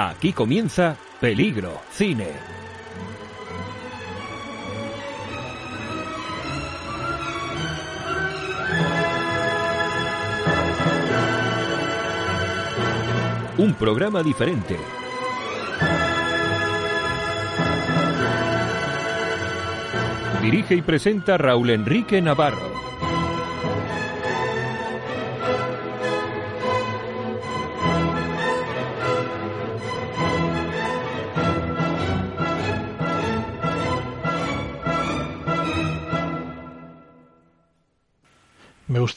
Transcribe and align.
Aquí 0.00 0.32
comienza 0.32 0.96
Peligro 1.20 1.80
Cine. 1.90 2.28
Un 13.56 13.74
programa 13.74 14.22
diferente. 14.22 14.78
Dirige 20.40 20.76
y 20.76 20.82
presenta 20.82 21.36
Raúl 21.36 21.70
Enrique 21.70 22.22
Navarro. 22.22 22.77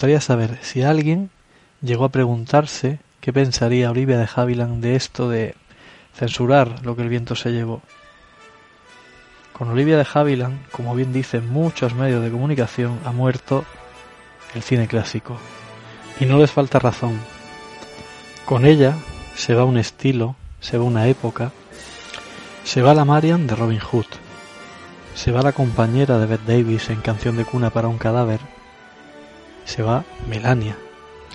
Gustaría 0.02 0.20
saber 0.20 0.58
si 0.64 0.82
alguien 0.82 1.30
llegó 1.84 2.06
a 2.06 2.10
preguntarse 2.10 2.98
qué 3.20 3.32
pensaría 3.32 3.92
Olivia 3.92 4.18
de 4.18 4.28
Havilland 4.36 4.82
de 4.82 4.96
esto 4.96 5.30
de 5.30 5.54
censurar 6.16 6.84
lo 6.84 6.96
que 6.96 7.04
el 7.04 7.10
viento 7.10 7.36
se 7.36 7.52
llevó. 7.52 7.84
Con 9.54 9.70
Olivia 9.70 9.98
de 9.98 10.08
Havilland, 10.12 10.68
como 10.72 10.96
bien 10.96 11.14
dicen 11.14 11.48
muchos 11.54 11.94
medios 11.94 12.24
de 12.24 12.32
comunicación, 12.32 12.98
ha 13.06 13.12
muerto 13.12 13.64
el 14.56 14.64
cine 14.64 14.88
clásico. 14.88 15.38
Y 16.20 16.26
no 16.26 16.40
les 16.40 16.50
falta 16.50 16.80
razón. 16.80 17.20
Con 18.46 18.66
ella 18.66 18.96
se 19.36 19.54
va 19.54 19.66
un 19.66 19.78
estilo, 19.78 20.36
se 20.62 20.80
va 20.80 20.84
una 20.84 21.06
época, 21.10 21.52
se 22.64 22.82
va 22.82 22.96
la 22.96 23.06
Marian 23.06 23.46
de 23.46 23.56
Robin 23.56 23.80
Hood, 23.80 24.08
se 25.14 25.32
va 25.32 25.44
la 25.44 25.52
compañera 25.52 26.18
de 26.18 26.26
Bette 26.26 26.58
Davis 26.58 26.90
en 26.90 27.02
Canción 27.02 27.38
de 27.38 27.46
cuna 27.46 27.70
para 27.70 27.88
un 27.88 28.00
cadáver, 28.00 28.40
se 29.66 29.84
va 29.84 30.04
Melania, 30.28 30.78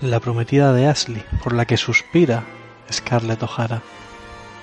la 0.01 0.21
prometida 0.21 0.73
de 0.73 0.87
Ashley, 0.87 1.25
por 1.43 1.53
la 1.53 1.65
que 1.65 1.77
suspira 1.77 2.45
Scarlett 2.93 3.43
O'Hara. 3.43 3.83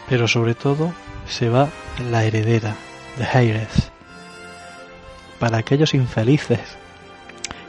Pero 0.08 0.28
sobre 0.28 0.56
todo 0.56 0.94
se 1.28 1.50
va 1.50 1.70
la 2.12 2.24
heredera 2.24 2.76
de 3.18 3.26
Hayres. 3.26 3.92
Para 5.40 5.58
aquellos 5.58 5.94
infelices 5.94 6.78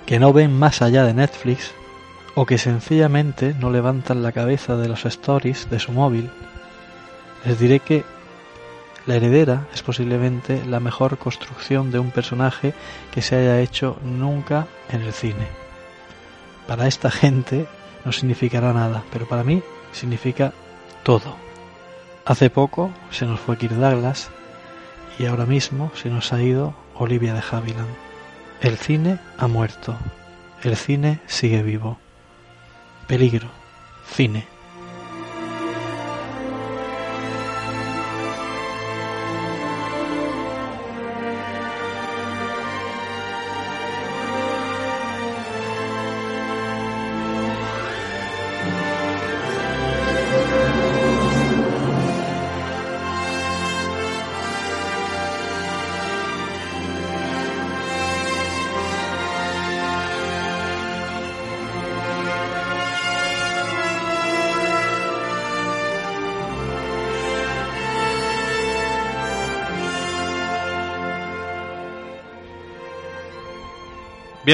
que 0.07 0.19
no 0.19 0.33
ven 0.33 0.53
más 0.53 0.83
allá 0.83 1.05
de 1.05 1.15
Netflix 1.15 1.73
o 2.35 2.47
que 2.47 2.59
sencillamente 2.59 3.55
no 3.59 3.71
levantan 3.71 4.23
la 4.23 4.33
cabeza 4.33 4.77
de 4.77 4.89
los 4.89 5.05
stories 5.05 5.71
de 5.71 5.79
su 5.79 5.93
móvil, 5.93 6.31
les 7.45 7.59
diré 7.59 7.81
que 7.81 8.05
la 9.07 9.17
heredera 9.17 9.67
es 9.73 9.83
posiblemente 9.83 10.65
la 10.65 10.81
mejor 10.81 11.19
construcción 11.19 11.91
de 11.91 11.99
un 11.99 12.11
personaje 12.11 12.75
que 13.13 13.23
se 13.23 13.37
haya 13.37 13.61
hecho 13.61 13.99
nunca 14.03 14.67
en 14.91 15.03
el 15.03 15.13
cine. 15.13 15.64
Para 16.67 16.87
esta 16.87 17.11
gente 17.11 17.67
no 18.05 18.13
significará 18.13 18.73
nada, 18.73 19.03
pero 19.13 19.27
para 19.27 19.45
mí 19.45 19.63
significa 19.93 20.53
todo. 21.03 21.37
Hace 22.25 22.49
poco 22.51 22.91
se 23.11 23.27
nos 23.27 23.41
fue 23.41 23.59
Kirk 23.59 23.75
Douglas 23.75 24.31
y 25.19 25.27
ahora 25.27 25.47
mismo 25.47 25.93
se 25.95 26.09
nos 26.09 26.33
ha 26.33 26.43
ido 26.43 26.75
Olivia 26.95 27.35
de 27.35 27.43
Havilland. 27.51 27.95
El 28.61 28.79
cine 28.79 29.19
ha 29.37 29.47
muerto, 29.47 29.97
el 30.63 30.77
cine 30.77 31.21
sigue 31.27 31.63
vivo. 31.63 31.99
Peligro, 33.07 33.49
cine. 34.07 34.54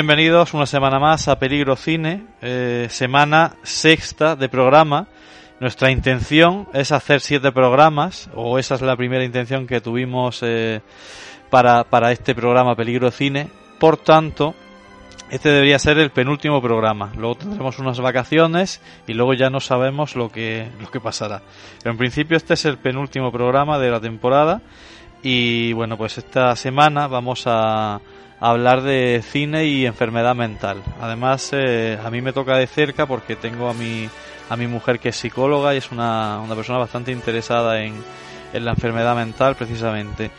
Bienvenidos 0.00 0.54
una 0.54 0.64
semana 0.64 0.98
más 0.98 1.28
a 1.28 1.38
Peligro 1.38 1.76
Cine, 1.76 2.24
eh, 2.40 2.86
semana 2.88 3.56
sexta 3.62 4.34
de 4.34 4.48
programa. 4.48 5.08
Nuestra 5.60 5.90
intención 5.90 6.66
es 6.72 6.90
hacer 6.90 7.20
siete 7.20 7.52
programas, 7.52 8.30
o 8.34 8.58
esa 8.58 8.76
es 8.76 8.80
la 8.80 8.96
primera 8.96 9.26
intención 9.26 9.66
que 9.66 9.82
tuvimos 9.82 10.40
eh, 10.42 10.80
para, 11.50 11.84
para 11.84 12.12
este 12.12 12.34
programa 12.34 12.74
Peligro 12.74 13.10
Cine. 13.10 13.48
Por 13.78 13.98
tanto, 13.98 14.54
este 15.30 15.50
debería 15.50 15.78
ser 15.78 15.98
el 15.98 16.08
penúltimo 16.08 16.62
programa. 16.62 17.12
Luego 17.18 17.34
tendremos 17.34 17.78
unas 17.78 18.00
vacaciones 18.00 18.80
y 19.06 19.12
luego 19.12 19.34
ya 19.34 19.50
no 19.50 19.60
sabemos 19.60 20.16
lo 20.16 20.30
que, 20.30 20.66
lo 20.80 20.90
que 20.90 21.00
pasará. 21.00 21.42
Pero 21.82 21.90
en 21.90 21.98
principio 21.98 22.38
este 22.38 22.54
es 22.54 22.64
el 22.64 22.78
penúltimo 22.78 23.30
programa 23.30 23.78
de 23.78 23.90
la 23.90 24.00
temporada. 24.00 24.62
Y 25.22 25.74
bueno, 25.74 25.98
pues 25.98 26.16
esta 26.16 26.56
semana 26.56 27.06
vamos 27.06 27.42
a 27.44 28.00
hablar 28.40 28.82
de 28.82 29.22
cine 29.22 29.66
y 29.66 29.86
enfermedad 29.86 30.34
mental. 30.34 30.82
Además, 31.00 31.50
eh, 31.52 31.98
a 32.02 32.10
mí 32.10 32.22
me 32.22 32.32
toca 32.32 32.56
de 32.56 32.66
cerca 32.66 33.06
porque 33.06 33.36
tengo 33.36 33.68
a 33.68 33.74
mi, 33.74 34.08
a 34.48 34.56
mi 34.56 34.66
mujer 34.66 34.98
que 34.98 35.10
es 35.10 35.16
psicóloga 35.16 35.74
y 35.74 35.78
es 35.78 35.92
una, 35.92 36.40
una 36.40 36.54
persona 36.54 36.78
bastante 36.78 37.12
interesada 37.12 37.82
en, 37.82 37.94
en 38.52 38.64
la 38.64 38.72
enfermedad 38.72 39.14
mental 39.14 39.54
precisamente. 39.56 40.30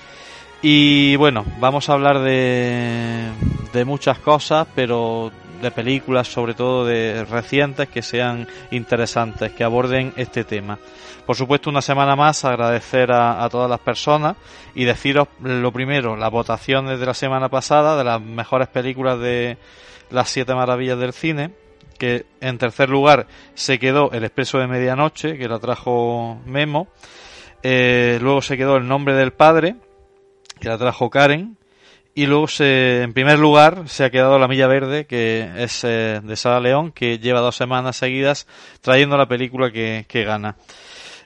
Y 0.63 1.15
bueno, 1.15 1.45
vamos 1.59 1.89
a 1.89 1.93
hablar 1.93 2.19
de, 2.19 3.29
de 3.73 3.85
muchas 3.85 4.19
cosas, 4.19 4.67
pero 4.75 5.31
de 5.61 5.71
películas, 5.71 6.27
sobre 6.27 6.53
todo 6.53 6.85
de 6.85 7.25
recientes, 7.25 7.89
que 7.89 8.01
sean 8.01 8.47
interesantes, 8.71 9.51
que 9.51 9.63
aborden 9.63 10.13
este 10.15 10.43
tema. 10.43 10.79
Por 11.25 11.35
supuesto, 11.35 11.69
una 11.69 11.81
semana 11.81 12.15
más 12.15 12.43
agradecer 12.45 13.11
a, 13.11 13.47
todas 13.49 13.69
las 13.69 13.79
personas 13.79 14.35
y 14.73 14.85
deciros 14.85 15.27
lo 15.41 15.71
primero, 15.71 16.15
las 16.15 16.31
votaciones 16.31 16.99
de 16.99 17.05
la 17.05 17.13
semana 17.13 17.49
pasada 17.49 17.95
de 17.95 18.03
las 18.03 18.21
mejores 18.21 18.67
películas 18.67 19.19
de 19.19 19.57
las 20.09 20.29
siete 20.29 20.53
maravillas 20.55 20.99
del 20.99 21.13
cine, 21.13 21.51
que 21.97 22.25
en 22.41 22.57
tercer 22.57 22.89
lugar 22.89 23.27
se 23.53 23.79
quedó 23.79 24.11
El 24.11 24.23
Expreso 24.23 24.57
de 24.57 24.67
Medianoche, 24.67 25.37
que 25.37 25.47
la 25.47 25.59
trajo 25.59 26.39
Memo, 26.45 26.87
eh, 27.63 28.17
luego 28.21 28.41
se 28.41 28.57
quedó 28.57 28.77
El 28.77 28.87
Nombre 28.87 29.13
del 29.13 29.31
Padre, 29.31 29.75
que 30.59 30.67
la 30.67 30.77
trajo 30.77 31.09
Karen, 31.09 31.57
y 32.13 32.25
luego 32.25 32.47
se, 32.47 33.03
en 33.03 33.13
primer 33.13 33.39
lugar 33.39 33.83
se 33.87 34.03
ha 34.03 34.09
quedado 34.09 34.37
La 34.37 34.47
Milla 34.47 34.67
Verde, 34.67 35.05
que 35.05 35.49
es 35.57 35.83
eh, 35.83 36.19
de 36.23 36.35
Sara 36.35 36.59
León, 36.59 36.91
que 36.91 37.19
lleva 37.19 37.39
dos 37.39 37.55
semanas 37.55 37.95
seguidas 37.95 38.47
trayendo 38.81 39.17
la 39.17 39.27
película 39.27 39.71
que, 39.71 40.05
que 40.07 40.23
gana. 40.23 40.55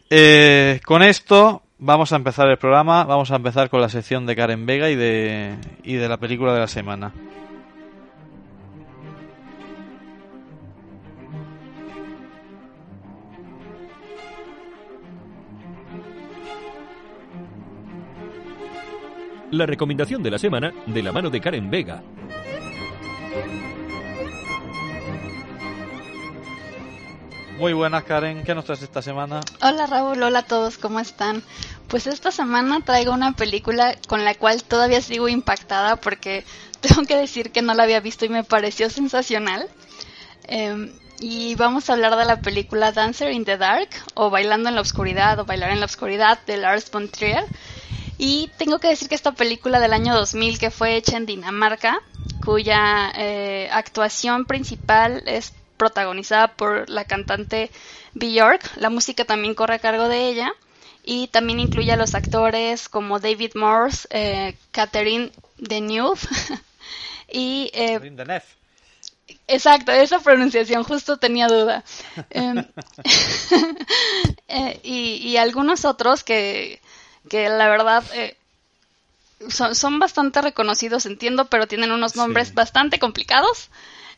Eh, 0.10 0.80
con 0.86 1.02
esto 1.02 1.64
vamos 1.80 2.14
a 2.14 2.16
empezar 2.16 2.48
el 2.50 2.58
programa, 2.58 3.04
vamos 3.04 3.32
a 3.32 3.36
empezar 3.36 3.70
con 3.70 3.82
la 3.82 3.90
sección 3.90 4.26
de 4.26 4.36
Karen 4.36 4.66
Vega 4.66 4.90
y 4.90 4.96
de, 4.96 5.56
y 5.84 5.96
de 5.96 6.08
la 6.08 6.18
película 6.18 6.54
de 6.54 6.60
la 6.60 6.68
semana. 6.68 7.12
La 19.56 19.66
recomendación 19.66 20.22
de 20.22 20.30
la 20.30 20.38
semana 20.38 20.74
de 20.86 21.02
la 21.02 21.14
mano 21.14 21.30
de 21.30 21.40
Karen 21.40 21.72
Vega. 21.72 22.04
Muy 27.58 27.72
buenas, 27.72 28.04
Karen. 28.04 28.44
¿Qué 28.44 28.54
nos 28.54 28.66
traes 28.66 28.82
esta 28.82 29.02
semana? 29.02 29.40
Hola, 29.62 29.86
Raúl. 29.86 30.22
Hola 30.22 30.40
a 30.40 30.46
todos. 30.46 30.78
¿Cómo 30.78 31.00
están? 31.00 31.42
Pues 31.88 32.06
esta 32.06 32.32
semana 32.32 32.82
traigo 32.84 33.14
una 33.14 33.32
película 33.32 33.96
con 34.10 34.26
la 34.26 34.36
cual 34.36 34.62
todavía 34.62 35.00
sigo 35.00 35.30
impactada 35.30 35.96
porque 35.96 36.44
tengo 36.82 37.04
que 37.04 37.16
decir 37.16 37.54
que 37.54 37.62
no 37.62 37.74
la 37.74 37.84
había 37.84 38.02
visto 38.02 38.26
y 38.26 38.30
me 38.30 38.44
pareció 38.44 38.90
sensacional. 38.90 39.70
Eh, 40.50 40.92
y 41.22 41.56
vamos 41.56 41.90
a 41.90 41.94
hablar 41.94 42.18
de 42.18 42.26
la 42.26 42.42
película 42.42 42.92
Dancer 42.92 43.32
in 43.32 43.46
the 43.46 43.56
Dark 43.56 43.88
o 44.16 44.30
Bailando 44.30 44.68
en 44.68 44.76
la 44.76 44.82
Oscuridad 44.82 45.40
o 45.40 45.46
Bailar 45.46 45.72
en 45.72 45.80
la 45.80 45.86
Oscuridad 45.86 46.40
de 46.46 46.58
Lars 46.58 46.92
von 46.92 47.08
Trier. 47.08 47.46
Y 48.18 48.50
tengo 48.58 48.80
que 48.80 48.88
decir 48.88 49.10
que 49.10 49.16
esta 49.16 49.34
película 49.34 49.80
del 49.80 49.94
año 49.94 50.16
2000 50.16 50.60
que 50.60 50.72
fue 50.72 50.96
hecha 50.96 51.18
en 51.18 51.26
Dinamarca, 51.26 52.02
cuya 52.44 53.12
eh, 53.16 53.70
actuación 53.72 54.46
principal 54.46 55.24
es 55.26 55.54
protagonizada 55.78 56.56
por 56.56 56.90
la 56.90 57.06
cantante 57.06 57.70
Björk, 58.14 58.78
la 58.78 58.90
música 58.90 59.26
también 59.26 59.56
corre 59.56 59.76
a 59.76 59.80
cargo 59.80 60.08
de 60.08 60.30
ella 60.30 60.54
y 61.04 61.28
también 61.28 61.60
incluye 61.60 61.92
a 61.92 61.98
los 61.98 62.16
actores 62.16 62.90
como 62.90 63.20
David 63.20 63.52
Morse, 63.56 64.08
eh, 64.10 64.56
Catherine 64.72 65.32
Deneuve 65.58 66.20
y... 67.32 67.70
Eh, 67.74 68.00
exacto, 69.48 69.92
esa 69.92 70.20
pronunciación 70.20 70.84
justo 70.84 71.18
tenía 71.18 71.48
duda. 71.48 71.84
Em, 72.32 72.66
eh, 74.48 74.80
y, 74.84 75.38
algunos 75.38 75.86
otros 75.86 76.24
que, 76.24 76.82
que 77.30 77.50
la 77.50 77.68
verdad 77.68 78.04
eh, 78.14 78.36
son, 79.50 79.76
son, 79.76 80.00
bastante 80.00 80.42
reconocidos, 80.42 81.06
entiendo, 81.06 81.46
pero 81.46 81.68
tienen 81.68 81.92
unos 81.92 82.16
nombres 82.16 82.54
bastante 82.54 83.00
complicados. 83.00 83.70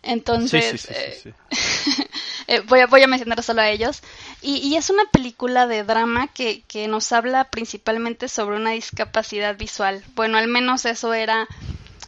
Entonces, 0.03 0.87
eh, 0.89 1.33
eh, 2.47 2.59
voy, 2.61 2.79
a, 2.81 2.87
voy 2.87 3.01
a 3.03 3.07
mencionar 3.07 3.41
solo 3.43 3.61
a 3.61 3.69
ellos. 3.69 4.01
Y, 4.41 4.75
es 4.75 4.89
una 4.89 5.03
película 5.11 5.67
de 5.67 5.83
drama 5.83 6.27
que, 6.27 6.61
que, 6.67 6.87
nos 6.87 7.11
habla 7.11 7.45
principalmente 7.45 8.29
sobre 8.29 8.55
una 8.55 8.71
discapacidad 8.71 9.57
visual. 9.57 10.03
Bueno, 10.15 10.37
al 10.37 10.47
menos 10.47 10.85
eso 10.85 11.13
era 11.13 11.47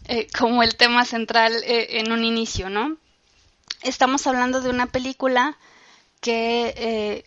eh, 0.05 0.27
como 0.37 0.63
el 0.63 0.75
tema 0.75 1.05
central 1.05 1.53
en 1.65 2.11
un 2.11 2.23
inicio, 2.23 2.69
¿no? 2.69 2.97
Estamos 3.81 4.27
hablando 4.27 4.61
de 4.61 4.69
una 4.69 4.85
película 4.85 5.57
que 6.21 7.25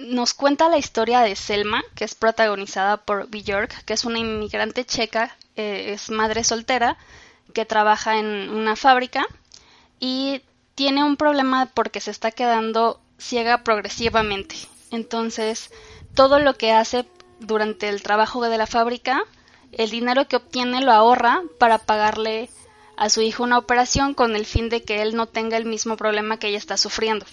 nos 0.00 0.34
cuenta 0.34 0.68
la 0.68 0.78
historia 0.78 1.20
de 1.20 1.36
Selma, 1.36 1.82
que 1.94 2.04
es 2.04 2.14
protagonizada 2.14 2.98
por 2.98 3.28
Björk, 3.28 3.84
que 3.84 3.92
es 3.92 4.04
una 4.04 4.18
inmigrante 4.18 4.84
checa, 4.84 5.36
es 5.56 6.10
madre 6.10 6.42
soltera, 6.44 6.96
que 7.52 7.66
trabaja 7.66 8.18
en 8.18 8.50
una 8.50 8.76
fábrica 8.76 9.26
y 9.98 10.42
tiene 10.74 11.04
un 11.04 11.16
problema 11.16 11.66
porque 11.66 12.00
se 12.00 12.10
está 12.10 12.30
quedando 12.30 13.00
ciega 13.18 13.62
progresivamente. 13.62 14.56
Entonces, 14.90 15.70
todo 16.14 16.38
lo 16.38 16.54
que 16.54 16.72
hace 16.72 17.06
durante 17.38 17.88
el 17.88 18.02
trabajo 18.02 18.42
de 18.42 18.58
la 18.58 18.66
fábrica, 18.66 19.22
el 19.72 19.90
dinero 19.90 20.26
que 20.26 20.36
obtiene 20.36 20.80
lo 20.80 20.92
ahorra 20.92 21.42
para 21.58 21.78
pagarle 21.78 22.48
a 22.96 23.08
su 23.08 23.20
hijo 23.20 23.42
una 23.42 23.58
operación 23.58 24.14
con 24.14 24.36
el 24.36 24.46
fin 24.46 24.68
de 24.68 24.82
que 24.82 25.02
él 25.02 25.16
no 25.16 25.26
tenga 25.26 25.56
el 25.56 25.64
mismo 25.64 25.96
problema 25.96 26.38
que 26.38 26.48
ella 26.48 26.58
está 26.58 26.76
sufriendo. 26.76 27.26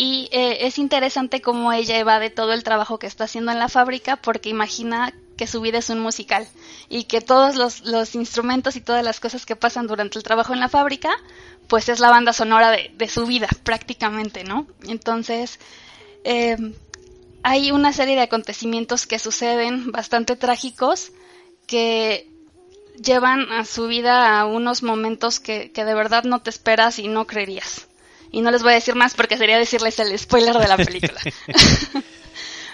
Y 0.00 0.28
eh, 0.30 0.58
es 0.60 0.78
interesante 0.78 1.42
cómo 1.42 1.72
ella 1.72 1.98
evade 1.98 2.30
todo 2.30 2.52
el 2.52 2.62
trabajo 2.62 3.00
que 3.00 3.08
está 3.08 3.24
haciendo 3.24 3.50
en 3.50 3.58
la 3.58 3.68
fábrica 3.68 4.14
porque 4.14 4.48
imagina 4.48 5.12
que 5.36 5.48
su 5.48 5.60
vida 5.60 5.78
es 5.78 5.90
un 5.90 5.98
musical 5.98 6.46
y 6.88 7.04
que 7.04 7.20
todos 7.20 7.56
los, 7.56 8.14
instrumentos 8.14 8.76
y 8.76 8.80
todas 8.80 9.04
las 9.04 9.18
cosas 9.18 9.44
que 9.44 9.56
pasan 9.56 9.88
durante 9.88 10.16
el 10.16 10.22
trabajo 10.22 10.54
en 10.54 10.60
la 10.60 10.68
fábrica, 10.68 11.10
pues 11.66 11.88
es 11.88 11.98
la 11.98 12.10
banda 12.10 12.32
sonora 12.32 12.70
de, 12.70 13.08
su 13.08 13.26
vida 13.26 13.48
prácticamente, 13.64 14.44
¿no? 14.44 14.68
Entonces, 14.86 15.58
em, 16.22 16.74
hay 17.42 17.72
una 17.72 17.92
serie 17.92 18.14
de 18.14 18.22
acontecimientos 18.22 19.04
que 19.04 19.18
suceden 19.18 19.90
bastante 19.90 20.36
trágicos 20.36 21.10
que 21.66 22.30
llevan 23.02 23.50
a 23.50 23.64
su 23.64 23.88
vida 23.88 24.38
a 24.38 24.46
unos 24.46 24.84
momentos 24.84 25.40
que 25.40 25.72
de 25.74 25.94
verdad 25.94 26.22
no 26.22 26.40
te 26.40 26.50
esperas 26.50 27.00
y 27.00 27.08
no 27.08 27.26
creerías. 27.26 27.87
Y 28.30 28.40
no 28.40 28.50
les 28.50 28.62
voy 28.62 28.72
a 28.72 28.74
decir 28.76 28.94
más 28.94 29.14
porque 29.14 29.36
sería 29.36 29.58
decirles 29.58 29.98
el 29.98 30.16
spoiler 30.18 30.56
de 30.56 30.68
la 30.68 30.76
película. 30.84 31.20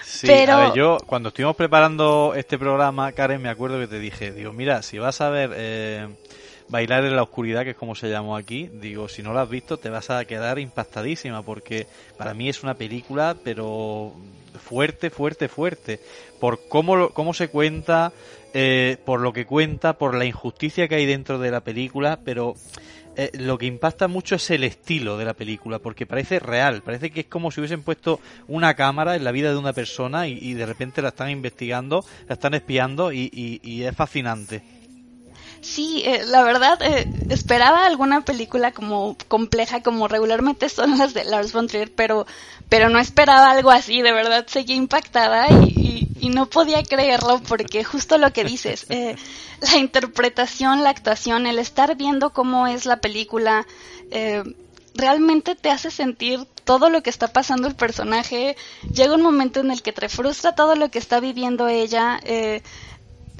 sí, 0.03 0.27
Pero... 0.27 0.53
a 0.53 0.65
ver, 0.65 0.73
yo 0.73 0.97
cuando 1.05 1.29
estuvimos 1.29 1.55
preparando 1.55 2.33
este 2.35 2.57
programa, 2.57 3.11
Karen, 3.11 3.41
me 3.41 3.49
acuerdo 3.49 3.79
que 3.79 3.87
te 3.87 3.99
dije, 3.99 4.31
digo, 4.31 4.53
mira, 4.53 4.81
si 4.81 4.97
vas 4.97 5.21
a 5.21 5.29
ver 5.29 5.51
eh, 5.55 6.07
Bailar 6.67 7.05
en 7.05 7.15
la 7.15 7.21
Oscuridad, 7.21 7.63
que 7.63 7.71
es 7.71 7.75
como 7.75 7.93
se 7.93 8.09
llamó 8.09 8.35
aquí, 8.35 8.69
digo, 8.73 9.07
si 9.07 9.21
no 9.21 9.33
lo 9.33 9.39
has 9.39 9.49
visto 9.49 9.77
te 9.77 9.89
vas 9.89 10.09
a 10.09 10.25
quedar 10.25 10.57
impactadísima 10.57 11.43
porque 11.43 11.85
para 12.17 12.33
mí 12.33 12.49
es 12.49 12.63
una 12.63 12.73
película, 12.73 13.35
pero 13.43 14.13
fuerte, 14.59 15.11
fuerte, 15.11 15.47
fuerte. 15.47 15.99
Por 16.39 16.67
cómo, 16.67 17.09
cómo 17.09 17.35
se 17.35 17.49
cuenta, 17.49 18.13
eh, 18.57 18.95
por 19.03 19.19
lo 19.19 19.33
que 19.33 19.45
cuenta, 19.45 19.97
por 19.97 20.15
la 20.15 20.23
injusticia 20.23 20.87
que 20.87 20.95
hay 20.95 21.05
dentro 21.05 21.39
de 21.39 21.51
la 21.51 21.59
película, 21.59 22.19
pero 22.23 22.55
eh, 23.17 23.29
lo 23.33 23.57
que 23.57 23.65
impacta 23.65 24.07
mucho 24.07 24.35
es 24.35 24.49
el 24.49 24.63
estilo 24.63 25.17
de 25.17 25.25
la 25.25 25.33
película, 25.33 25.79
porque 25.79 26.05
parece 26.05 26.39
real, 26.39 26.81
parece 26.81 27.11
que 27.11 27.19
es 27.19 27.25
como 27.25 27.51
si 27.51 27.59
hubiesen 27.59 27.83
puesto 27.83 28.21
una 28.47 28.73
cámara 28.73 29.17
en 29.17 29.25
la 29.25 29.33
vida 29.33 29.51
de 29.51 29.57
una 29.57 29.73
persona 29.73 30.29
y, 30.29 30.53
de 30.53 30.65
repente 30.65 31.01
la 31.01 31.09
están 31.09 31.31
investigando, 31.31 32.05
la 32.29 32.35
están 32.35 32.53
espiando 32.53 33.11
y, 33.11 33.59
es 33.83 33.93
fascinante. 33.93 34.63
Sí, 35.59 36.03
eh, 36.05 36.21
la 36.25 36.43
verdad, 36.43 36.81
eh, 36.81 37.05
esperaba 37.29 37.85
alguna 37.85 38.21
película 38.21 38.71
como 38.71 39.17
compleja, 39.27 39.83
como 39.83 40.07
regularmente 40.07 40.69
son 40.69 40.97
las 40.97 41.13
de 41.13 41.25
Lars 41.25 41.51
von 41.51 41.67
Trier, 41.67 41.91
pero, 41.93 42.25
pero 42.69 42.87
no 42.87 42.99
esperaba 42.99 43.51
algo 43.51 43.71
así, 43.71 44.01
de 44.01 44.13
verdad 44.13 44.45
seguí 44.47 44.75
impactada 44.75 45.49
y, 45.49 45.73
y 45.75 46.04
no 46.29 46.47
podía 46.47 46.83
creerlo 46.83 47.41
porque 47.47 47.83
justo 47.83 48.17
lo 48.17 48.31
que 48.31 48.43
dices, 48.43 48.85
eh, 48.89 49.15
la 49.61 49.77
interpretación, 49.77 50.83
la 50.83 50.89
actuación, 50.89 51.45
el 51.47 51.59
estar 51.59 51.95
viendo 51.95 52.31
cómo 52.31 52.67
es 52.67 52.85
la 52.85 52.97
película, 52.97 53.65
eh, 54.11 54.43
realmente 54.95 55.55
te 55.55 55.69
hace 55.69 55.91
sentir 55.91 56.45
todo 56.63 56.89
lo 56.89 57.03
que 57.03 57.09
está 57.09 57.27
pasando 57.27 57.67
el 57.67 57.75
personaje. 57.75 58.55
Llega 58.93 59.15
un 59.15 59.21
momento 59.21 59.59
en 59.59 59.71
el 59.71 59.81
que 59.81 59.93
te 59.93 60.09
frustra 60.09 60.55
todo 60.55 60.75
lo 60.75 60.89
que 60.89 60.99
está 60.99 61.19
viviendo 61.19 61.67
ella. 61.67 62.19
Eh, 62.23 62.61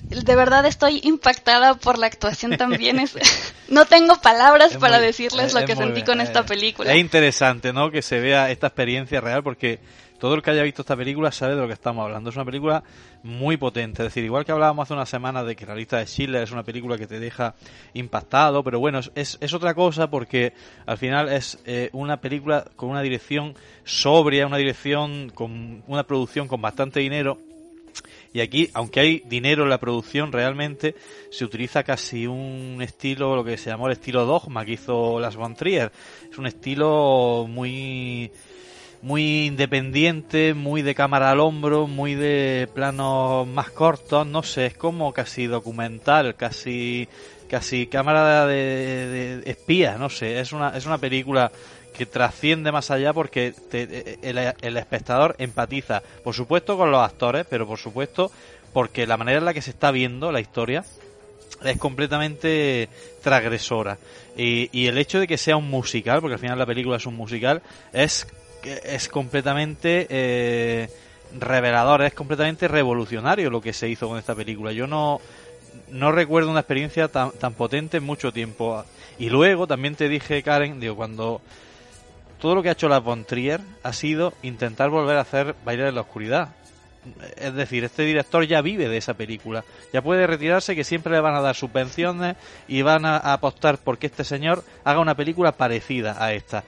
de 0.09 0.35
verdad 0.35 0.65
estoy 0.65 1.01
impactada 1.03 1.75
por 1.75 1.97
la 1.97 2.07
actuación 2.07 2.57
también. 2.57 2.99
Es, 2.99 3.15
no 3.69 3.85
tengo 3.85 4.21
palabras 4.21 4.77
para 4.77 4.99
decirles 4.99 5.53
lo 5.53 5.65
que 5.65 5.75
sentí 5.75 6.03
con 6.03 6.21
esta 6.21 6.45
película. 6.45 6.91
Es 6.91 6.99
interesante, 6.99 7.73
¿no? 7.73 7.89
Que 7.89 8.01
se 8.01 8.19
vea 8.19 8.51
esta 8.51 8.67
experiencia 8.67 9.19
real 9.19 9.43
porque 9.43 9.79
todo 10.19 10.35
el 10.35 10.41
que 10.41 10.51
haya 10.51 10.63
visto 10.63 10.81
esta 10.81 10.95
película 10.95 11.31
sabe 11.31 11.55
de 11.55 11.61
lo 11.61 11.67
que 11.67 11.73
estamos 11.73 12.03
hablando. 12.05 12.29
Es 12.29 12.35
una 12.35 12.45
película 12.45 12.83
muy 13.23 13.57
potente. 13.57 14.03
Es 14.03 14.07
decir, 14.09 14.23
igual 14.23 14.45
que 14.45 14.51
hablábamos 14.51 14.83
hace 14.83 14.93
una 14.93 15.05
semana 15.05 15.43
de 15.43 15.55
que 15.55 15.65
la 15.65 15.75
lista 15.75 15.97
de 15.97 16.05
Schiller 16.05 16.43
es 16.43 16.51
una 16.51 16.63
película 16.63 16.97
que 16.97 17.07
te 17.07 17.19
deja 17.19 17.55
impactado, 17.93 18.63
pero 18.63 18.79
bueno, 18.79 18.99
es, 19.15 19.53
otra 19.53 19.73
cosa 19.73 20.09
porque 20.09 20.53
al 20.85 20.97
final 20.97 21.29
es 21.29 21.59
eh, 21.65 21.89
una 21.93 22.21
película 22.21 22.65
con 22.75 22.89
una 22.89 23.01
dirección 23.01 23.55
sobria, 23.83 24.47
una 24.47 24.57
dirección 24.57 25.29
con 25.29 25.83
una 25.87 26.03
producción 26.03 26.47
con 26.47 26.61
bastante 26.61 26.99
dinero. 26.99 27.37
Y 28.33 28.41
aquí, 28.41 28.69
aunque 28.73 28.99
hay 28.99 29.19
dinero 29.25 29.63
en 29.63 29.69
la 29.69 29.79
producción, 29.79 30.31
realmente 30.33 30.95
se 31.31 31.45
utiliza 31.45 31.83
casi 31.83 32.27
un 32.27 32.81
estilo, 32.81 33.33
lo 33.33 33.45
que 33.45 33.57
se 33.57 33.69
llamó 33.69 33.87
el 33.87 33.93
estilo 33.93 34.25
dogma 34.25 34.65
que 34.65 34.73
hizo 34.73 35.21
Las 35.21 35.37
von 35.37 35.55
Trier. 35.55 35.89
Es 36.29 36.37
un 36.37 36.45
estilo 36.45 37.45
muy 37.47 38.29
muy 39.01 39.45
independiente, 39.45 40.53
muy 40.53 40.81
de 40.81 40.95
cámara 40.95 41.31
al 41.31 41.39
hombro, 41.39 41.87
muy 41.87 42.15
de 42.15 42.67
planos 42.73 43.47
más 43.47 43.69
cortos, 43.69 44.25
no 44.25 44.43
sé, 44.43 44.67
es 44.67 44.77
como 44.77 45.13
casi 45.13 45.47
documental, 45.47 46.35
casi 46.35 47.07
casi 47.49 47.87
cámara 47.87 48.47
de, 48.47 49.43
espía, 49.45 49.97
no 49.97 50.09
sé, 50.09 50.39
es 50.39 50.51
una 50.51 50.69
es 50.75 50.85
una 50.85 50.97
película 50.97 51.51
que 51.95 52.05
trasciende 52.05 52.71
más 52.71 52.91
allá 52.91 53.13
porque 53.13 53.53
el, 53.71 54.53
el, 54.61 54.77
espectador 54.77 55.35
empatiza, 55.37 56.01
por 56.23 56.33
supuesto 56.33 56.77
con 56.77 56.91
los 56.91 57.01
actores, 57.01 57.45
pero 57.49 57.65
por 57.65 57.79
supuesto 57.79 58.31
porque 58.73 59.07
la 59.07 59.15
manera 59.15 59.39
en 59.39 59.45
la 59.45 59.53
que 59.53 59.61
se 59.61 59.69
está 59.69 59.91
viendo 59.91 60.31
la 60.31 60.41
historia 60.41 60.83
es 61.63 61.77
completamente 61.77 62.89
transgresora. 63.23 63.97
Y, 64.35 64.69
y 64.77 64.87
el 64.87 64.97
hecho 64.97 65.19
de 65.19 65.27
que 65.27 65.37
sea 65.37 65.55
un 65.55 65.69
musical, 65.69 66.19
porque 66.19 66.33
al 66.33 66.39
final 66.39 66.59
la 66.59 66.65
película 66.65 66.97
es 66.97 67.05
un 67.05 67.15
musical, 67.15 67.61
es 67.93 68.27
es 68.65 69.07
completamente 69.09 70.07
eh, 70.09 70.89
revelador, 71.39 72.03
es 72.03 72.13
completamente 72.13 72.67
revolucionario 72.67 73.49
lo 73.49 73.61
que 73.61 73.73
se 73.73 73.89
hizo 73.89 74.07
con 74.07 74.17
esta 74.17 74.35
película. 74.35 74.71
Yo 74.71 74.87
no, 74.87 75.21
no 75.89 76.11
recuerdo 76.11 76.51
una 76.51 76.61
experiencia 76.61 77.07
tan, 77.07 77.31
tan 77.31 77.53
potente 77.53 77.97
en 77.97 78.03
mucho 78.03 78.31
tiempo. 78.31 78.83
Y 79.19 79.29
luego 79.29 79.67
también 79.67 79.95
te 79.95 80.09
dije, 80.09 80.43
Karen, 80.43 80.79
digo, 80.79 80.95
cuando 80.95 81.41
todo 82.39 82.55
lo 82.55 82.63
que 82.63 82.69
ha 82.69 82.73
hecho 82.73 82.89
la 82.89 82.99
Von 82.99 83.25
Trier 83.25 83.61
ha 83.83 83.93
sido 83.93 84.33
intentar 84.43 84.89
volver 84.89 85.17
a 85.17 85.21
hacer 85.21 85.55
Bailar 85.63 85.87
en 85.87 85.95
la 85.95 86.01
Oscuridad. 86.01 86.49
Es 87.37 87.53
decir, 87.53 87.83
este 87.83 88.03
director 88.03 88.45
ya 88.47 88.61
vive 88.61 88.89
de 88.89 88.97
esa 88.97 89.13
película. 89.13 89.63
Ya 89.93 90.01
puede 90.01 90.25
retirarse 90.25 90.75
que 90.75 90.83
siempre 90.83 91.13
le 91.13 91.21
van 91.21 91.35
a 91.35 91.41
dar 91.41 91.55
subvenciones 91.55 92.35
y 92.67 92.81
van 92.81 93.05
a 93.05 93.17
apostar 93.17 93.77
porque 93.77 94.07
este 94.07 94.23
señor 94.23 94.63
haga 94.83 94.99
una 94.99 95.15
película 95.15 95.51
parecida 95.51 96.15
a 96.23 96.33
esta. 96.33 96.63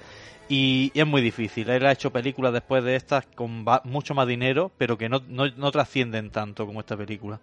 Y, 0.50 0.92
es 0.94 1.06
muy 1.06 1.22
difícil. 1.22 1.70
Él 1.70 1.86
ha 1.86 1.92
hecho 1.92 2.12
películas 2.12 2.54
después 2.54 2.84
de 2.84 2.96
estas 2.96 3.26
con 3.36 3.66
mucho 3.84 4.14
más 4.14 4.28
dinero, 4.28 4.72
pero 4.78 4.98
que 4.98 5.10
no, 5.10 5.22
no, 5.28 5.72
trascienden 5.72 6.30
tanto 6.30 6.66
como 6.66 6.80
esta 6.80 6.96
película. 6.96 7.40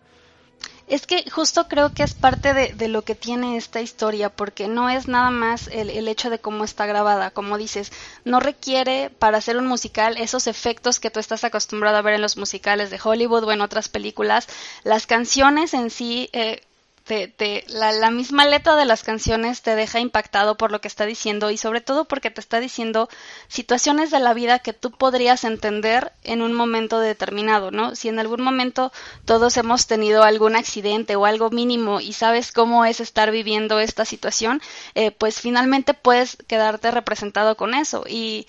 Es 0.87 1.07
que 1.07 1.29
justo 1.31 1.67
creo 1.67 1.93
que 1.93 2.03
es 2.03 2.15
parte 2.15 2.55
de, 2.55 2.89
lo 2.89 3.03
que 3.03 3.15
tiene 3.15 3.57
esta 3.57 3.81
historia, 3.81 4.31
porque 4.31 4.69
no 4.69 4.89
es 4.89 5.09
nada 5.09 5.31
más 5.31 5.69
el, 5.69 5.91
el, 5.91 6.09
hecho 6.09 6.31
de 6.31 6.39
cómo 6.39 6.65
está 6.65 6.87
grabada. 6.87 7.31
Como 7.31 7.59
dices, 7.59 7.93
no 8.25 8.41
requiere 8.41 9.11
para 9.11 9.39
hacer 9.39 9.57
un 9.57 9.67
musical 9.67 10.17
esos 10.17 10.47
efectos 10.47 11.01
que 11.01 11.11
tú 11.11 11.21
estás 11.21 11.45
acostumbrado 11.45 11.97
a 11.97 12.03
ver 12.03 12.15
en 12.15 12.23
los 12.23 12.37
musicales 12.37 12.91
de 12.91 13.01
Hollywood 13.03 13.45
o 13.45 13.53
en 13.53 13.61
otras 13.61 13.89
películas. 13.89 14.49
Las 14.85 15.07
canciones 15.07 15.75
en 15.75 15.91
sí 15.91 16.31
eh, 16.33 16.63
te, 17.05 17.65
la, 17.69 17.93
la, 17.93 18.11
misma 18.11 18.47
letra 18.47 18.77
de 18.77 18.87
las 18.87 19.03
canciones 19.03 19.61
te 19.61 19.77
deja 19.77 20.01
impactado 20.01 20.57
por 20.57 20.73
lo 20.73 20.81
que 20.81 20.89
está 20.89 21.05
diciendo 21.05 21.51
y 21.51 21.59
sobre 21.59 21.83
todo 21.83 22.07
porque 22.07 22.31
te 22.31 22.41
está 22.41 22.61
diciendo 22.61 23.11
situaciones 23.47 24.11
de 24.11 24.21
la 24.21 24.33
vida 24.33 24.61
que 24.61 24.73
tú 24.73 24.91
podrías 24.91 25.45
entender 25.45 26.13
en 26.23 26.41
un 26.41 26.55
momento 26.55 27.01
determinado, 27.01 27.71
¿no? 27.71 27.95
Si 27.95 28.09
en 28.09 28.19
algún 28.19 28.41
momento 28.41 28.91
todos 29.27 29.59
hemos 29.59 29.87
tenido 29.87 30.23
algún 30.23 30.57
accidente 30.57 31.15
o 31.17 31.27
algo 31.27 31.51
mínimo 31.51 32.01
y 32.01 32.15
sabes 32.15 32.53
cómo 32.53 32.87
es 32.87 33.01
estar 33.01 33.31
viviendo 33.31 33.81
esta 33.81 34.07
situación, 34.07 34.63
eh, 34.95 35.11
pues 35.11 35.41
finalmente 35.41 35.93
puedes 35.93 36.39
quedarte 36.47 36.91
representado 36.91 37.57
con 37.57 37.75
eso 37.75 38.05
y, 38.09 38.47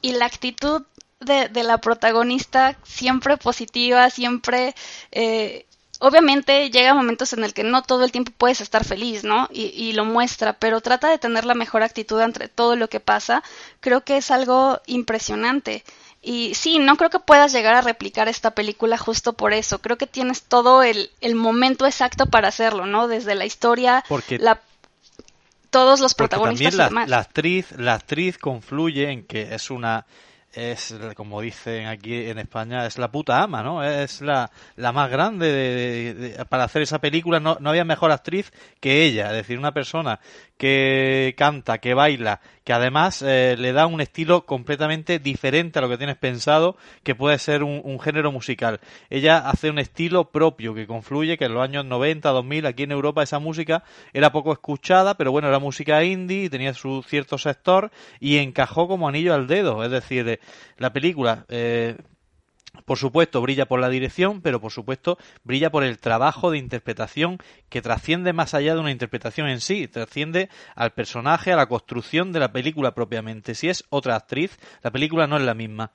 y 0.00 0.12
la 0.12 0.24
actitud 0.24 0.82
de, 1.20 1.48
de, 1.48 1.62
la 1.62 1.78
protagonista 1.78 2.78
siempre 2.84 3.36
positiva, 3.36 4.08
siempre 4.08 4.74
eh, 5.10 5.66
obviamente 5.98 6.70
llega 6.70 6.94
momentos 6.94 7.32
en 7.32 7.44
el 7.44 7.54
que 7.54 7.64
no 7.64 7.82
todo 7.82 8.04
el 8.04 8.12
tiempo 8.12 8.32
puedes 8.36 8.60
estar 8.60 8.84
feliz, 8.84 9.24
¿no? 9.24 9.48
Y, 9.52 9.66
y, 9.74 9.92
lo 9.92 10.04
muestra, 10.04 10.54
pero 10.54 10.80
trata 10.80 11.08
de 11.08 11.18
tener 11.18 11.44
la 11.44 11.54
mejor 11.54 11.82
actitud 11.82 12.20
entre 12.20 12.48
todo 12.48 12.76
lo 12.76 12.88
que 12.88 13.00
pasa. 13.00 13.42
Creo 13.80 14.04
que 14.04 14.16
es 14.16 14.30
algo 14.30 14.80
impresionante. 14.86 15.84
Y 16.22 16.54
sí, 16.54 16.78
no 16.78 16.96
creo 16.96 17.10
que 17.10 17.20
puedas 17.20 17.52
llegar 17.52 17.74
a 17.74 17.80
replicar 17.80 18.28
esta 18.28 18.50
película 18.50 18.98
justo 18.98 19.34
por 19.34 19.52
eso. 19.52 19.80
Creo 19.80 19.98
que 19.98 20.06
tienes 20.06 20.42
todo 20.42 20.82
el, 20.82 21.10
el 21.20 21.34
momento 21.34 21.86
exacto 21.86 22.26
para 22.26 22.48
hacerlo, 22.48 22.86
¿no? 22.86 23.08
Desde 23.08 23.34
la 23.34 23.46
historia, 23.46 24.04
Porque... 24.08 24.38
la 24.38 24.60
todos 25.70 26.00
los 26.00 26.14
protagonistas 26.14 26.76
también 26.76 26.86
y 26.86 26.88
demás. 26.88 27.08
La, 27.10 27.16
la 27.16 27.22
actriz, 27.22 27.72
la 27.72 27.94
actriz 27.94 28.38
confluye 28.38 29.10
en 29.10 29.24
que 29.24 29.54
es 29.54 29.70
una 29.70 30.06
es, 30.52 30.94
como 31.14 31.40
dicen 31.40 31.86
aquí 31.86 32.26
en 32.26 32.38
España, 32.38 32.86
es 32.86 32.98
la 32.98 33.10
puta 33.10 33.42
ama, 33.42 33.62
¿no? 33.62 33.84
Es 33.84 34.20
la, 34.20 34.50
la 34.76 34.92
más 34.92 35.10
grande 35.10 35.52
de, 35.52 36.14
de, 36.14 36.44
para 36.46 36.64
hacer 36.64 36.82
esa 36.82 36.98
película. 36.98 37.40
No, 37.40 37.58
no 37.60 37.70
había 37.70 37.84
mejor 37.84 38.10
actriz 38.12 38.52
que 38.80 39.04
ella. 39.04 39.26
Es 39.28 39.34
decir, 39.34 39.58
una 39.58 39.72
persona 39.72 40.20
que 40.56 41.34
canta, 41.36 41.78
que 41.78 41.94
baila, 41.94 42.40
que 42.68 42.74
además 42.74 43.22
eh, 43.22 43.56
le 43.58 43.72
da 43.72 43.86
un 43.86 44.02
estilo 44.02 44.44
completamente 44.44 45.18
diferente 45.18 45.78
a 45.78 45.80
lo 45.80 45.88
que 45.88 45.96
tienes 45.96 46.18
pensado 46.18 46.76
que 47.02 47.14
puede 47.14 47.38
ser 47.38 47.62
un, 47.62 47.98
género 47.98 48.30
musical. 48.30 48.80
Ella 49.08 49.38
hace 49.38 49.70
un 49.70 49.78
estilo 49.78 50.30
propio 50.30 50.74
que 50.74 50.86
confluye, 50.86 51.38
que 51.38 51.46
en 51.46 51.54
los 51.54 51.62
años 51.62 51.86
90, 51.86 52.28
2000, 52.28 52.66
aquí 52.66 52.82
en 52.82 52.92
Europa 52.92 53.22
esa 53.22 53.38
música 53.38 53.84
era 54.12 54.32
poco 54.32 54.52
escuchada, 54.52 55.14
pero 55.16 55.32
bueno, 55.32 55.48
era 55.48 55.58
música 55.58 56.04
indie 56.04 56.44
y 56.44 56.48
tenía 56.50 56.74
su 56.74 57.02
cierto 57.08 57.38
sector 57.38 57.90
y 58.20 58.36
encajó 58.36 58.86
como 58.86 59.08
anillo 59.08 59.32
al 59.32 59.46
dedo. 59.46 59.82
Es 59.82 59.90
decir, 59.90 60.28
eh, 60.28 60.40
la 60.76 60.92
película... 60.92 61.46
Eh, 61.48 61.96
por 62.84 62.98
supuesto, 62.98 63.40
brilla 63.40 63.66
por 63.66 63.80
la 63.80 63.88
dirección, 63.88 64.40
pero 64.40 64.60
por 64.60 64.72
supuesto, 64.72 65.18
brilla 65.44 65.70
por 65.70 65.84
el 65.84 65.98
trabajo 65.98 66.50
de 66.50 66.58
interpretación 66.58 67.38
que 67.68 67.82
trasciende 67.82 68.32
más 68.32 68.54
allá 68.54 68.74
de 68.74 68.80
una 68.80 68.90
interpretación 68.90 69.48
en 69.48 69.60
sí, 69.60 69.88
trasciende 69.88 70.48
al 70.74 70.92
personaje, 70.92 71.52
a 71.52 71.56
la 71.56 71.66
construcción 71.66 72.32
de 72.32 72.40
la 72.40 72.52
película 72.52 72.94
propiamente. 72.94 73.54
Si 73.54 73.68
es 73.68 73.84
otra 73.90 74.16
actriz, 74.16 74.58
la 74.82 74.90
película 74.90 75.26
no 75.26 75.36
es 75.36 75.42
la 75.42 75.54
misma. 75.54 75.92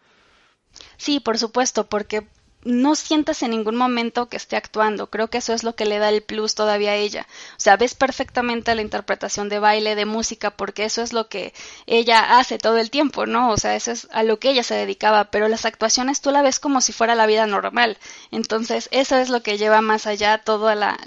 Sí, 0.97 1.19
por 1.19 1.37
supuesto, 1.37 1.87
porque 1.87 2.27
no 2.65 2.95
sientes 2.95 3.43
en 3.43 3.51
ningún 3.51 3.75
momento 3.75 4.29
que 4.29 4.37
esté 4.37 4.55
actuando. 4.55 5.09
Creo 5.09 5.29
que 5.29 5.39
eso 5.39 5.53
es 5.53 5.63
lo 5.63 5.75
que 5.75 5.85
le 5.85 5.99
da 5.99 6.09
el 6.09 6.23
plus 6.23 6.55
todavía 6.55 6.91
a 6.91 6.95
ella. 6.95 7.27
O 7.57 7.59
sea, 7.59 7.77
ves 7.77 7.95
perfectamente 7.95 8.75
la 8.75 8.81
interpretación 8.81 9.49
de 9.49 9.59
baile, 9.59 9.95
de 9.95 10.05
música, 10.05 10.51
porque 10.51 10.85
eso 10.85 11.01
es 11.01 11.13
lo 11.13 11.27
que 11.27 11.53
ella 11.87 12.37
hace 12.39 12.57
todo 12.57 12.77
el 12.77 12.89
tiempo, 12.89 13.25
¿no? 13.25 13.51
O 13.51 13.57
sea, 13.57 13.75
eso 13.75 13.91
es 13.91 14.07
a 14.11 14.23
lo 14.23 14.39
que 14.39 14.49
ella 14.49 14.63
se 14.63 14.75
dedicaba, 14.75 15.25
pero 15.25 15.47
las 15.47 15.65
actuaciones 15.65 16.21
tú 16.21 16.31
la 16.31 16.41
ves 16.41 16.59
como 16.59 16.81
si 16.81 16.93
fuera 16.93 17.15
la 17.15 17.25
vida 17.25 17.45
normal. 17.47 17.97
Entonces, 18.31 18.89
eso 18.91 19.17
es 19.17 19.29
lo 19.29 19.43
que 19.43 19.57
lleva 19.57 19.81
más 19.81 20.07
allá 20.07 20.37
todo 20.39 20.73
la, 20.75 20.99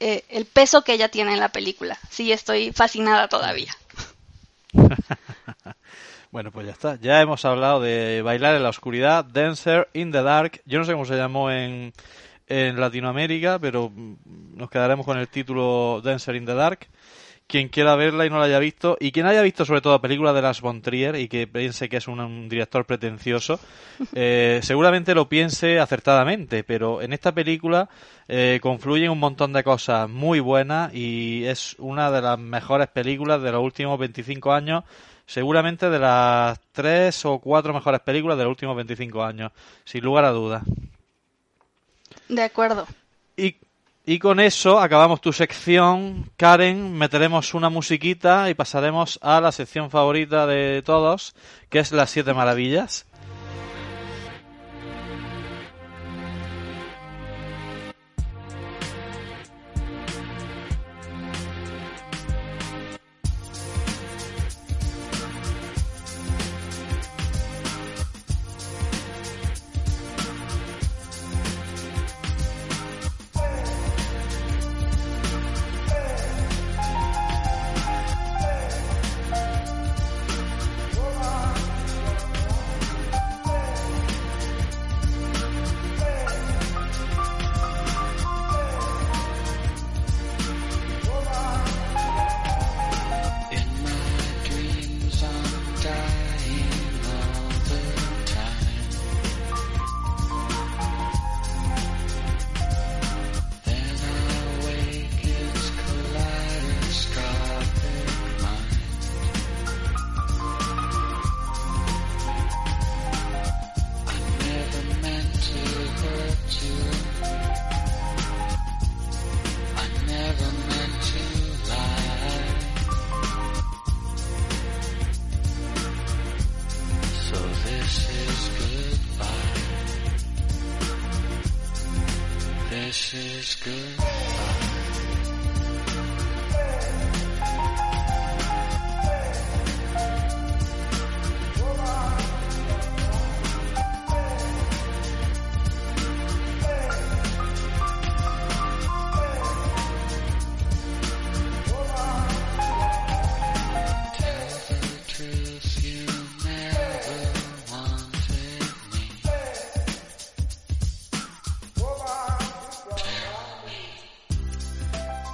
eh, 0.00 0.24
el 0.28 0.46
peso 0.46 0.82
que 0.82 0.94
ella 0.94 1.10
tiene 1.10 1.34
en 1.34 1.40
la 1.40 1.50
película. 1.50 1.98
Sí, 2.10 2.32
estoy 2.32 2.72
fascinada 2.72 3.28
todavía. 3.28 3.74
Bueno, 6.30 6.52
pues 6.52 6.66
ya 6.66 6.72
está. 6.72 6.96
Ya 7.00 7.20
hemos 7.20 7.44
hablado 7.44 7.80
de 7.80 8.22
Bailar 8.22 8.54
en 8.54 8.62
la 8.62 8.68
Oscuridad, 8.68 9.24
Dancer 9.24 9.88
in 9.94 10.12
the 10.12 10.22
Dark. 10.22 10.62
Yo 10.64 10.78
no 10.78 10.84
sé 10.84 10.92
cómo 10.92 11.04
se 11.04 11.16
llamó 11.16 11.50
en, 11.50 11.92
en 12.46 12.78
Latinoamérica, 12.78 13.58
pero 13.58 13.90
nos 14.54 14.70
quedaremos 14.70 15.04
con 15.04 15.18
el 15.18 15.26
título 15.26 16.00
Dancer 16.04 16.36
in 16.36 16.46
the 16.46 16.54
Dark. 16.54 16.86
Quien 17.48 17.68
quiera 17.68 17.96
verla 17.96 18.26
y 18.26 18.30
no 18.30 18.38
la 18.38 18.44
haya 18.44 18.60
visto, 18.60 18.96
y 19.00 19.10
quien 19.10 19.26
haya 19.26 19.42
visto 19.42 19.64
sobre 19.64 19.80
todo 19.80 20.00
películas 20.00 20.36
de 20.36 20.42
Lars 20.42 20.60
von 20.60 20.82
Trier 20.82 21.16
y 21.16 21.26
que 21.26 21.48
piense 21.48 21.88
que 21.88 21.96
es 21.96 22.06
un, 22.06 22.20
un 22.20 22.48
director 22.48 22.84
pretencioso, 22.84 23.58
eh, 24.14 24.60
seguramente 24.62 25.16
lo 25.16 25.28
piense 25.28 25.80
acertadamente, 25.80 26.62
pero 26.62 27.02
en 27.02 27.12
esta 27.12 27.32
película 27.32 27.88
eh, 28.28 28.60
confluyen 28.62 29.10
un 29.10 29.18
montón 29.18 29.52
de 29.52 29.64
cosas 29.64 30.08
muy 30.08 30.38
buenas 30.38 30.94
y 30.94 31.44
es 31.46 31.74
una 31.80 32.12
de 32.12 32.22
las 32.22 32.38
mejores 32.38 32.86
películas 32.86 33.42
de 33.42 33.50
los 33.50 33.64
últimos 33.64 33.98
25 33.98 34.52
años 34.52 34.84
seguramente 35.30 35.88
de 35.88 36.00
las 36.00 36.58
tres 36.72 37.24
o 37.24 37.38
cuatro 37.38 37.72
mejores 37.72 38.00
películas 38.00 38.36
de 38.36 38.42
los 38.42 38.50
últimos 38.50 38.74
25 38.74 39.22
años, 39.22 39.52
sin 39.84 40.02
lugar 40.02 40.24
a 40.24 40.30
dudas. 40.30 40.64
De 42.28 42.42
acuerdo. 42.42 42.84
Y, 43.36 43.54
y 44.04 44.18
con 44.18 44.40
eso 44.40 44.80
acabamos 44.80 45.20
tu 45.20 45.32
sección, 45.32 46.28
Karen, 46.36 46.94
meteremos 46.98 47.54
una 47.54 47.68
musiquita 47.70 48.50
y 48.50 48.54
pasaremos 48.54 49.20
a 49.22 49.40
la 49.40 49.52
sección 49.52 49.88
favorita 49.88 50.48
de 50.48 50.82
todos, 50.82 51.36
que 51.68 51.78
es 51.78 51.92
las 51.92 52.10
siete 52.10 52.34
maravillas. 52.34 53.06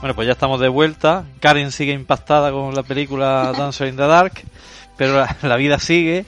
Bueno, 0.06 0.14
pues 0.14 0.26
ya 0.26 0.34
estamos 0.34 0.60
de 0.60 0.68
vuelta. 0.68 1.24
Karen 1.40 1.72
sigue 1.72 1.92
impactada 1.92 2.52
con 2.52 2.72
la 2.76 2.84
película 2.84 3.52
Dancer 3.58 3.88
in 3.88 3.96
the 3.96 4.06
Dark, 4.06 4.34
pero 4.96 5.18
la, 5.18 5.36
la 5.42 5.56
vida 5.56 5.80
sigue. 5.80 6.24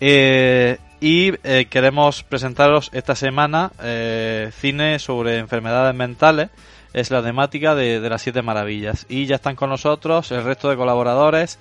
Eh, 0.00 0.76
y 1.00 1.32
eh, 1.42 1.64
queremos 1.70 2.22
presentaros 2.24 2.90
esta 2.92 3.14
semana 3.14 3.72
eh, 3.82 4.50
cine 4.60 4.98
sobre 4.98 5.38
enfermedades 5.38 5.94
mentales. 5.94 6.50
es 6.92 7.10
la 7.10 7.22
temática 7.22 7.74
de, 7.74 8.00
las 8.00 8.20
siete 8.20 8.42
maravillas. 8.42 9.06
Y 9.08 9.24
ya 9.24 9.36
están 9.36 9.56
con 9.56 9.70
nosotros 9.70 10.30
el 10.30 10.44
resto 10.44 10.68
de 10.68 10.76
colaboradores. 10.76 11.58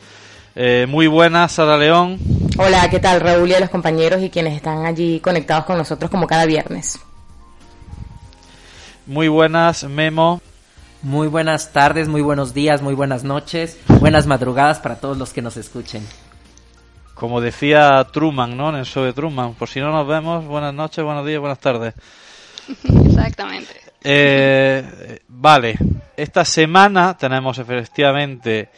Eh, 0.58 0.88
muy 0.90 1.08
buenas, 1.08 1.54
Sara 1.54 1.78
León. 1.78 2.20
Hola, 2.58 2.90
¿qué 2.90 3.00
tal 3.00 3.22
Raúl 3.22 3.50
y 3.50 3.54
a 3.54 3.62
los 3.62 3.70
compañeros 3.70 4.22
y 4.22 4.30
quienes 4.30 4.58
están 4.58 4.86
allí 4.86 5.22
conectados 5.22 5.64
con 5.64 5.78
nosotros 5.78 6.12
como 6.12 6.28
cada 6.28 6.46
viernes? 6.46 7.00
Muy 9.06 9.30
buenas, 9.30 9.86
Memo. 9.86 10.42
Muy 11.06 11.28
buenas 11.28 11.72
tardes, 11.72 12.08
muy 12.08 12.24
buenos 12.24 12.56
días, 12.56 12.82
muy 12.82 12.96
buenas 12.96 13.24
noches, 13.24 13.78
buenas 14.00 14.26
madrugadas 14.26 14.80
para 14.80 14.96
todos 14.96 15.16
los 15.16 15.34
que 15.34 15.44
nos 15.44 15.56
escuchen. 15.56 16.04
Como 17.14 17.42
decía 17.42 18.08
Truman, 18.12 18.58
¿no? 18.58 18.70
En 18.70 18.78
el 18.78 18.86
show 18.86 19.04
de 19.04 19.14
Truman, 19.14 19.54
por 19.54 19.70
si 19.70 19.80
no 19.80 19.92
nos 19.92 20.08
vemos, 20.08 20.46
buenas 20.46 20.74
noches, 20.74 21.06
buenos 21.06 21.24
días, 21.24 21.40
buenas 21.40 21.60
tardes. 21.60 21.94
Exactamente. 23.06 23.70
Eh, 24.04 25.20
vale, 25.28 25.78
esta 26.18 26.44
semana 26.44 27.16
tenemos 27.16 27.60
efectivamente 27.60 28.70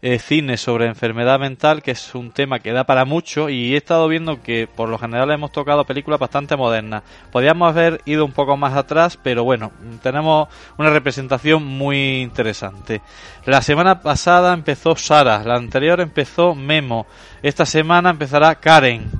eh, 0.00 0.20
cine 0.20 0.56
sobre 0.56 0.86
enfermedad 0.86 1.40
mental, 1.40 1.82
que 1.82 1.90
es 1.90 2.14
un 2.14 2.30
tema 2.30 2.60
que 2.60 2.72
da 2.72 2.84
para 2.84 3.04
mucho, 3.04 3.48
y 3.48 3.74
he 3.74 3.76
estado 3.76 4.06
viendo 4.06 4.42
que 4.42 4.68
por 4.68 4.88
lo 4.88 4.98
general 4.98 5.30
hemos 5.32 5.50
tocado 5.50 5.84
películas 5.84 6.20
bastante 6.20 6.56
modernas. 6.56 7.02
Podríamos 7.32 7.70
haber 7.70 8.00
ido 8.04 8.24
un 8.24 8.32
poco 8.32 8.56
más 8.56 8.76
atrás, 8.76 9.18
pero 9.20 9.42
bueno, 9.42 9.72
tenemos 10.02 10.48
una 10.76 10.90
representación 10.90 11.64
muy 11.64 12.20
interesante. 12.20 13.02
La 13.44 13.60
semana 13.60 14.00
pasada 14.00 14.54
empezó 14.54 14.94
Sara, 14.94 15.42
la 15.42 15.56
anterior 15.56 16.00
empezó 16.00 16.54
Memo, 16.54 17.06
esta 17.42 17.66
semana 17.66 18.10
empezará 18.10 18.54
Karen. 18.54 19.10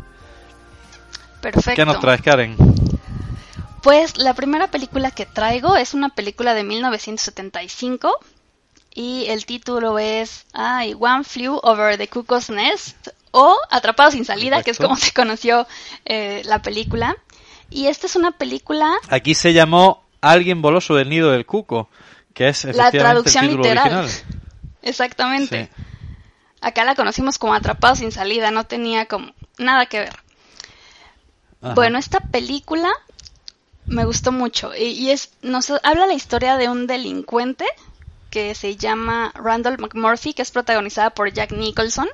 Perfecto. 1.41 1.73
¿Qué 1.75 1.85
nos 1.85 2.01
traes, 2.01 2.23
Karen? 2.23 2.57
Pues 3.83 4.17
la 4.19 4.35
primera 4.35 4.69
película 4.69 5.11
que 5.11 5.25
traigo 5.25 5.77
es 5.77 5.95
una 5.95 6.09
película 6.11 6.55
de 6.55 6.65
1975 6.65 8.19
y 8.99 9.27
el 9.29 9.47
título 9.47 9.97
es 10.01 10.45
One 10.99 11.23
Flew 11.23 11.61
Over 11.63 11.97
the 11.97 12.09
Cuckoo's 12.09 12.51
Nest 12.51 13.11
o 13.31 13.57
Atrapado 13.71 14.11
sin 14.11 14.25
salida, 14.25 14.65
que 14.65 14.73
es 14.73 14.79
como 14.79 14.97
se 14.97 15.13
conoció 15.13 15.69
eh, 16.05 16.43
la 16.45 16.63
película. 16.63 17.17
Y 17.71 17.87
esta 17.87 18.09
es 18.09 18.17
una 18.17 18.33
película... 18.33 18.93
Aquí 19.09 19.37
se 19.37 19.53
llamó 19.53 20.03
Alguien 20.21 20.63
voló 20.63 20.81
sobre 20.81 21.03
el 21.03 21.11
nido 21.11 21.31
del 21.31 21.47
cuco, 21.47 21.89
que 22.35 22.49
es 22.49 22.65
la 22.65 22.91
traducción 22.91 23.47
literal. 23.47 24.11
Exactamente. 24.83 25.71
Acá 26.61 26.85
la 26.85 26.97
conocimos 26.97 27.39
como 27.39 27.55
Atrapado 27.55 27.95
sin 27.95 28.11
salida, 28.11 28.51
no 28.51 28.65
tenía 28.65 29.07
como 29.07 29.33
nada 29.59 29.87
que 29.87 30.01
ver. 30.01 30.17
Bueno, 31.77 31.99
esta 31.99 32.19
película 32.19 32.91
me 33.87 34.05
gustó 34.05 34.33
mucho 34.33 34.75
y, 34.75 34.87
y 34.87 35.11
es 35.13 35.31
nos 35.41 35.71
habla 35.71 36.09
la 36.09 36.15
historia 36.15 36.57
de 36.57 36.69
un 36.69 36.89
delincuente 36.89 37.65
que 38.31 38.55
se 38.55 38.77
llama 38.77 39.33
Randall 39.35 39.79
McMurphy, 39.79 40.35
que 40.35 40.43
es 40.43 40.51
protagonizada 40.51 41.11
por 41.11 41.33
Jack 41.33 41.53
Nicholson, 41.53 42.09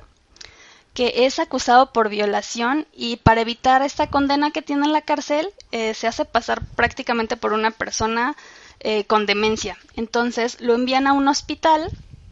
que 0.93 1.25
es 1.25 1.39
acusado 1.39 1.91
por 1.91 2.09
violación 2.09 2.87
y 2.93 3.17
para 3.17 3.41
evitar 3.41 3.81
esta 3.81 4.07
condena 4.07 4.51
que 4.51 4.61
tiene 4.61 4.85
en 4.85 4.93
la 4.93 5.01
cárcel 5.01 5.49
eh, 5.71 5.93
se 5.93 6.07
hace 6.07 6.23
pasar 6.23 6.61
prácticamente 6.75 7.35
por 7.35 7.51
una 7.51 7.71
persona 7.71 8.35
eh, 8.79 9.03
con 9.03 9.25
demencia. 9.25 9.77
Entonces 9.95 10.61
lo 10.61 10.73
envían 10.73 11.07
a 11.07 11.13
un 11.13 11.27
hospital 11.27 11.89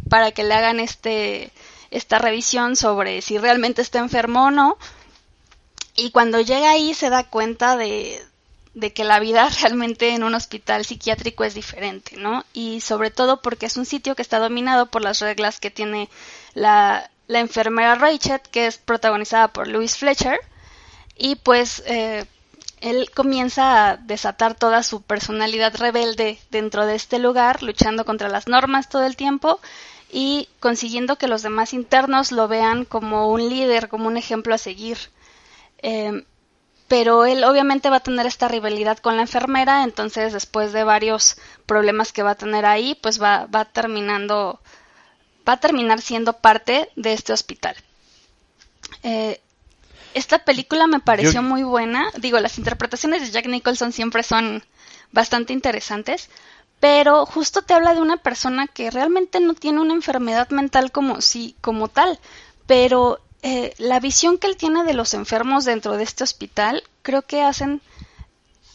para 0.09 0.31
que 0.31 0.43
le 0.43 0.53
hagan 0.53 0.79
este 0.79 1.51
esta 1.91 2.17
revisión 2.17 2.75
sobre 2.75 3.21
si 3.21 3.37
realmente 3.37 3.81
está 3.81 3.99
enfermo 3.99 4.45
o 4.45 4.51
no. 4.51 4.77
Y 5.95 6.11
cuando 6.11 6.39
llega 6.41 6.71
ahí 6.71 6.93
se 6.93 7.09
da 7.09 7.23
cuenta 7.23 7.77
de, 7.77 8.19
de 8.73 8.93
que 8.93 9.03
la 9.03 9.19
vida 9.19 9.49
realmente 9.61 10.09
en 10.09 10.23
un 10.23 10.35
hospital 10.35 10.85
psiquiátrico 10.85 11.43
es 11.43 11.53
diferente, 11.53 12.17
¿no? 12.17 12.45
Y 12.53 12.81
sobre 12.81 13.11
todo 13.11 13.41
porque 13.41 13.67
es 13.67 13.77
un 13.77 13.85
sitio 13.85 14.15
que 14.15 14.21
está 14.21 14.39
dominado 14.39 14.87
por 14.87 15.01
las 15.01 15.19
reglas 15.19 15.59
que 15.59 15.71
tiene 15.71 16.09
la, 16.53 17.09
la 17.27 17.39
enfermera 17.39 17.95
Rachel, 17.95 18.41
que 18.51 18.67
es 18.67 18.77
protagonizada 18.77 19.49
por 19.49 19.67
Louis 19.67 19.97
Fletcher, 19.97 20.39
y 21.15 21.35
pues 21.35 21.83
eh, 21.85 22.25
él 22.81 23.09
comienza 23.13 23.89
a 23.89 23.97
desatar 23.97 24.55
toda 24.55 24.83
su 24.83 25.01
personalidad 25.01 25.75
rebelde 25.75 26.39
dentro 26.51 26.85
de 26.85 26.95
este 26.95 27.19
lugar, 27.19 27.63
luchando 27.63 28.03
contra 28.05 28.29
las 28.29 28.47
normas 28.47 28.89
todo 28.89 29.05
el 29.05 29.15
tiempo 29.15 29.59
y 30.11 30.49
consiguiendo 30.59 31.17
que 31.17 31.27
los 31.27 31.41
demás 31.41 31.73
internos 31.73 32.31
lo 32.31 32.47
vean 32.47 32.85
como 32.85 33.29
un 33.29 33.47
líder, 33.49 33.87
como 33.89 34.07
un 34.07 34.17
ejemplo 34.17 34.53
a 34.53 34.57
seguir. 34.57 34.97
Eh, 35.79 36.23
pero 36.93 37.25
él 37.25 37.43
obviamente 37.43 37.89
va 37.89 37.95
a 37.95 38.01
tener 38.01 38.27
esta 38.27 38.47
rivalidad 38.47 38.99
con 38.99 39.15
la 39.15 39.23
enfermera, 39.23 39.81
entonces 39.81 40.31
después 40.31 40.73
de 40.73 40.83
varios 40.83 41.37
problemas 41.65 42.13
que 42.13 42.21
va 42.21 42.29
a 42.29 42.35
tener 42.35 42.67
ahí, 42.67 42.93
pues 43.01 43.19
va, 43.19 43.47
va 43.47 43.65
terminando, 43.65 44.59
va 45.49 45.53
a 45.53 45.59
terminar 45.59 46.01
siendo 46.01 46.33
parte 46.33 46.91
de 46.95 47.13
este 47.13 47.33
hospital. 47.33 47.75
Eh, 49.01 49.41
esta 50.13 50.45
película 50.45 50.85
me 50.85 50.99
pareció 50.99 51.41
muy 51.41 51.63
buena, 51.63 52.11
digo, 52.19 52.39
las 52.39 52.59
interpretaciones 52.59 53.23
de 53.23 53.31
Jack 53.31 53.47
Nicholson 53.47 53.91
siempre 53.91 54.21
son 54.21 54.63
bastante 55.11 55.51
interesantes, 55.51 56.29
pero 56.79 57.25
justo 57.25 57.63
te 57.63 57.73
habla 57.73 57.95
de 57.95 58.01
una 58.01 58.17
persona 58.17 58.67
que 58.67 58.91
realmente 58.91 59.39
no 59.39 59.55
tiene 59.55 59.81
una 59.81 59.95
enfermedad 59.95 60.47
mental 60.51 60.91
como 60.91 61.21
sí, 61.21 61.55
como 61.59 61.87
tal, 61.87 62.19
pero 62.67 63.19
eh, 63.43 63.73
la 63.77 63.99
visión 63.99 64.37
que 64.37 64.47
él 64.47 64.57
tiene 64.57 64.83
de 64.85 64.93
los 64.93 65.13
enfermos 65.13 65.65
dentro 65.65 65.97
de 65.97 66.03
este 66.03 66.23
hospital, 66.23 66.83
creo 67.01 67.23
que 67.23 67.41
hacen 67.41 67.81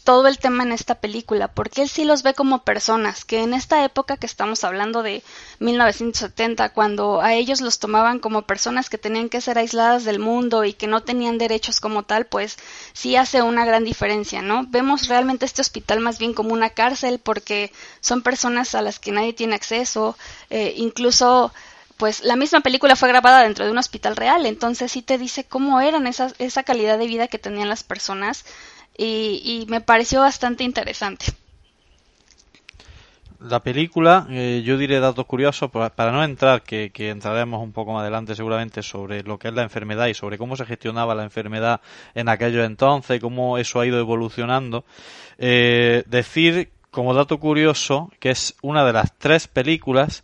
todo 0.03 0.27
el 0.27 0.39
tema 0.39 0.63
en 0.63 0.71
esta 0.71 0.95
película, 0.95 1.49
porque 1.49 1.83
él 1.83 1.89
sí 1.89 2.03
los 2.03 2.23
ve 2.23 2.33
como 2.33 2.63
personas, 2.63 3.25
que 3.25 3.43
en 3.43 3.53
esta 3.53 3.83
época 3.83 4.17
que 4.17 4.25
estamos 4.25 4.63
hablando 4.63 5.03
de 5.03 5.23
1970, 5.59 6.69
cuando 6.69 7.21
a 7.21 7.33
ellos 7.33 7.61
los 7.61 7.77
tomaban 7.79 8.19
como 8.19 8.43
personas 8.43 8.89
que 8.89 8.97
tenían 8.97 9.29
que 9.29 9.41
ser 9.41 9.57
aisladas 9.57 10.05
del 10.05 10.17
mundo 10.17 10.65
y 10.65 10.73
que 10.73 10.87
no 10.87 11.01
tenían 11.01 11.37
derechos 11.37 11.79
como 11.79 12.03
tal, 12.03 12.25
pues 12.25 12.57
sí 12.93 13.15
hace 13.15 13.41
una 13.41 13.65
gran 13.65 13.83
diferencia, 13.83 14.41
¿no? 14.41 14.65
Vemos 14.67 15.07
realmente 15.07 15.45
este 15.45 15.61
hospital 15.61 15.99
más 15.99 16.17
bien 16.17 16.33
como 16.33 16.53
una 16.53 16.71
cárcel 16.71 17.19
porque 17.19 17.71
son 17.99 18.23
personas 18.23 18.73
a 18.73 18.81
las 18.81 18.97
que 18.97 19.11
nadie 19.11 19.33
tiene 19.33 19.55
acceso, 19.55 20.17
eh, 20.49 20.73
incluso 20.77 21.51
pues 21.99 22.23
la 22.23 22.37
misma 22.37 22.61
película 22.61 22.95
fue 22.95 23.09
grabada 23.09 23.43
dentro 23.43 23.65
de 23.65 23.71
un 23.71 23.77
hospital 23.77 24.15
real, 24.15 24.45
entonces 24.45 24.89
sí 24.89 25.01
te 25.01 25.17
dice 25.17 25.43
cómo 25.43 25.81
eran 25.81 26.07
esa, 26.07 26.31
esa 26.39 26.63
calidad 26.63 26.97
de 26.97 27.07
vida 27.07 27.27
que 27.27 27.37
tenían 27.37 27.67
las 27.67 27.83
personas 27.83 28.45
y, 28.97 29.65
me 29.69 29.81
pareció 29.81 30.21
bastante 30.21 30.63
interesante. 30.63 31.25
La 33.41 33.61
película, 33.61 34.27
eh, 34.29 34.61
yo 34.65 34.77
diré 34.77 34.99
datos 34.99 35.25
curiosos 35.25 35.69
para 35.71 36.11
no 36.11 36.23
entrar, 36.23 36.63
que, 36.63 36.91
entraremos 36.97 37.61
un 37.61 37.73
poco 37.73 37.93
más 37.93 38.01
adelante 38.01 38.33
seguramente 38.35 38.81
sobre 38.81 39.23
lo 39.23 39.37
que 39.37 39.49
es 39.49 39.53
la 39.53 39.63
enfermedad 39.63 40.07
y 40.07 40.13
sobre 40.13 40.37
cómo 40.37 40.55
se 40.55 40.65
gestionaba 40.65 41.15
la 41.15 41.23
enfermedad 41.23 41.81
en 42.15 42.29
aquellos 42.29 42.65
entonces, 42.65 43.21
cómo 43.21 43.57
eso 43.57 43.79
ha 43.79 43.85
ido 43.85 43.99
evolucionando. 43.99 44.85
Eh, 45.37 46.03
decir 46.07 46.71
como 46.91 47.13
dato 47.13 47.39
curioso 47.39 48.09
que 48.19 48.31
es 48.31 48.55
una 48.61 48.83
de 48.85 48.93
las 48.93 49.17
tres 49.17 49.47
películas 49.47 50.23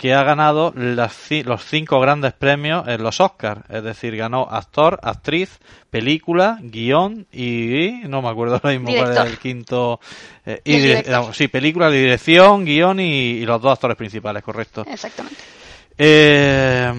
que 0.00 0.14
ha 0.14 0.22
ganado 0.22 0.72
los 0.74 1.64
cinco 1.66 2.00
grandes 2.00 2.32
premios 2.32 2.88
en 2.88 3.02
los 3.02 3.20
Oscars. 3.20 3.60
Es 3.68 3.84
decir, 3.84 4.16
ganó 4.16 4.48
actor, 4.50 4.98
actriz, 5.02 5.58
película, 5.90 6.56
guion 6.62 7.26
y, 7.30 8.00
no 8.08 8.22
me 8.22 8.30
acuerdo 8.30 8.54
ahora 8.54 8.70
mismo 8.70 8.96
cuál 8.96 9.12
era 9.12 9.24
el 9.24 9.36
quinto. 9.36 10.00
Eh, 10.46 10.62
y 10.64 11.34
sí, 11.34 11.48
película, 11.48 11.90
dirección, 11.90 12.64
guion 12.64 12.98
y, 12.98 13.44
los 13.44 13.60
dos 13.60 13.72
actores 13.72 13.98
principales, 13.98 14.42
correcto. 14.42 14.86
Exactamente. 14.90 15.38
Eh, 15.98 16.90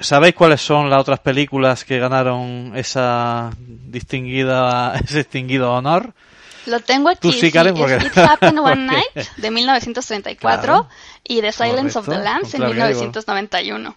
¿Sabéis 0.00 0.34
cuáles 0.34 0.62
son 0.62 0.88
las 0.88 1.02
otras 1.02 1.20
películas 1.20 1.84
que 1.84 1.98
ganaron 1.98 2.72
esa 2.74 3.50
distinguida, 3.58 4.94
ese 5.04 5.18
distinguido 5.18 5.74
honor? 5.74 6.14
Lo 6.66 6.80
tengo 6.80 7.08
aquí. 7.08 7.32
sí, 7.32 7.50
porque... 7.50 8.06
It 8.06 8.18
Happened 8.18 8.58
One 8.58 8.86
Night 8.86 9.28
de 9.36 9.50
1934 9.50 10.88
y 11.24 11.40
The 11.40 11.52
Silence 11.52 11.98
of 11.98 12.06
the 12.06 12.18
Lambs 12.18 12.54
en 12.54 12.66
1991. 12.66 13.96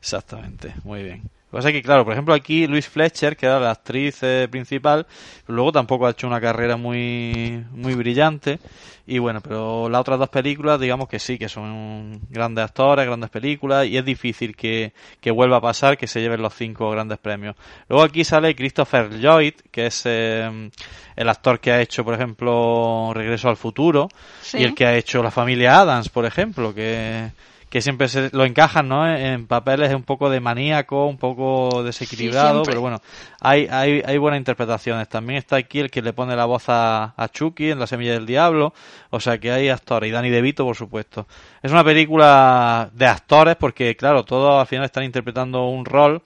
Exactamente, 0.00 0.74
muy 0.84 1.02
bien. 1.02 1.30
Lo 1.56 1.60
que 1.60 1.68
pasa 1.68 1.68
es 1.70 1.80
que, 1.80 1.86
claro, 1.86 2.04
por 2.04 2.12
ejemplo, 2.12 2.34
aquí 2.34 2.66
Luis 2.66 2.86
Fletcher, 2.86 3.34
que 3.34 3.46
era 3.46 3.58
la 3.58 3.70
actriz 3.70 4.22
eh, 4.22 4.46
principal, 4.50 5.06
luego 5.46 5.72
tampoco 5.72 6.06
ha 6.06 6.10
hecho 6.10 6.26
una 6.26 6.38
carrera 6.38 6.76
muy, 6.76 7.64
muy 7.70 7.94
brillante. 7.94 8.58
Y 9.06 9.18
bueno, 9.20 9.40
pero 9.40 9.88
las 9.88 10.02
otras 10.02 10.18
dos 10.18 10.28
películas, 10.28 10.78
digamos 10.78 11.08
que 11.08 11.18
sí, 11.18 11.38
que 11.38 11.48
son 11.48 12.20
grandes 12.28 12.62
actores, 12.62 13.06
grandes 13.06 13.30
películas, 13.30 13.86
y 13.86 13.96
es 13.96 14.04
difícil 14.04 14.54
que, 14.54 14.92
que 15.18 15.30
vuelva 15.30 15.56
a 15.56 15.60
pasar 15.62 15.96
que 15.96 16.06
se 16.06 16.20
lleven 16.20 16.42
los 16.42 16.52
cinco 16.52 16.90
grandes 16.90 17.16
premios. 17.16 17.56
Luego 17.88 18.04
aquí 18.04 18.22
sale 18.22 18.54
Christopher 18.54 19.18
Lloyd, 19.18 19.54
que 19.70 19.86
es 19.86 20.02
eh, 20.04 20.70
el 21.16 21.28
actor 21.30 21.58
que 21.58 21.72
ha 21.72 21.80
hecho, 21.80 22.04
por 22.04 22.12
ejemplo, 22.12 23.12
Regreso 23.14 23.48
al 23.48 23.56
Futuro, 23.56 24.08
y 24.52 24.62
el 24.62 24.74
que 24.74 24.84
ha 24.84 24.94
hecho 24.94 25.22
La 25.22 25.30
Familia 25.30 25.80
Adams, 25.80 26.10
por 26.10 26.26
ejemplo, 26.26 26.74
que 26.74 27.30
que 27.68 27.82
siempre 27.82 28.08
se 28.08 28.30
lo 28.32 28.44
encajan, 28.44 28.88
¿no? 28.88 29.08
En 29.08 29.46
papeles 29.46 29.92
un 29.94 30.04
poco 30.04 30.30
de 30.30 30.40
maníaco, 30.40 31.06
un 31.06 31.18
poco 31.18 31.82
desequilibrado, 31.82 32.62
pero 32.62 32.80
bueno, 32.80 33.00
hay, 33.40 33.66
hay, 33.70 34.02
hay 34.06 34.18
buenas 34.18 34.38
interpretaciones. 34.38 35.08
También 35.08 35.38
está 35.38 35.56
aquí 35.56 35.80
el 35.80 35.90
que 35.90 36.02
le 36.02 36.12
pone 36.12 36.36
la 36.36 36.44
voz 36.44 36.68
a, 36.68 37.14
a 37.16 37.28
Chucky 37.28 37.70
en 37.70 37.78
La 37.80 37.86
Semilla 37.86 38.12
del 38.12 38.26
Diablo, 38.26 38.72
o 39.10 39.18
sea 39.18 39.38
que 39.38 39.50
hay 39.50 39.68
actores, 39.68 40.08
y 40.08 40.12
Danny 40.12 40.30
DeVito, 40.30 40.64
por 40.64 40.76
supuesto. 40.76 41.26
Es 41.62 41.72
una 41.72 41.82
película 41.82 42.88
de 42.92 43.06
actores 43.06 43.56
porque, 43.56 43.96
claro, 43.96 44.24
todos 44.24 44.60
al 44.60 44.66
final 44.66 44.84
están 44.84 45.04
interpretando 45.04 45.66
un 45.66 45.84
rol 45.84 46.22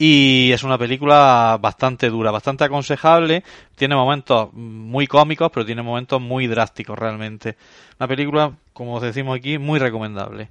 y 0.00 0.52
es 0.52 0.62
una 0.62 0.78
película 0.78 1.58
bastante 1.60 2.08
dura, 2.08 2.30
bastante 2.30 2.62
aconsejable. 2.62 3.42
Tiene 3.74 3.96
momentos 3.96 4.52
muy 4.52 5.08
cómicos, 5.08 5.50
pero 5.52 5.66
tiene 5.66 5.82
momentos 5.82 6.20
muy 6.20 6.46
drásticos 6.46 6.96
realmente. 6.96 7.56
Una 7.98 8.06
película, 8.06 8.52
como 8.78 8.94
os 8.94 9.02
decimos 9.02 9.36
aquí, 9.36 9.58
muy 9.58 9.80
recomendable. 9.80 10.50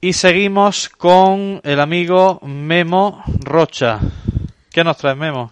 Y 0.00 0.14
seguimos 0.14 0.88
con 0.88 1.60
el 1.62 1.78
amigo 1.78 2.40
Memo 2.42 3.22
Rocha. 3.44 4.00
¿Qué 4.72 4.82
nos 4.82 4.96
trae 4.96 5.14
Memo? 5.14 5.48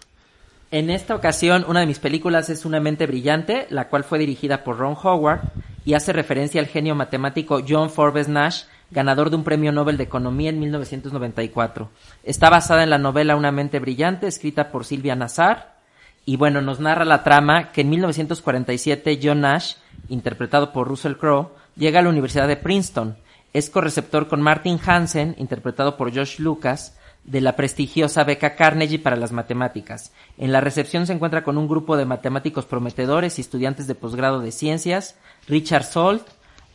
En 0.71 0.89
esta 0.89 1.15
ocasión, 1.15 1.63
una 1.69 1.79
de 1.79 1.85
mis 1.85 1.99
películas 1.99 2.49
es 2.49 2.65
Una 2.65 2.81
mente 2.81 3.07
brillante, 3.07 3.65
la 3.69 3.87
cual 3.87 4.03
fue 4.03 4.19
dirigida 4.19 4.65
por 4.65 4.77
Ron 4.77 4.97
Howard 5.01 5.39
y 5.85 5.93
hace 5.93 6.11
referencia 6.11 6.59
al 6.59 6.67
genio 6.67 6.95
matemático 6.95 7.61
John 7.65 7.89
Forbes 7.89 8.27
Nash, 8.27 8.63
ganador 8.91 9.29
de 9.29 9.37
un 9.37 9.45
premio 9.45 9.71
Nobel 9.71 9.95
de 9.95 10.03
Economía 10.03 10.49
en 10.49 10.59
1994. 10.59 11.89
Está 12.23 12.49
basada 12.49 12.83
en 12.83 12.89
la 12.89 12.97
novela 12.97 13.37
Una 13.37 13.53
mente 13.53 13.79
brillante, 13.79 14.27
escrita 14.27 14.69
por 14.69 14.83
Silvia 14.83 15.15
Nazar. 15.15 15.77
Y 16.25 16.35
bueno, 16.35 16.61
nos 16.61 16.81
narra 16.81 17.05
la 17.05 17.23
trama 17.23 17.71
que 17.71 17.81
en 17.81 17.89
1947 17.89 19.19
John 19.23 19.41
Nash, 19.41 19.75
interpretado 20.09 20.73
por 20.73 20.85
Russell 20.85 21.15
Crowe, 21.15 21.53
llega 21.79 21.99
a 21.99 22.03
la 22.03 22.09
Universidad 22.09 22.47
de 22.47 22.57
Princeton. 22.57 23.17
Es 23.53 23.69
correceptor 23.71 24.27
con 24.27 24.41
Martin 24.41 24.79
Hansen, 24.85 25.33
interpretado 25.39 25.97
por 25.97 26.13
Josh 26.13 26.39
Lucas, 26.39 26.95
de 27.23 27.41
la 27.41 27.55
prestigiosa 27.55 28.23
beca 28.23 28.55
Carnegie 28.55 28.99
para 28.99 29.15
las 29.15 29.31
matemáticas. 29.31 30.11
En 30.37 30.51
la 30.51 30.61
recepción 30.61 31.07
se 31.07 31.13
encuentra 31.13 31.43
con 31.43 31.57
un 31.57 31.67
grupo 31.67 31.97
de 31.97 32.05
matemáticos 32.05 32.65
prometedores 32.65 33.37
y 33.37 33.41
estudiantes 33.41 33.87
de 33.87 33.95
posgrado 33.95 34.39
de 34.39 34.51
ciencias, 34.51 35.15
Richard 35.47 35.83
Salt, 35.83 36.27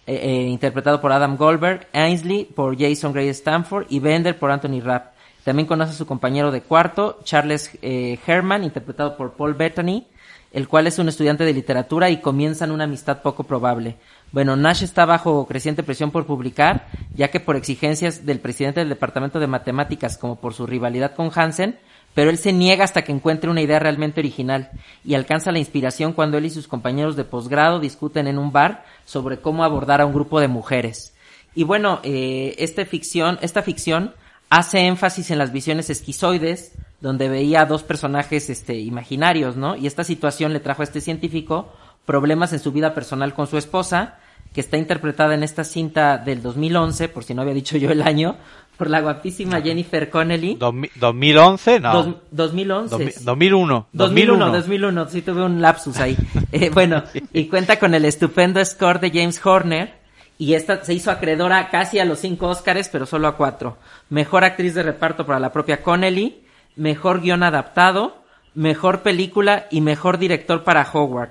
eh, 0.06 0.16
eh, 0.16 0.48
interpretado 0.48 1.00
por 1.00 1.12
Adam 1.12 1.36
Goldberg, 1.36 1.86
Ainsley 1.92 2.44
por 2.44 2.78
Jason 2.78 3.12
Gray 3.12 3.28
Stanford 3.28 3.86
y 3.88 4.00
Bender 4.00 4.38
por 4.38 4.50
Anthony 4.50 4.80
Rapp. 4.82 5.14
También 5.44 5.66
conoce 5.66 5.92
a 5.92 5.94
su 5.94 6.06
compañero 6.06 6.50
de 6.50 6.62
cuarto, 6.62 7.20
Charles 7.24 7.70
eh, 7.82 8.18
Herman, 8.26 8.64
interpretado 8.64 9.16
por 9.16 9.32
Paul 9.32 9.54
Bettany, 9.54 10.06
el 10.54 10.68
cual 10.68 10.86
es 10.86 11.00
un 11.00 11.08
estudiante 11.08 11.44
de 11.44 11.52
literatura 11.52 12.10
y 12.10 12.20
comienzan 12.20 12.70
una 12.70 12.84
amistad 12.84 13.22
poco 13.22 13.42
probable. 13.42 13.96
Bueno, 14.30 14.54
Nash 14.54 14.84
está 14.84 15.04
bajo 15.04 15.46
creciente 15.46 15.82
presión 15.82 16.12
por 16.12 16.26
publicar, 16.26 16.86
ya 17.14 17.28
que 17.28 17.40
por 17.40 17.56
exigencias 17.56 18.24
del 18.24 18.38
presidente 18.38 18.78
del 18.78 18.88
Departamento 18.88 19.40
de 19.40 19.48
Matemáticas 19.48 20.16
como 20.16 20.36
por 20.36 20.54
su 20.54 20.64
rivalidad 20.64 21.14
con 21.16 21.32
Hansen, 21.34 21.76
pero 22.14 22.30
él 22.30 22.38
se 22.38 22.52
niega 22.52 22.84
hasta 22.84 23.02
que 23.02 23.10
encuentre 23.10 23.50
una 23.50 23.62
idea 23.62 23.80
realmente 23.80 24.20
original 24.20 24.70
y 25.04 25.14
alcanza 25.14 25.50
la 25.50 25.58
inspiración 25.58 26.12
cuando 26.12 26.38
él 26.38 26.44
y 26.44 26.50
sus 26.50 26.68
compañeros 26.68 27.16
de 27.16 27.24
posgrado 27.24 27.80
discuten 27.80 28.28
en 28.28 28.38
un 28.38 28.52
bar 28.52 28.84
sobre 29.04 29.40
cómo 29.40 29.64
abordar 29.64 30.00
a 30.00 30.06
un 30.06 30.14
grupo 30.14 30.38
de 30.38 30.46
mujeres. 30.46 31.14
Y 31.56 31.64
bueno, 31.64 31.98
eh, 32.04 32.54
esta 32.58 32.84
ficción, 32.86 33.38
esta 33.42 33.62
ficción 33.62 34.14
hace 34.50 34.86
énfasis 34.86 35.32
en 35.32 35.38
las 35.38 35.52
visiones 35.52 35.90
esquizoides, 35.90 36.72
donde 37.04 37.28
veía 37.28 37.60
a 37.60 37.66
dos 37.66 37.82
personajes 37.82 38.48
este, 38.48 38.78
imaginarios, 38.78 39.56
¿no? 39.56 39.76
Y 39.76 39.86
esta 39.86 40.04
situación 40.04 40.54
le 40.54 40.60
trajo 40.60 40.80
a 40.80 40.84
este 40.84 41.02
científico 41.02 41.70
problemas 42.06 42.54
en 42.54 42.60
su 42.60 42.72
vida 42.72 42.94
personal 42.94 43.34
con 43.34 43.46
su 43.46 43.58
esposa, 43.58 44.16
que 44.54 44.62
está 44.62 44.78
interpretada 44.78 45.34
en 45.34 45.42
esta 45.42 45.64
cinta 45.64 46.16
del 46.16 46.40
2011, 46.40 47.10
por 47.10 47.22
si 47.22 47.34
no 47.34 47.42
había 47.42 47.52
dicho 47.52 47.76
yo 47.76 47.90
el 47.90 48.00
año, 48.00 48.36
por 48.78 48.88
la 48.88 49.02
guapísima 49.02 49.60
Jennifer 49.60 50.08
Connelly. 50.08 50.56
¿2011? 50.56 51.80
No. 51.82 52.20
2011. 52.30 53.16
2001. 53.20 53.86
2001, 53.92 54.50
2001. 54.50 55.08
Sí 55.10 55.20
tuve 55.20 55.44
un 55.44 55.60
lapsus 55.60 55.98
ahí. 55.98 56.16
eh, 56.52 56.70
bueno, 56.70 57.02
y 57.34 57.48
cuenta 57.48 57.78
con 57.78 57.92
el 57.92 58.06
estupendo 58.06 58.64
score 58.64 58.98
de 59.00 59.10
James 59.10 59.44
Horner. 59.44 59.92
Y 60.38 60.54
esta 60.54 60.82
se 60.82 60.94
hizo 60.94 61.10
acreedora 61.10 61.68
casi 61.68 61.98
a 61.98 62.06
los 62.06 62.20
cinco 62.20 62.48
Oscars, 62.48 62.88
pero 62.88 63.04
solo 63.04 63.28
a 63.28 63.36
cuatro. 63.36 63.76
Mejor 64.08 64.42
actriz 64.42 64.72
de 64.72 64.82
reparto 64.82 65.26
para 65.26 65.38
la 65.38 65.52
propia 65.52 65.82
Connelly, 65.82 66.43
mejor 66.76 67.20
guion 67.20 67.42
adaptado, 67.42 68.16
mejor 68.54 69.02
película 69.02 69.66
y 69.70 69.80
mejor 69.80 70.18
director 70.18 70.64
para 70.64 70.86
Howard. 70.92 71.30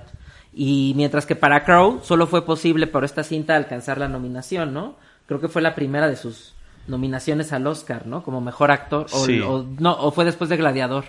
Y 0.54 0.94
mientras 0.96 1.26
que 1.26 1.36
para 1.36 1.64
Crow 1.66 2.02
solo 2.04 2.28
fue 2.28 2.46
posible 2.46 2.86
por 2.88 3.04
esta 3.04 3.24
cinta 3.24 3.56
alcanzar 3.56 3.98
la 3.98 4.08
nominación, 4.08 4.74
¿no? 4.74 4.96
Creo 5.26 5.40
que 5.40 5.48
fue 5.48 5.62
la 5.62 5.74
primera 5.76 6.08
de 6.08 6.16
sus 6.16 6.54
nominaciones 6.88 7.54
al 7.54 7.66
Oscar, 7.66 8.06
¿no? 8.08 8.24
Como 8.24 8.42
mejor 8.42 8.70
actor. 8.72 9.08
O, 9.14 9.26
Sí. 9.26 9.40
o- 9.40 9.66
no, 9.80 9.94
o 10.00 10.12
fue 10.12 10.26
después 10.26 10.50
de 10.50 10.58
Gladiador. 10.58 11.06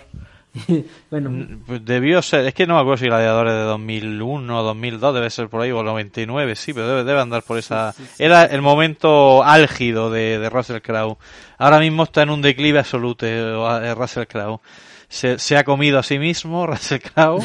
bueno, 1.11 1.59
Pues 1.65 1.83
debió 1.83 2.21
ser, 2.21 2.45
es 2.45 2.53
que 2.53 2.65
no 2.65 2.75
me 2.75 2.81
acuerdo 2.81 2.97
si 2.97 3.05
Gladiadores 3.05 3.53
de 3.53 3.61
2001 3.61 4.59
o 4.59 4.63
2002, 4.63 5.13
debe 5.13 5.29
ser 5.29 5.49
por 5.49 5.61
ahí, 5.61 5.71
o 5.71 5.83
99, 5.83 6.55
sí, 6.55 6.73
pero 6.73 6.87
debe, 6.87 7.03
debe 7.03 7.21
andar 7.21 7.43
por 7.43 7.57
esa... 7.57 7.93
Era 8.17 8.45
el 8.45 8.61
momento 8.61 9.43
álgido 9.43 10.09
de, 10.09 10.39
de 10.39 10.49
Russell 10.49 10.81
Crowe. 10.81 11.17
Ahora 11.57 11.79
mismo 11.79 12.03
está 12.03 12.23
en 12.23 12.29
un 12.29 12.41
declive 12.41 12.79
absoluto 12.79 13.25
eh, 13.25 13.93
Russell 13.95 14.25
Crowe. 14.25 14.59
Se, 15.07 15.37
se 15.37 15.55
ha 15.57 15.63
comido 15.63 15.99
a 15.99 16.03
sí 16.03 16.17
mismo 16.17 16.65
Russell 16.67 16.99
Crowe 16.99 17.43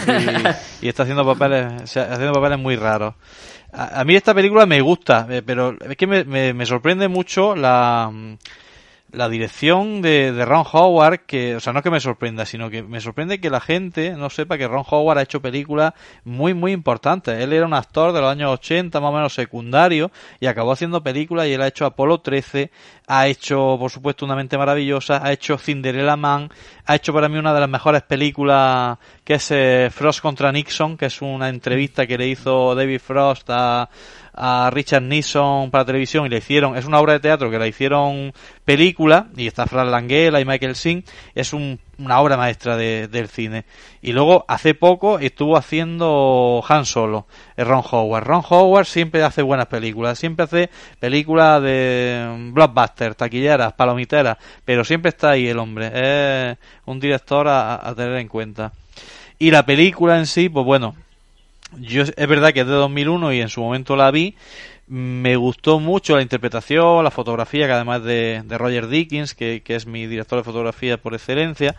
y, 0.81 0.87
y 0.87 0.89
está 0.89 1.03
haciendo 1.03 1.25
papeles, 1.25 1.97
haciendo 1.97 2.33
papeles 2.33 2.59
muy 2.59 2.77
raros. 2.77 3.15
A, 3.73 4.01
a 4.01 4.05
mí 4.05 4.15
esta 4.15 4.35
película 4.35 4.67
me 4.67 4.81
gusta, 4.81 5.27
eh, 5.31 5.43
pero 5.45 5.77
es 5.81 5.97
que 5.97 6.07
me, 6.07 6.25
me, 6.25 6.55
me 6.55 6.67
sorprende 6.67 7.09
mucho 7.09 7.55
la, 7.55 8.11
la 9.13 9.29
dirección 9.29 10.03
de, 10.03 10.33
de 10.33 10.45
Ron 10.45 10.65
Howard, 10.73 11.21
que, 11.21 11.57
o 11.57 11.61
sea, 11.61 11.73
no 11.73 11.83
que 11.83 11.91
me 11.91 12.01
sorprenda, 12.01 12.47
sino 12.47 12.71
que 12.71 12.83
me 12.83 13.01
sorprende 13.01 13.41
que 13.41 13.51
la 13.51 13.61
gente 13.61 14.13
no 14.13 14.31
sepa 14.31 14.59
que 14.59 14.69
Ron 14.69 14.85
Howard 14.89 15.19
ha 15.19 15.23
hecho 15.23 15.41
películas 15.43 15.95
muy, 16.25 16.55
muy 16.55 16.73
importantes. 16.73 17.39
Él 17.39 17.53
era 17.53 17.67
un 17.67 17.75
actor 17.75 18.13
de 18.13 18.21
los 18.21 18.31
años 18.31 18.51
80, 18.53 19.01
más 19.01 19.11
o 19.11 19.13
menos 19.13 19.35
secundario, 19.35 20.11
y 20.39 20.47
acabó 20.47 20.73
haciendo 20.73 21.03
películas 21.03 21.47
y 21.47 21.53
él 21.53 21.63
ha 21.63 21.69
hecho 21.69 21.87
Apolo 21.87 22.21
13, 22.21 22.71
ha 23.07 23.27
hecho, 23.27 23.77
por 23.79 23.91
supuesto, 23.91 24.25
Una 24.25 24.37
mente 24.37 24.57
maravillosa, 24.57 25.25
ha 25.25 25.33
hecho 25.33 25.59
Cinderella 25.59 26.17
Man, 26.17 26.51
ha 26.91 26.97
hecho 26.97 27.13
para 27.13 27.29
mí 27.29 27.39
una 27.39 27.55
de 27.55 27.61
las 27.61 27.69
mejores 27.69 28.03
películas 28.03 28.99
que 29.23 29.35
es 29.35 29.51
eh, 29.53 29.91
Frost 29.93 30.21
contra 30.21 30.51
Nixon, 30.51 30.97
que 30.97 31.07
es 31.07 31.23
una 31.23 31.49
entrevista 31.49 32.07
que 32.07 32.19
le 32.19 32.27
hizo 32.27 32.75
David 32.75 32.99
Frost 33.01 33.49
a, 33.51 33.89
a 34.35 34.71
Richard 34.73 35.03
Nixon 35.03 35.71
para 35.71 35.85
televisión 35.85 36.27
y 36.27 36.29
le 36.29 36.39
hicieron, 36.39 36.77
es 36.77 36.87
una 36.87 36.99
obra 36.99 37.13
de 37.13 37.21
teatro 37.21 37.49
que 37.51 37.59
la 37.61 37.69
hicieron 37.69 38.33
película 38.65 39.29
y 39.37 39.47
está 39.47 39.67
Fran 39.67 39.91
Langella 39.91 40.41
y 40.41 40.45
Michael 40.45 40.75
Singh, 40.75 41.05
es 41.35 41.53
un- 41.53 41.79
una 42.01 42.21
obra 42.21 42.37
maestra 42.37 42.77
de- 42.77 43.09
del 43.09 43.29
cine. 43.29 43.65
Y 44.03 44.13
luego 44.13 44.45
hace 44.49 44.75
poco 44.75 45.19
estuvo 45.19 45.57
haciendo 45.57 46.65
Han 46.69 46.85
Solo, 46.87 47.27
Ron 47.57 47.83
Howard. 47.91 48.25
Ron 48.25 48.43
Howard 48.49 48.87
siempre 48.87 49.23
hace 49.23 49.43
buenas 49.43 49.67
películas, 49.67 50.19
siempre 50.19 50.45
hace 50.45 50.71
películas 50.99 51.63
de 51.63 52.27
mm, 52.37 52.55
blockbuster, 52.55 53.15
taquilleras, 53.15 53.73
palomiteras, 53.75 54.39
pero 54.65 54.85
siempre 54.85 55.11
está 55.11 55.31
ahí 55.31 55.47
el 55.49 55.59
hombre. 55.59 55.91
Es 56.53 56.59
un 56.87 56.99
director 57.01 57.47
a- 57.49 57.87
a 57.89 57.95
tener 57.95 58.17
en 58.17 58.29
cuenta. 58.29 58.73
Y 59.39 59.51
la 59.51 59.65
película 59.65 60.19
en 60.19 60.27
sí, 60.27 60.49
pues 60.49 60.65
bueno, 60.67 60.95
yo 61.79 62.03
es 62.03 62.29
verdad 62.29 62.53
que 62.53 62.61
es 62.61 62.67
de 62.67 62.73
2001 62.73 63.33
y 63.33 63.41
en 63.41 63.49
su 63.49 63.61
momento 63.61 63.95
la 63.97 64.11
vi. 64.11 64.35
Me 64.93 65.37
gustó 65.37 65.79
mucho 65.79 66.17
la 66.17 66.23
interpretación, 66.23 67.05
la 67.05 67.13
fotografía, 67.13 67.67
que 67.67 67.73
además 67.73 68.03
de, 68.03 68.43
de 68.45 68.59
Roger 68.59 68.89
Dickens, 68.89 69.35
que, 69.35 69.63
que 69.65 69.77
es 69.77 69.87
mi 69.87 70.09
director 70.09 70.39
de 70.39 70.43
fotografía 70.45 70.97
por 71.01 71.15
excelencia. 71.15 71.77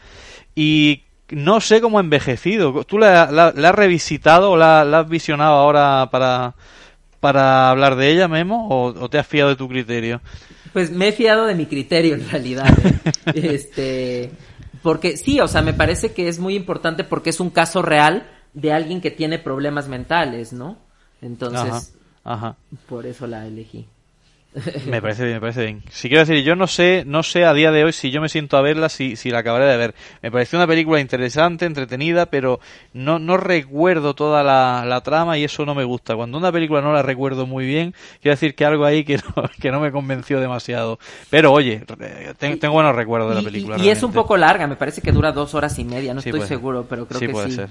Y 0.56 1.04
no 1.30 1.60
sé 1.60 1.82
cómo 1.82 1.98
ha 1.98 2.02
envejecido. 2.02 2.86
¿Tú 2.86 2.98
la, 2.98 3.30
la- 3.30 3.52
la 3.54 3.70
has 3.70 3.76
revisitado 3.76 4.52
o 4.52 4.56
la, 4.58 4.86
la 4.86 5.00
has 5.00 5.10
visionado 5.10 5.56
ahora 5.56 6.08
para, 6.10 6.56
para 7.20 7.70
hablar 7.70 7.98
de 7.98 8.12
ella, 8.14 8.30
Memo? 8.30 8.70
¿O, 8.70 8.86
o 8.98 9.10
te 9.10 9.18
has 9.20 9.28
fiado 9.28 9.50
de 9.50 9.56
tu 9.58 9.68
criterio? 9.68 10.22
Pues 10.72 10.90
me 10.90 11.10
he 11.10 11.12
fiado 11.12 11.46
de 11.48 11.56
mi 11.56 11.66
criterio 11.66 12.16
en 12.16 12.30
realidad. 12.30 12.66
¿eh? 12.86 13.12
este, 13.56 14.32
porque 14.82 15.18
sí, 15.18 15.42
o 15.42 15.50
sea, 15.50 15.62
me 15.62 15.74
parece 15.74 16.14
que 16.14 16.30
es 16.30 16.40
muy 16.40 16.56
importante 16.56 17.04
porque 17.04 17.32
es 17.32 17.42
un 17.42 17.50
caso 17.50 17.82
real 17.82 18.26
de 18.54 18.72
alguien 18.72 19.02
que 19.02 19.12
tiene 19.12 19.38
problemas 19.38 19.90
mentales, 19.90 20.54
¿no? 20.54 20.78
Entonces, 21.22 21.94
Ajá, 22.24 22.56
por 22.88 23.06
eso 23.06 23.28
la 23.28 23.46
elegí. 23.48 23.86
Me 24.86 25.02
parece 25.02 25.24
bien, 25.24 25.36
me 25.36 25.40
parece 25.40 25.64
bien. 25.64 25.82
Si 25.90 26.10
quiero 26.10 26.26
decir, 26.26 26.44
yo 26.44 26.58
no 26.58 26.68
sé, 26.68 27.04
no 27.08 27.24
sé 27.24 27.46
a 27.46 27.54
día 27.54 27.72
de 27.72 27.86
hoy 27.86 27.94
si 27.94 28.12
yo 28.12 28.20
me 28.20 28.28
siento 28.28 28.58
a 28.58 28.62
verla, 28.62 28.90
si, 28.90 29.16
si 29.16 29.30
la 29.32 29.40
acabaré 29.40 29.64
de 29.66 29.78
ver. 29.78 29.96
Me 30.22 30.30
pareció 30.30 30.60
una 30.60 30.68
película 30.68 31.00
interesante, 31.00 31.66
entretenida, 31.66 32.26
pero 32.26 32.60
no, 32.94 33.18
no 33.18 33.38
recuerdo 33.38 34.14
toda 34.14 34.44
la, 34.44 34.84
la 34.86 35.00
trama 35.02 35.38
y 35.38 35.46
eso 35.46 35.66
no 35.66 35.74
me 35.74 35.86
gusta. 35.86 36.18
Cuando 36.18 36.38
una 36.38 36.52
película 36.52 36.82
no 36.82 36.92
la 36.92 37.02
recuerdo 37.02 37.48
muy 37.48 37.66
bien, 37.66 37.96
quiero 38.22 38.34
decir 38.34 38.54
que 38.54 38.66
algo 38.66 38.84
ahí 38.84 39.06
que 39.06 39.16
no, 39.18 39.44
que 39.62 39.72
no 39.72 39.80
me 39.80 39.90
convenció 39.90 40.42
demasiado. 40.42 41.00
Pero 41.30 41.54
oye, 41.54 41.84
tengo 42.38 42.74
buenos 42.74 42.94
recuerdos 42.94 43.30
de 43.30 43.36
la 43.36 43.42
película. 43.42 43.78
y, 43.78 43.84
y 43.84 43.90
es 43.90 44.04
un 44.04 44.12
poco 44.12 44.36
larga, 44.36 44.68
me 44.68 44.76
parece 44.76 45.02
que 45.02 45.14
dura 45.14 45.32
dos 45.32 45.54
horas 45.56 45.80
y 45.80 45.86
media, 45.86 46.14
no 46.14 46.22
Sí, 46.22 46.28
estoy 46.28 46.46
seguro, 46.46 46.86
pero 46.90 47.06
creo 47.08 47.20
sí, 47.22 47.28
que 47.28 47.32
puede 47.32 47.50
sí. 47.52 47.56
ser. 47.56 47.70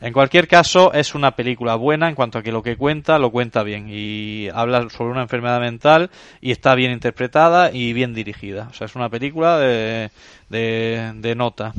En 0.00 0.12
cualquier 0.12 0.48
caso, 0.48 0.92
es 0.92 1.14
una 1.14 1.36
película 1.36 1.74
buena 1.74 2.08
en 2.08 2.14
cuanto 2.14 2.38
a 2.38 2.42
que 2.42 2.52
lo 2.52 2.62
que 2.62 2.76
cuenta, 2.76 3.18
lo 3.18 3.30
cuenta 3.30 3.62
bien. 3.62 3.86
Y 3.90 4.48
habla 4.54 4.88
sobre 4.90 5.12
una 5.12 5.22
enfermedad 5.22 5.60
mental 5.60 6.10
y 6.40 6.50
está 6.50 6.74
bien 6.74 6.92
interpretada 6.92 7.70
y 7.72 7.92
bien 7.92 8.14
dirigida. 8.14 8.68
O 8.70 8.74
sea, 8.74 8.86
es 8.86 8.94
una 8.94 9.08
película 9.08 9.58
de, 9.58 10.10
de, 10.48 11.12
de 11.16 11.34
nota. 11.34 11.74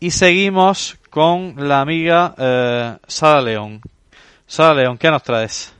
Y 0.00 0.10
seguimos 0.10 0.98
con 1.08 1.54
la 1.56 1.80
amiga 1.80 2.34
eh, 2.36 2.96
Sara 3.06 3.40
León. 3.40 3.80
Sara 4.46 4.74
León, 4.74 4.98
¿qué 4.98 5.10
nos 5.10 5.22
traes? 5.22 5.72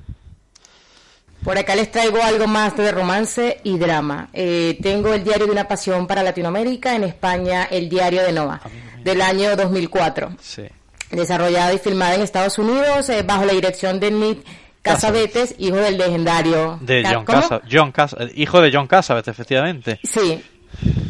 Por 1.44 1.56
acá 1.56 1.76
les 1.76 1.92
traigo 1.92 2.20
algo 2.22 2.46
más 2.48 2.76
de 2.76 2.90
romance 2.90 3.60
y 3.62 3.78
drama. 3.78 4.30
Eh, 4.32 4.78
tengo 4.82 5.14
el 5.14 5.22
diario 5.22 5.46
de 5.46 5.52
una 5.52 5.68
pasión 5.68 6.06
para 6.06 6.22
Latinoamérica, 6.22 6.96
en 6.96 7.04
España 7.04 7.68
el 7.70 7.88
diario 7.88 8.22
de 8.22 8.32
Noah, 8.32 8.60
del 9.06 9.22
año 9.22 9.54
2004. 9.56 10.36
Sí. 10.40 10.64
Desarrollada 11.12 11.72
y 11.72 11.78
filmada 11.78 12.16
en 12.16 12.22
Estados 12.22 12.58
Unidos 12.58 13.08
eh, 13.08 13.22
bajo 13.22 13.44
la 13.44 13.52
dirección 13.52 14.00
de 14.00 14.10
Nick 14.10 14.44
Casavetes, 14.82 15.54
hijo 15.58 15.76
del 15.76 15.96
legendario... 15.96 16.78
De 16.82 17.04
John. 17.10 17.24
Casa, 17.24 17.60
John 17.70 17.92
Casa- 17.92 18.18
hijo 18.34 18.60
de 18.60 18.70
John 18.72 18.86
Cassavetes, 18.88 19.28
efectivamente. 19.32 20.00
Sí, 20.02 20.42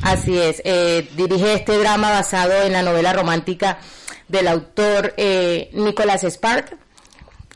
así 0.02 0.38
es. 0.38 0.61
Eh, 0.64 1.09
dirige 1.16 1.54
este 1.54 1.76
drama 1.78 2.11
basado 2.11 2.62
en 2.62 2.72
la 2.72 2.82
novela 2.82 3.12
romántica 3.14 3.78
del 4.28 4.48
autor 4.48 5.14
eh, 5.16 5.70
Nicholas 5.72 6.22
Spark. 6.24 6.76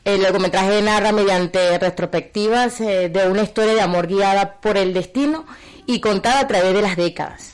El 0.03 0.23
largometraje 0.23 0.81
narra 0.81 1.11
mediante 1.11 1.77
retrospectivas 1.77 2.81
eh, 2.81 3.09
de 3.09 3.27
una 3.27 3.43
historia 3.43 3.73
de 3.75 3.81
amor 3.81 4.07
guiada 4.07 4.55
por 4.59 4.77
el 4.77 4.93
destino 4.93 5.45
y 5.85 5.99
contada 6.01 6.39
a 6.39 6.47
través 6.47 6.73
de 6.73 6.81
las 6.81 6.95
décadas. 6.95 7.53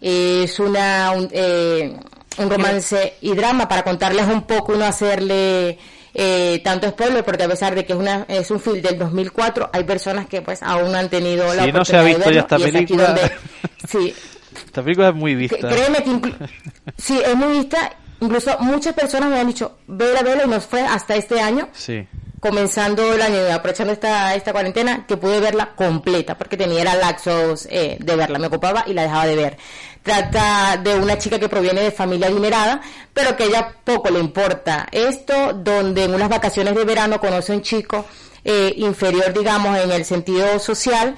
Es 0.00 0.58
una 0.60 1.12
un, 1.12 1.28
eh, 1.32 1.94
un 2.38 2.50
romance 2.50 3.14
y 3.20 3.34
drama 3.34 3.68
para 3.68 3.82
contarles 3.82 4.26
un 4.26 4.42
poco 4.42 4.74
no 4.74 4.84
hacerle 4.84 5.78
eh, 6.14 6.60
tanto 6.64 6.88
spoiler 6.88 7.24
porque 7.24 7.44
a 7.44 7.48
pesar 7.48 7.74
de 7.74 7.84
que 7.84 7.92
es 7.92 7.98
una 7.98 8.24
es 8.28 8.50
un 8.50 8.58
film 8.60 8.80
del 8.80 8.98
2004 8.98 9.70
hay 9.72 9.84
personas 9.84 10.26
que 10.26 10.42
pues 10.42 10.62
aún 10.62 10.94
han 10.94 11.08
tenido 11.08 11.52
la 11.54 11.64
Si 11.64 11.72
no 11.72 11.84
se 11.84 11.96
ha 11.96 12.00
oportunidad 12.02 12.02
de 12.02 12.08
visto 12.08 12.30
ya 12.30 12.34
verlo, 12.34 12.40
esta 12.40 12.58
y 12.58 12.62
es 12.62 12.68
aquí 12.68 12.74
película- 12.96 13.06
donde- 13.06 13.32
sí 13.88 14.14
Esta 14.66 14.82
película 14.82 15.08
es 15.10 15.14
muy 15.14 15.30
que- 15.32 15.36
vista. 15.36 15.68
créeme 15.68 16.02
que 16.02 16.34
sí 16.98 17.20
es 17.24 17.34
muy 17.36 17.58
vista 17.58 17.92
incluso 18.20 18.56
muchas 18.60 18.94
personas 18.94 19.30
me 19.30 19.38
han 19.40 19.46
dicho 19.46 19.78
vela 19.86 20.22
vela 20.22 20.44
y 20.44 20.48
nos 20.48 20.64
fue 20.66 20.80
hasta 20.82 21.14
este 21.16 21.40
año 21.40 21.68
Sí. 21.72 22.06
Comenzando 22.40 23.12
el 23.12 23.20
año 23.20 23.36
aprovechando 23.52 23.92
esta, 23.92 24.34
esta 24.34 24.52
cuarentena, 24.52 25.06
que 25.06 25.18
pude 25.18 25.40
verla 25.40 25.74
completa, 25.76 26.36
porque 26.36 26.56
tenía 26.56 26.80
era 26.80 26.94
laxos 26.94 27.68
eh, 27.70 27.98
de 28.00 28.16
verla, 28.16 28.38
me 28.38 28.46
ocupaba 28.46 28.84
y 28.86 28.94
la 28.94 29.02
dejaba 29.02 29.26
de 29.26 29.36
ver. 29.36 29.58
Trata 30.02 30.78
de 30.82 30.94
una 30.94 31.18
chica 31.18 31.38
que 31.38 31.50
proviene 31.50 31.82
de 31.82 31.90
familia 31.90 32.28
adinerada, 32.28 32.80
pero 33.12 33.36
que 33.36 33.44
a 33.44 33.46
ella 33.46 33.74
poco 33.84 34.08
le 34.10 34.18
importa 34.18 34.88
esto, 34.90 35.52
donde 35.52 36.04
en 36.04 36.14
unas 36.14 36.30
vacaciones 36.30 36.74
de 36.74 36.84
verano 36.84 37.20
conoce 37.20 37.52
a 37.52 37.56
un 37.56 37.62
chico 37.62 38.06
eh, 38.42 38.72
inferior, 38.76 39.34
digamos, 39.34 39.76
en 39.78 39.92
el 39.92 40.06
sentido 40.06 40.58
social, 40.58 41.16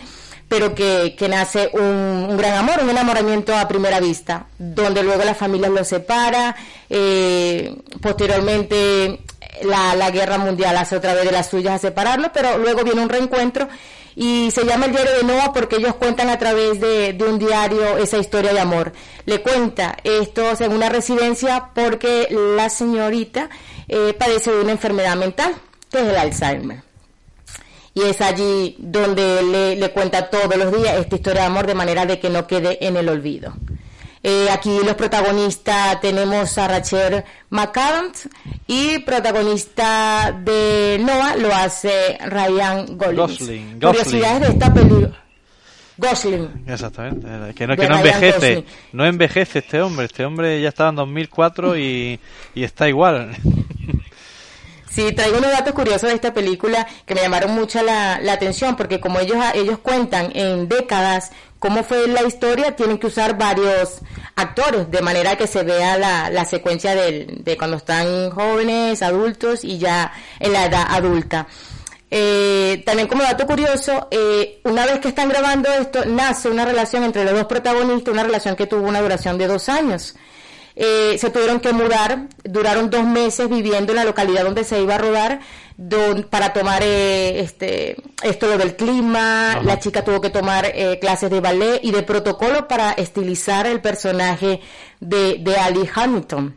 pero 0.49 0.75
que, 0.75 1.15
que 1.17 1.29
nace 1.29 1.71
un, 1.73 2.37
gran 2.37 2.57
amor, 2.57 2.81
un 2.83 2.91
enamoramiento 2.91 3.57
a 3.57 3.69
primera 3.69 4.01
vista, 4.01 4.49
donde 4.59 5.05
luego 5.05 5.23
la 5.23 5.35
familia 5.35 5.69
los 5.69 5.87
separa, 5.87 6.57
eh, 6.91 7.75
posteriormente 8.01 9.21
la, 9.63 9.95
la 9.95 10.11
guerra 10.11 10.39
mundial 10.39 10.77
hace 10.77 10.97
otra 10.97 11.15
vez 11.15 11.25
de 11.25 11.33
las 11.33 11.49
suyas 11.49 11.75
a 11.75 11.79
separarlos, 11.79 12.31
pero 12.33 12.59
luego 12.59 12.85
viene 12.85 13.03
un 13.03 13.09
reencuentro 13.09 13.69
y 14.15 14.51
se 14.51 14.65
llama 14.65 14.87
el 14.87 14.93
diario 14.93 15.13
de 15.17 15.25
Noah 15.25 15.53
porque 15.53 15.77
ellos 15.77 15.95
cuentan 15.95 16.29
a 16.29 16.39
través 16.39 16.81
de, 16.81 17.13
de 17.13 17.25
un 17.25 17.39
diario 17.39 17.97
esa 17.99 18.19
historia 18.19 18.53
de 18.53 18.61
amor. 18.61 18.93
Le 19.27 19.43
cuenta 19.43 19.97
esto 20.05 20.43
en 20.59 20.73
una 20.73 20.89
residencia 20.89 21.71
porque 21.75 22.29
la 22.31 22.69
señorita 22.69 23.49
eh, 23.89 24.15
padece 24.19 24.53
de 24.53 24.61
una 24.61 24.73
enfermedad 24.73 25.17
mental, 25.17 25.55
que 25.91 26.01
es 26.01 26.09
el 26.09 26.17
Alzheimer 26.17 26.83
y 27.95 28.03
es 28.03 28.21
allí 28.21 28.77
donde 28.79 29.43
le, 29.43 29.77
le 29.77 29.91
cuenta 29.91 30.31
todos 30.31 30.57
los 30.57 30.73
días 30.73 30.97
esta 30.97 31.17
historia 31.17 31.43
de 31.43 31.47
amor 31.47 31.67
de 31.67 31.75
manera 31.75 32.07
de 32.07 32.19
que 32.19 32.31
no 32.31 32.47
quede 32.47 32.87
en 32.87 32.97
el 32.97 33.09
olvido. 33.09 33.53
Eh, 34.25 34.47
aquí 34.53 34.71
los 34.85 34.95
protagonistas 34.95 36.01
tenemos 36.01 36.57
a 36.57 36.69
Rachel 36.69 37.25
McAdams 37.51 38.29
y 38.69 39.01
protagonista 39.01 40.33
de 40.45 40.99
Noah 41.01 41.35
lo 41.37 41.53
hace 41.53 42.19
Ryan 42.27 42.97
Gosling. 42.97 43.17
Gosling, 43.17 43.81
Curiosidades 43.81 44.41
de 44.41 44.49
esta 44.49 44.73
película. 44.73 45.11
Gosling. 45.97 46.65
Exactamente. 46.69 47.27
Eh, 47.29 47.55
Que 47.55 47.67
no, 47.67 47.77
que 47.77 47.85
envejece. 47.85 48.55
Gosling. 48.55 48.65
No 48.93 49.05
envejece 49.07 49.59
este 49.59 49.81
hombre. 49.83 50.07
Este 50.07 50.25
hombre 50.25 50.61
ya 50.61 50.69
estaba 50.69 50.91
en 50.91 50.97
2004 50.97 51.77
y, 51.79 52.21
y 52.55 52.63
está 52.65 52.89
igual. 52.89 53.35
Sí, 54.89 55.11
traigo 55.13 55.39
unos 55.39 55.51
datos 55.51 55.73
curiosos 55.73 56.11
de 56.11 56.15
esta 56.17 56.35
película 56.35 56.87
que 57.07 57.15
me 57.15 57.23
llamaron 57.23 57.53
mucho 57.53 57.83
la, 57.83 58.21
la 58.21 58.35
atención, 58.35 58.77
porque 58.77 59.01
como 59.01 59.21
ellos, 59.21 59.39
ellos 59.55 59.79
cuentan 59.79 60.31
en 60.35 60.69
décadas 60.69 61.33
cómo 61.63 61.83
fue 61.85 62.09
la 62.09 62.23
historia, 62.25 62.75
tienen 62.77 62.99
que 62.99 63.07
usar 63.07 63.39
varios 63.39 64.01
actores, 64.37 64.91
de 64.91 65.01
manera 65.01 65.37
que 65.37 65.47
se 65.47 65.63
vea 65.63 65.97
la, 65.97 66.29
la 66.29 66.45
secuencia 66.45 66.95
del- 66.95 67.43
de 67.45 67.57
cuando 67.57 67.77
están 67.79 68.31
jóvenes, 68.31 69.01
adultos 69.01 69.63
y 69.65 69.79
ya 69.79 70.13
en 70.41 70.53
la 70.53 70.67
edad 70.67 70.87
adulta. 70.91 71.47
Eh, 72.11 72.83
también 72.85 73.09
como 73.09 73.23
dato 73.23 73.47
curioso, 73.47 74.09
eh, 74.11 74.61
una 74.65 74.85
vez 74.85 74.99
que 74.99 75.09
están 75.09 75.29
grabando 75.31 75.71
esto, 75.73 76.05
nace 76.05 76.51
una 76.51 76.65
relación 76.67 77.05
entre 77.05 77.25
los 77.25 77.33
dos 77.33 77.47
protagonistas, 77.47 78.13
una 78.13 78.25
relación 78.25 78.55
que 78.57 78.67
tuvo 78.67 78.87
una 78.87 79.01
duración 79.01 79.39
de 79.39 79.47
dos 79.47 79.69
años. 79.71 80.15
Eh, 80.75 81.17
se 81.19 81.31
tuvieron 81.31 81.61
que 81.61 81.73
mudar, 81.73 82.29
duraron 82.45 82.91
dos 82.91 83.05
meses 83.05 83.49
viviendo 83.49 83.93
en 83.93 83.97
la 83.97 84.05
localidad 84.05 84.43
donde 84.45 84.65
se 84.65 84.81
iba 84.81 84.95
a 84.97 84.99
rodar 84.99 85.41
don- 85.77 86.25
para 86.25 86.53
tomar 86.53 86.83
eh, 86.83 87.41
este, 87.41 87.97
esto 88.23 88.47
lo 88.47 88.59
del 88.59 88.77
clima, 88.77 89.61
la 89.65 89.79
chica 89.79 90.05
tuvo 90.05 90.21
que 90.21 90.31
tomar 90.31 90.67
eh, 90.75 90.99
clases 91.01 91.31
de 91.31 91.41
ballet 91.41 91.81
y 91.83 91.91
de 91.91 92.03
protocolo 92.03 92.69
para 92.69 92.93
estilizar 92.93 93.67
el 93.67 93.81
personaje 93.81 94.61
de, 95.01 95.39
de 95.41 95.57
Ali 95.57 95.89
Hamilton. 95.95 96.57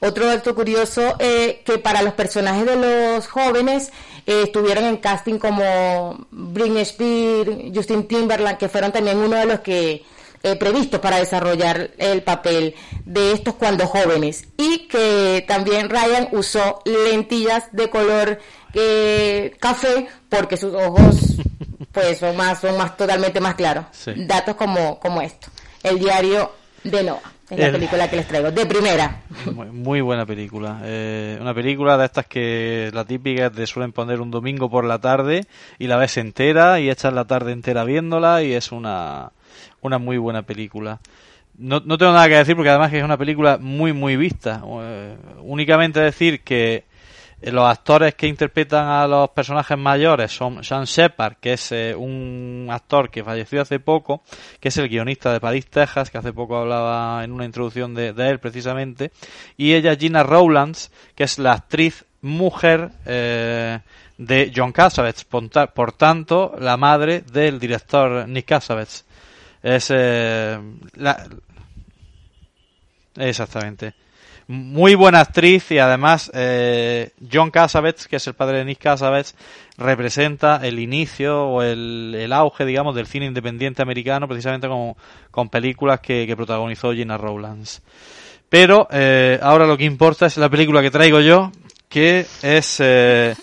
Otro 0.00 0.26
dato 0.26 0.54
curioso, 0.54 1.16
eh, 1.18 1.62
que 1.64 1.78
para 1.78 2.02
los 2.02 2.12
personajes 2.14 2.66
de 2.66 2.76
los 2.76 3.26
jóvenes 3.26 3.90
eh, 4.26 4.42
estuvieron 4.44 4.84
en 4.84 4.98
casting 4.98 5.38
como 5.38 6.26
Britney 6.30 6.82
Spears, 6.82 7.50
Justin 7.74 8.06
Timberlake, 8.06 8.58
que 8.58 8.68
fueron 8.68 8.92
también 8.92 9.16
uno 9.18 9.36
de 9.36 9.46
los 9.46 9.60
que 9.60 10.04
eh, 10.44 10.54
previstos 10.56 11.00
para 11.00 11.16
desarrollar 11.18 11.90
el 11.98 12.22
papel 12.22 12.74
de 13.04 13.32
estos 13.32 13.54
cuando 13.54 13.86
jóvenes. 13.88 14.46
Y 14.56 14.86
que 14.86 15.44
también 15.48 15.90
Ryan 15.90 16.28
usó 16.32 16.80
lentillas 16.84 17.64
de 17.72 17.90
color 17.90 18.38
eh, 18.74 19.52
café 19.58 20.06
porque 20.28 20.56
sus 20.56 20.74
ojos 20.74 21.36
pues 21.92 22.18
son 22.18 22.36
más, 22.36 22.60
son 22.60 22.76
más 22.76 22.96
totalmente 22.96 23.40
más 23.40 23.54
claros. 23.56 23.86
Sí. 23.92 24.12
Datos 24.26 24.54
como, 24.56 25.00
como 25.00 25.20
esto. 25.20 25.48
El 25.82 25.98
diario 25.98 26.52
de 26.84 27.02
Noah. 27.02 27.20
Es 27.50 27.58
la 27.58 27.66
El- 27.66 27.72
película 27.72 28.08
que 28.08 28.16
les 28.16 28.26
traigo. 28.26 28.50
De 28.50 28.64
primera. 28.64 29.20
Muy, 29.52 29.66
muy 29.66 30.00
buena 30.00 30.24
película. 30.24 30.80
Eh, 30.82 31.36
una 31.40 31.52
película 31.54 31.98
de 31.98 32.06
estas 32.06 32.26
que 32.26 32.90
la 32.94 33.04
típica 33.04 33.50
te 33.50 33.66
suelen 33.66 33.92
poner 33.92 34.20
un 34.22 34.30
domingo 34.30 34.70
por 34.70 34.84
la 34.86 34.98
tarde 34.98 35.46
y 35.78 35.86
la 35.86 35.98
ves 35.98 36.16
entera 36.16 36.80
y 36.80 36.88
echas 36.88 37.12
la 37.12 37.26
tarde 37.26 37.52
entera 37.52 37.84
viéndola 37.84 38.42
y 38.42 38.54
es 38.54 38.72
una, 38.72 39.32
una 39.84 39.98
muy 39.98 40.18
buena 40.18 40.42
película. 40.42 41.00
No, 41.56 41.80
no 41.84 41.98
tengo 41.98 42.12
nada 42.12 42.28
que 42.28 42.36
decir 42.36 42.56
porque 42.56 42.70
además 42.70 42.90
que 42.90 42.98
es 42.98 43.04
una 43.04 43.16
película 43.16 43.58
muy 43.58 43.92
muy 43.92 44.16
vista. 44.16 44.62
Eh, 44.64 45.16
únicamente 45.42 46.00
decir 46.00 46.42
que 46.42 46.84
eh, 47.44 47.52
los 47.52 47.66
actores 47.66 48.14
que 48.14 48.26
interpretan 48.26 48.86
a 48.86 49.06
los 49.06 49.28
personajes 49.30 49.76
mayores 49.76 50.34
son 50.34 50.64
Sean 50.64 50.84
Shepard, 50.84 51.36
que 51.36 51.52
es 51.52 51.72
eh, 51.72 51.94
un 51.94 52.68
actor 52.70 53.10
que 53.10 53.22
falleció 53.22 53.60
hace 53.60 53.80
poco, 53.80 54.22
que 54.60 54.68
es 54.68 54.76
el 54.78 54.88
guionista 54.88 55.30
de 55.30 55.40
Paris, 55.40 55.66
Texas, 55.66 56.10
que 56.10 56.18
hace 56.18 56.32
poco 56.32 56.56
hablaba 56.56 57.22
en 57.22 57.32
una 57.32 57.44
introducción 57.44 57.94
de, 57.94 58.14
él 58.16 58.38
precisamente, 58.38 59.12
y 59.58 59.74
ella 59.74 59.94
Gina 59.96 60.22
Rowlands, 60.22 60.90
que 61.14 61.24
es 61.24 61.38
la 61.38 61.52
actriz 61.52 62.06
mujer 62.22 62.90
eh, 63.04 63.80
de 64.16 64.52
John 64.54 64.72
Cassavetes, 64.72 65.24
por 65.24 65.92
tanto, 65.92 66.54
la 66.58 66.78
madre 66.78 67.20
del 67.20 67.58
director 67.60 68.26
Nick 68.26 68.46
Cassavetes. 68.46 69.04
Es 69.64 69.88
eh, 69.90 70.60
la, 70.96 71.26
Exactamente. 73.16 73.94
Muy 74.46 74.94
buena 74.94 75.20
actriz 75.20 75.70
y 75.70 75.78
además 75.78 76.30
eh, 76.34 77.12
John 77.32 77.50
Cassavetes, 77.50 78.06
que 78.06 78.16
es 78.16 78.26
el 78.26 78.34
padre 78.34 78.58
de 78.58 78.66
Nick 78.66 78.78
Cassavetes, 78.78 79.34
representa 79.78 80.60
el 80.62 80.78
inicio 80.78 81.46
o 81.46 81.62
el, 81.62 82.14
el 82.14 82.32
auge, 82.32 82.66
digamos, 82.66 82.94
del 82.94 83.06
cine 83.06 83.24
independiente 83.24 83.80
americano, 83.80 84.28
precisamente 84.28 84.68
con, 84.68 84.94
con 85.30 85.48
películas 85.48 86.00
que, 86.00 86.26
que 86.26 86.36
protagonizó 86.36 86.92
Gina 86.92 87.16
Rowlands. 87.16 87.80
Pero 88.50 88.86
eh, 88.90 89.38
ahora 89.40 89.66
lo 89.66 89.78
que 89.78 89.84
importa 89.84 90.26
es 90.26 90.36
la 90.36 90.50
película 90.50 90.82
que 90.82 90.90
traigo 90.90 91.20
yo, 91.20 91.50
que 91.88 92.26
es 92.42 92.76
eh, 92.80 93.34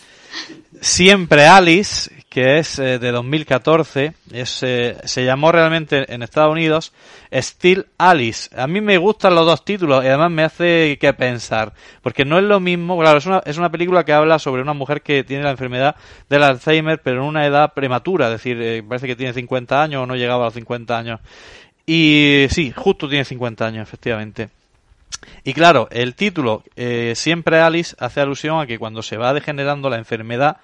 Siempre 0.79 1.47
Alice, 1.47 2.20
que 2.31 2.59
es 2.59 2.79
eh, 2.79 2.97
de 2.97 3.11
2014. 3.11 4.13
Es, 4.31 4.63
eh, 4.63 4.95
se 5.03 5.25
llamó 5.25 5.51
realmente 5.51 6.13
en 6.13 6.23
Estados 6.23 6.53
Unidos 6.53 6.93
Still 7.29 7.87
Alice. 7.97 8.49
A 8.55 8.67
mí 8.67 8.79
me 8.79 8.97
gustan 8.97 9.35
los 9.35 9.45
dos 9.45 9.65
títulos 9.65 10.01
y 10.05 10.07
además 10.07 10.31
me 10.31 10.43
hace 10.43 10.97
que 10.97 11.11
pensar. 11.11 11.73
Porque 12.01 12.23
no 12.23 12.37
es 12.37 12.45
lo 12.45 12.61
mismo, 12.61 12.97
claro, 12.97 13.17
es 13.17 13.25
una, 13.25 13.41
es 13.45 13.57
una 13.57 13.69
película 13.69 14.05
que 14.05 14.13
habla 14.13 14.39
sobre 14.39 14.61
una 14.61 14.71
mujer 14.71 15.01
que 15.01 15.25
tiene 15.25 15.43
la 15.43 15.51
enfermedad 15.51 15.97
del 16.29 16.43
Alzheimer, 16.43 17.01
pero 17.03 17.17
en 17.17 17.27
una 17.27 17.45
edad 17.45 17.73
prematura. 17.73 18.27
Es 18.27 18.31
decir, 18.31 18.61
eh, 18.61 18.81
parece 18.81 19.07
que 19.07 19.17
tiene 19.17 19.33
50 19.33 19.83
años 19.83 20.03
o 20.03 20.05
no 20.05 20.15
llegaba 20.15 20.43
a 20.43 20.45
los 20.45 20.53
50 20.53 20.97
años. 20.97 21.19
Y 21.85 22.45
sí, 22.49 22.71
justo 22.73 23.09
tiene 23.09 23.25
50 23.25 23.65
años, 23.65 23.83
efectivamente. 23.83 24.47
Y 25.43 25.53
claro, 25.53 25.89
el 25.91 26.15
título, 26.15 26.63
siempre 27.13 27.59
Alice, 27.59 27.93
hace 27.99 28.21
alusión 28.21 28.61
a 28.61 28.65
que 28.65 28.79
cuando 28.79 29.03
se 29.03 29.17
va 29.17 29.33
degenerando 29.33 29.89
la 29.89 29.97
enfermedad, 29.97 30.57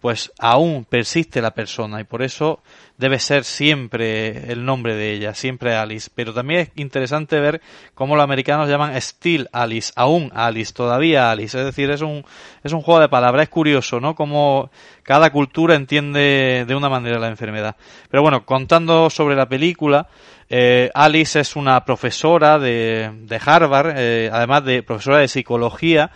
pues 0.00 0.32
aún 0.38 0.84
persiste 0.84 1.42
la 1.42 1.52
persona 1.52 2.00
y 2.00 2.04
por 2.04 2.22
eso 2.22 2.60
debe 2.96 3.18
ser 3.18 3.44
siempre 3.44 4.52
el 4.52 4.64
nombre 4.64 4.94
de 4.94 5.12
ella, 5.12 5.34
siempre 5.34 5.74
Alice. 5.74 6.10
Pero 6.14 6.34
también 6.34 6.60
es 6.60 6.70
interesante 6.74 7.40
ver 7.40 7.60
cómo 7.94 8.14
los 8.14 8.24
americanos 8.24 8.68
llaman 8.68 8.94
still 9.00 9.48
Alice, 9.52 9.92
aún 9.96 10.30
Alice, 10.34 10.72
todavía 10.72 11.30
Alice. 11.30 11.58
Es 11.58 11.64
decir, 11.64 11.90
es 11.90 12.02
un, 12.02 12.24
es 12.62 12.72
un 12.72 12.82
juego 12.82 13.00
de 13.00 13.08
palabras, 13.08 13.44
es 13.44 13.48
curioso, 13.48 14.00
¿no? 14.00 14.14
Cómo 14.14 14.70
cada 15.02 15.30
cultura 15.30 15.74
entiende 15.74 16.64
de 16.66 16.74
una 16.74 16.88
manera 16.88 17.18
la 17.18 17.28
enfermedad. 17.28 17.76
Pero 18.10 18.22
bueno, 18.22 18.44
contando 18.44 19.08
sobre 19.08 19.34
la 19.34 19.48
película, 19.48 20.08
eh, 20.50 20.90
Alice 20.94 21.40
es 21.40 21.56
una 21.56 21.84
profesora 21.84 22.58
de, 22.58 23.10
de 23.22 23.40
Harvard, 23.44 23.94
eh, 23.96 24.30
además 24.32 24.64
de 24.64 24.82
profesora 24.82 25.18
de 25.18 25.28
psicología, 25.28 26.10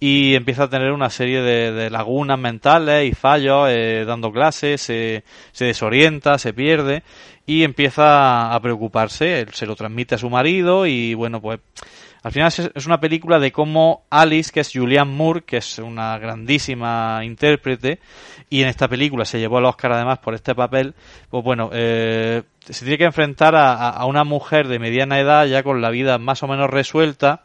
y 0.00 0.34
empieza 0.34 0.64
a 0.64 0.70
tener 0.70 0.92
una 0.92 1.10
serie 1.10 1.42
de, 1.42 1.90
lagunas 1.90 2.38
mentales 2.38 3.08
y 3.08 3.14
fallos 3.14 3.68
eh, 3.68 4.04
dando 4.06 4.32
clases, 4.32 4.80
se 4.80 5.22
desorienta, 5.58 6.38
se 6.38 6.54
pierde 6.54 7.02
y 7.46 7.64
empieza 7.64 8.54
a 8.54 8.60
preocuparse, 8.60 9.46
se 9.52 9.66
lo 9.66 9.76
transmite 9.76 10.14
a 10.14 10.18
su 10.18 10.30
marido 10.30 10.86
y 10.86 11.14
bueno, 11.14 11.40
pues 11.40 11.60
al 12.22 12.32
final 12.32 12.52
es 12.74 12.86
una 12.86 13.00
película 13.00 13.38
de 13.38 13.50
cómo 13.50 14.04
Alice, 14.10 14.52
que 14.52 14.60
es 14.60 14.70
Julianne 14.72 15.12
Moore, 15.12 15.42
que 15.42 15.56
es 15.56 15.78
una 15.78 16.18
grandísima 16.18 17.20
intérprete, 17.24 17.98
y 18.50 18.62
en 18.62 18.68
esta 18.68 18.88
película 18.88 19.24
se 19.24 19.38
llevó 19.38 19.58
el 19.58 19.64
Oscar 19.64 19.92
además 19.92 20.18
por 20.18 20.34
este 20.34 20.54
papel, 20.54 20.94
pues 21.30 21.42
bueno, 21.42 21.70
eh, 21.72 22.42
se 22.60 22.84
tiene 22.84 22.98
que 22.98 23.04
enfrentar 23.04 23.54
a, 23.56 24.04
una 24.04 24.24
mujer 24.24 24.68
de 24.68 24.78
mediana 24.78 25.18
edad 25.18 25.46
ya 25.46 25.62
con 25.62 25.80
la 25.80 25.90
vida 25.90 26.18
más 26.18 26.42
o 26.42 26.46
menos 26.46 26.68
resuelta, 26.68 27.44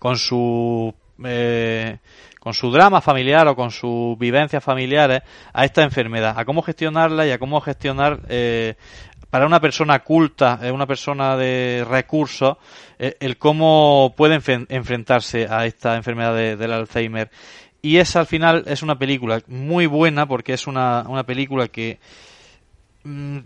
con 0.00 0.16
su 0.16 0.92
eh, 1.24 1.98
con 2.40 2.54
su 2.54 2.70
drama 2.70 3.00
familiar 3.00 3.48
o 3.48 3.56
con 3.56 3.70
sus 3.70 4.18
vivencias 4.18 4.62
familiares 4.62 5.22
a 5.52 5.64
esta 5.64 5.82
enfermedad, 5.82 6.38
a 6.38 6.44
cómo 6.44 6.62
gestionarla 6.62 7.26
y 7.26 7.30
a 7.30 7.38
cómo 7.38 7.60
gestionar 7.60 8.20
eh, 8.28 8.74
para 9.30 9.46
una 9.46 9.60
persona 9.60 9.98
culta, 10.00 10.60
eh, 10.62 10.70
una 10.70 10.86
persona 10.86 11.36
de 11.36 11.84
recursos, 11.88 12.56
el 12.98 13.36
cómo 13.36 14.14
puede 14.16 14.40
enfrentarse 14.68 15.46
a 15.50 15.66
esta 15.66 15.96
enfermedad 15.96 16.34
del 16.34 16.72
Alzheimer. 16.72 17.30
Y 17.82 17.98
esa 17.98 18.20
al 18.20 18.26
final 18.26 18.64
es 18.66 18.82
una 18.82 18.98
película 18.98 19.42
muy 19.46 19.86
buena 19.86 20.26
porque 20.26 20.54
es 20.54 20.66
una, 20.66 21.04
una 21.08 21.24
película 21.24 21.68
que 21.68 21.98
mm, 23.04 23.38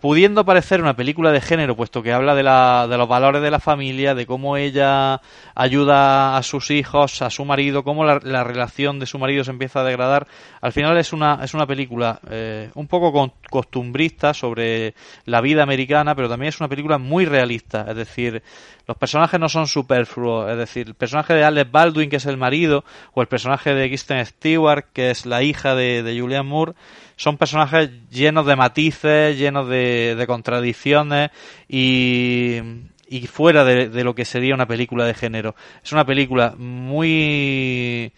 pudiendo 0.00 0.44
parecer 0.44 0.80
una 0.80 0.96
película 0.96 1.32
de 1.32 1.40
género, 1.40 1.76
puesto 1.76 2.02
que 2.02 2.12
habla 2.12 2.34
de, 2.34 2.42
la, 2.42 2.86
de 2.88 2.96
los 2.96 3.08
valores 3.08 3.42
de 3.42 3.50
la 3.50 3.60
familia, 3.60 4.14
de 4.14 4.26
cómo 4.26 4.56
ella 4.56 5.20
ayuda 5.54 6.36
a 6.36 6.42
sus 6.42 6.70
hijos, 6.70 7.20
a 7.22 7.30
su 7.30 7.44
marido, 7.44 7.84
cómo 7.84 8.04
la, 8.04 8.44
relación 8.44 8.98
de 8.98 9.06
su 9.06 9.18
marido 9.18 9.44
se 9.44 9.50
empieza 9.50 9.80
a 9.80 9.84
degradar, 9.84 10.26
al 10.60 10.72
final 10.72 10.96
es 10.96 11.12
una, 11.12 11.40
es 11.42 11.52
una 11.54 11.66
película 11.66 12.20
eh, 12.30 12.70
un 12.74 12.86
poco 12.86 13.32
costumbrista 13.50 14.32
sobre 14.32 14.94
la 15.24 15.40
vida 15.40 15.62
americana, 15.62 16.14
pero 16.14 16.28
también 16.28 16.48
es 16.48 16.60
una 16.60 16.68
película 16.68 16.98
muy 16.98 17.26
realista, 17.26 17.86
es 17.88 17.96
decir, 17.96 18.42
los 18.86 18.96
personajes 18.96 19.40
no 19.40 19.48
son 19.48 19.66
superfluos, 19.66 20.50
es 20.50 20.56
decir, 20.56 20.88
el 20.88 20.94
personaje 20.94 21.34
de 21.34 21.44
Alex 21.44 21.70
Baldwin, 21.70 22.08
que 22.08 22.16
es 22.16 22.26
el 22.26 22.36
marido, 22.36 22.84
o 23.14 23.20
el 23.20 23.26
personaje 23.26 23.74
de 23.74 23.88
Kristen 23.88 24.24
Stewart, 24.24 24.84
que 24.92 25.10
es 25.10 25.26
la 25.26 25.42
hija 25.42 25.74
de, 25.74 26.02
de 26.02 26.20
Julianne 26.20 26.48
Moore, 26.48 26.74
son 27.16 27.36
personajes 27.36 27.90
llenos 28.10 28.46
de 28.46 28.56
matices, 28.56 29.38
llenos 29.38 29.68
de, 29.68 30.24
contradicciones 30.28 31.30
y, 31.68 32.60
y 33.08 33.26
fuera 33.26 33.64
de, 33.64 33.88
de, 33.88 34.04
lo 34.04 34.14
que 34.14 34.24
sería 34.24 34.54
una 34.54 34.66
película 34.66 35.04
de 35.04 35.14
género. 35.14 35.56
Es 35.82 35.92
una 35.92 36.04
película 36.04 36.54
muy, 36.56 38.12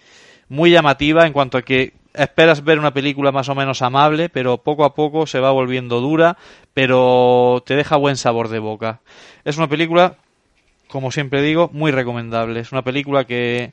muy 0.48 0.70
llamativa 0.70 1.26
en 1.26 1.32
cuanto 1.32 1.58
a 1.58 1.62
que 1.62 1.94
esperas 2.12 2.64
ver 2.64 2.78
una 2.78 2.92
película 2.92 3.32
más 3.32 3.48
o 3.48 3.54
menos 3.54 3.82
amable, 3.82 4.28
pero 4.28 4.58
poco 4.58 4.84
a 4.84 4.94
poco 4.94 5.26
se 5.26 5.40
va 5.40 5.52
volviendo 5.52 6.00
dura, 6.00 6.36
pero 6.74 7.62
te 7.64 7.76
deja 7.76 7.96
buen 7.96 8.16
sabor 8.16 8.48
de 8.48 8.58
boca. 8.58 9.00
Es 9.44 9.56
una 9.56 9.68
película, 9.68 10.16
como 10.88 11.10
siempre 11.10 11.42
digo, 11.42 11.70
muy 11.72 11.90
recomendable. 11.90 12.60
Es 12.60 12.72
una 12.72 12.82
película 12.82 13.24
que 13.24 13.72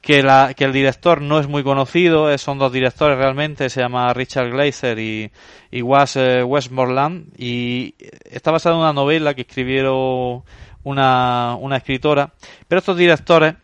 que, 0.00 0.22
la, 0.22 0.54
que 0.54 0.64
el 0.64 0.72
director 0.72 1.20
no 1.20 1.38
es 1.40 1.46
muy 1.46 1.62
conocido, 1.62 2.36
son 2.38 2.58
dos 2.58 2.72
directores 2.72 3.18
realmente, 3.18 3.68
se 3.68 3.80
llama 3.80 4.12
Richard 4.14 4.50
Glazer 4.50 4.98
y, 4.98 5.30
y 5.70 5.82
Was 5.82 6.16
eh, 6.16 6.42
Westmoreland, 6.42 7.34
y 7.36 7.94
está 8.24 8.50
basado 8.50 8.76
en 8.76 8.82
una 8.82 8.92
novela 8.92 9.34
que 9.34 9.42
escribieron 9.42 10.42
una, 10.84 11.56
una 11.60 11.76
escritora, 11.76 12.32
pero 12.66 12.78
estos 12.78 12.96
directores 12.96 13.54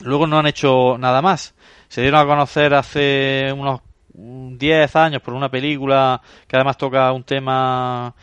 luego 0.00 0.26
no 0.26 0.38
han 0.38 0.46
hecho 0.46 0.96
nada 0.98 1.22
más. 1.22 1.54
Se 1.88 2.00
dieron 2.00 2.20
a 2.20 2.26
conocer 2.26 2.74
hace 2.74 3.52
unos 3.56 3.80
10 4.14 4.96
años 4.96 5.22
por 5.22 5.34
una 5.34 5.50
película 5.50 6.20
que 6.46 6.56
además 6.56 6.76
toca 6.76 7.12
un 7.12 7.24
tema 7.24 8.14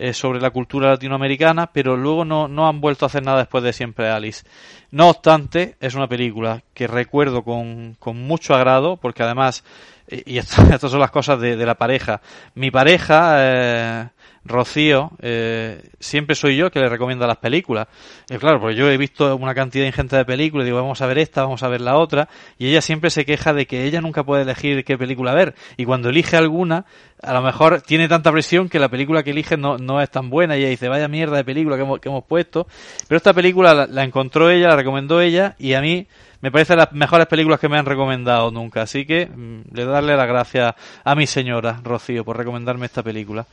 eh, 0.00 0.12
sobre 0.14 0.40
la 0.40 0.50
cultura 0.50 0.90
latinoamericana, 0.90 1.72
pero 1.72 1.96
luego 1.96 2.24
no, 2.24 2.46
no 2.46 2.68
han 2.68 2.80
vuelto 2.80 3.04
a 3.04 3.08
hacer 3.08 3.24
nada 3.24 3.38
después 3.38 3.64
de 3.64 3.72
Siempre 3.72 4.08
Alice. 4.08 4.44
No 4.92 5.08
obstante, 5.08 5.74
es 5.80 5.96
una 5.96 6.06
película 6.06 6.62
que 6.72 6.86
recuerdo 6.86 7.42
con, 7.42 7.96
con 7.98 8.16
mucho 8.16 8.54
agrado, 8.54 8.96
porque 8.96 9.24
además, 9.24 9.64
y 10.08 10.38
estas 10.38 10.80
son 10.80 11.00
las 11.00 11.10
cosas 11.10 11.40
de, 11.40 11.56
de 11.56 11.66
la 11.66 11.74
pareja, 11.74 12.20
mi 12.54 12.70
pareja, 12.70 13.38
eh, 13.38 14.08
Rocío, 14.48 15.10
eh, 15.20 15.82
siempre 16.00 16.34
soy 16.34 16.56
yo 16.56 16.70
que 16.70 16.80
le 16.80 16.88
recomienda 16.88 17.26
las 17.26 17.36
películas. 17.36 17.86
Y 18.28 18.36
claro, 18.36 18.60
porque 18.60 18.76
yo 18.76 18.90
he 18.90 18.96
visto 18.96 19.36
una 19.36 19.54
cantidad 19.54 19.86
ingente 19.86 20.16
de 20.16 20.24
películas, 20.24 20.64
digo, 20.64 20.78
vamos 20.78 21.00
a 21.00 21.06
ver 21.06 21.18
esta, 21.18 21.42
vamos 21.42 21.62
a 21.62 21.68
ver 21.68 21.80
la 21.80 21.96
otra, 21.96 22.28
y 22.58 22.68
ella 22.68 22.80
siempre 22.80 23.10
se 23.10 23.24
queja 23.24 23.52
de 23.52 23.66
que 23.66 23.84
ella 23.84 24.00
nunca 24.00 24.24
puede 24.24 24.42
elegir 24.42 24.84
qué 24.84 24.98
película 24.98 25.34
ver. 25.34 25.54
Y 25.76 25.84
cuando 25.84 26.08
elige 26.08 26.36
alguna, 26.36 26.84
a 27.22 27.32
lo 27.32 27.42
mejor 27.42 27.82
tiene 27.82 28.08
tanta 28.08 28.32
presión 28.32 28.68
que 28.68 28.78
la 28.78 28.88
película 28.88 29.22
que 29.22 29.30
elige 29.30 29.56
no, 29.56 29.78
no 29.78 30.00
es 30.00 30.10
tan 30.10 30.30
buena, 30.30 30.56
y 30.56 30.60
ella 30.60 30.70
dice, 30.70 30.88
vaya 30.88 31.08
mierda 31.08 31.36
de 31.36 31.44
película 31.44 31.76
que 31.76 31.82
hemos, 31.82 32.00
que 32.00 32.08
hemos 32.08 32.24
puesto. 32.24 32.66
Pero 33.06 33.16
esta 33.16 33.32
película 33.32 33.74
la, 33.74 33.86
la 33.86 34.04
encontró 34.04 34.50
ella, 34.50 34.68
la 34.68 34.76
recomendó 34.76 35.20
ella, 35.20 35.54
y 35.58 35.74
a 35.74 35.80
mí 35.80 36.06
me 36.40 36.52
parece 36.52 36.76
las 36.76 36.92
mejores 36.92 37.26
películas 37.26 37.58
que 37.58 37.68
me 37.68 37.78
han 37.78 37.86
recomendado 37.86 38.50
nunca. 38.50 38.82
Así 38.82 39.04
que 39.04 39.26
mm, 39.26 39.74
le 39.74 39.84
darle 39.84 40.16
las 40.16 40.28
gracias 40.28 40.74
a 41.04 41.14
mi 41.14 41.26
señora, 41.26 41.80
Rocío, 41.82 42.24
por 42.24 42.36
recomendarme 42.36 42.86
esta 42.86 43.02
película. 43.02 43.46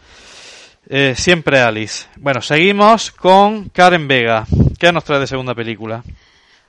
Eh, 0.88 1.16
siempre 1.18 1.60
Alice. 1.60 2.08
Bueno, 2.18 2.42
seguimos 2.42 3.12
con 3.12 3.70
Karen 3.70 4.08
Vega. 4.08 4.46
¿Qué 4.80 4.92
nos 4.92 5.04
trae 5.04 5.20
de 5.20 5.28
segunda 5.28 5.56
película? 5.56 6.04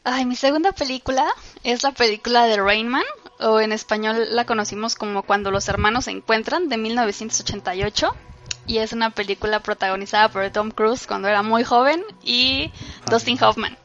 Ay, 0.04 0.24
mi 0.24 0.36
segunda 0.36 0.72
película 0.72 1.26
es 1.64 1.82
la 1.82 1.92
película 1.92 2.46
de 2.46 2.56
Rainman, 2.56 3.02
o 3.40 3.60
en 3.60 3.72
español 3.72 4.28
la 4.30 4.46
conocimos 4.46 4.94
como 4.94 5.24
Cuando 5.24 5.50
los 5.50 5.68
hermanos 5.68 6.04
se 6.04 6.12
encuentran, 6.12 6.68
de 6.68 6.78
1988. 6.78 8.14
Y 8.68 8.78
es 8.78 8.92
una 8.92 9.10
película 9.10 9.60
protagonizada 9.60 10.28
por 10.28 10.48
Tom 10.50 10.70
Cruise 10.70 11.06
cuando 11.06 11.28
era 11.28 11.42
muy 11.42 11.62
joven 11.62 12.02
y 12.22 12.72
Dustin 13.08 13.42
Hoffman. 13.42 13.76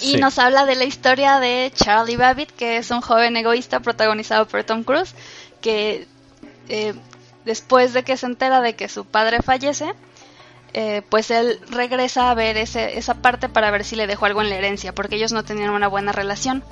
Y 0.00 0.16
nos 0.16 0.38
habla 0.38 0.64
de 0.64 0.76
la 0.76 0.84
historia 0.84 1.40
de 1.40 1.70
Charlie 1.74 2.16
Babbitt, 2.16 2.50
que 2.52 2.78
es 2.78 2.90
un 2.90 3.02
joven 3.02 3.36
egoísta 3.36 3.80
protagonizado 3.80 4.46
por 4.46 4.64
Tom 4.64 4.82
Cruise, 4.82 5.14
que 5.60 6.06
eh, 6.68 6.94
después 7.44 7.92
de 7.92 8.02
que 8.02 8.16
se 8.16 8.26
entera 8.26 8.60
de 8.60 8.74
que 8.74 8.88
su 8.88 9.04
padre 9.04 9.42
fallece, 9.42 9.94
eh, 10.72 11.02
pues 11.08 11.30
él 11.30 11.58
regresa 11.68 12.30
a 12.30 12.34
ver 12.34 12.56
ese, 12.56 12.98
esa 12.98 13.14
parte 13.14 13.48
para 13.48 13.70
ver 13.70 13.84
si 13.84 13.96
le 13.96 14.06
dejó 14.06 14.26
algo 14.26 14.42
en 14.42 14.50
la 14.50 14.56
herencia, 14.56 14.94
porque 14.94 15.16
ellos 15.16 15.32
no 15.32 15.44
tenían 15.44 15.70
una 15.70 15.88
buena 15.88 16.12
relación. 16.12 16.62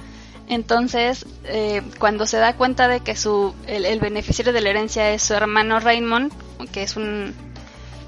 Entonces, 0.49 1.27
eh, 1.45 1.83
cuando 1.99 2.25
se 2.27 2.39
da 2.39 2.55
cuenta 2.55 2.89
de 2.89 3.01
que 3.01 3.17
su, 3.17 3.55
el, 3.67 4.01
beneficiario 4.01 4.53
de 4.53 4.61
la 4.61 4.71
herencia 4.71 5.11
es 5.11 5.23
su 5.23 5.35
hermano 5.35 5.79
Raymond, 5.79 6.33
que 6.73 6.85
es 6.85 6.97
un, 6.97 7.35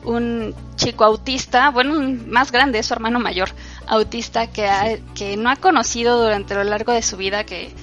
un 0.04 0.54
chico 0.76 1.04
autista, 1.04 1.70
bueno, 1.70 2.00
más 2.26 2.50
grande, 2.50 2.78
es 2.78 2.86
su 2.86 2.94
hermano 2.94 3.18
mayor, 3.18 3.50
autista 3.86 4.46
que, 4.46 5.02
que 5.14 5.36
no 5.36 5.50
ha 5.50 5.56
conocido 5.56 6.22
durante 6.22 6.54
lo 6.54 6.64
largo 6.64 6.92
de 6.92 7.02
su 7.02 7.18
vida, 7.18 7.44
que 7.44 7.74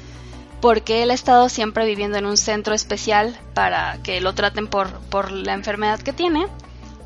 porque 0.61 1.03
él 1.03 1.11
ha 1.11 1.13
estado 1.13 1.49
siempre 1.49 1.85
viviendo 1.85 2.17
en 2.17 2.25
un 2.25 2.37
centro 2.37 2.73
especial 2.73 3.37
para 3.53 3.97
que 4.03 4.21
lo 4.21 4.33
traten 4.33 4.67
por, 4.67 4.91
por 5.09 5.31
la 5.31 5.53
enfermedad 5.53 5.99
que 5.99 6.13
tiene, 6.13 6.47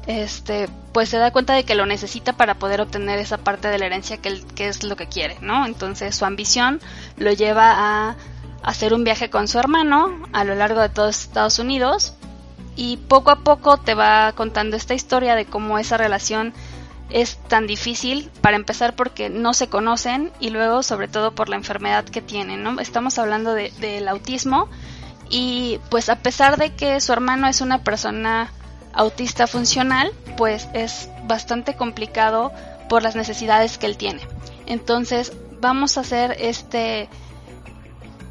este, 0.08 0.70
pues 0.94 1.10
se 1.10 1.18
da 1.18 1.32
cuenta 1.32 1.54
de 1.54 1.64
que 1.64 1.76
lo 1.76 1.86
necesita 1.86 2.34
para 2.34 2.56
poder 2.56 2.82
obtener 2.82 3.20
esa 3.20 3.38
parte 3.38 3.68
de 3.68 3.78
la 3.78 3.86
herencia 3.86 4.18
que, 4.18 4.42
que 4.56 4.68
es 4.68 4.84
lo 4.84 4.96
que 4.96 5.08
quiere, 5.08 5.38
¿no? 5.42 5.66
Entonces 5.66 6.16
su 6.16 6.26
ambición 6.26 6.80
lo 7.18 7.32
lleva 7.32 7.74
a 7.76 8.16
hacer 8.64 8.94
un 8.94 9.04
viaje 9.04 9.30
con 9.30 9.48
su 9.48 9.60
hermano 9.60 10.24
a 10.34 10.44
lo 10.44 10.56
largo 10.56 10.82
de 10.82 10.90
todos 10.90 11.20
Estados 11.22 11.60
Unidos 11.60 12.14
y 12.76 12.98
poco 12.98 13.32
a 13.32 13.44
poco 13.44 13.78
te 13.78 13.96
va 13.96 14.32
contando 14.34 14.78
esta 14.78 14.94
historia 14.94 15.36
de 15.36 15.46
cómo 15.46 15.78
esa 15.78 15.98
relación 15.98 16.54
es 17.12 17.38
tan 17.48 17.68
difícil 17.68 18.30
para 18.42 18.56
empezar 18.56 18.96
porque 18.96 19.30
no 19.30 19.54
se 19.54 19.68
conocen 19.68 20.32
y 20.40 20.50
luego 20.50 20.84
sobre 20.84 21.08
todo 21.08 21.34
por 21.34 21.50
la 21.50 21.56
enfermedad 21.58 22.06
que 22.06 22.22
tienen, 22.22 22.64
¿no? 22.64 22.80
Estamos 22.80 23.18
hablando 23.20 23.54
de- 23.54 23.72
del 23.80 24.08
autismo 24.08 24.70
y 25.30 25.80
pues 25.90 26.10
a 26.10 26.18
pesar 26.18 26.58
de 26.58 26.74
que 26.76 27.00
su 27.02 27.14
hermano 27.14 27.48
es 27.48 27.62
una 27.62 27.84
persona 27.84 28.52
autista 28.94 29.48
funcional, 29.48 30.12
pues 30.38 30.68
es 30.74 31.10
bastante 31.26 31.76
complicado 31.76 32.52
por 32.90 33.04
las 33.04 33.16
necesidades 33.16 33.78
que 33.78 33.86
él 33.86 33.98
tiene. 33.98 34.22
Entonces 34.66 35.32
vamos 35.62 35.98
a 35.98 36.02
hacer 36.02 36.36
este 36.40 37.10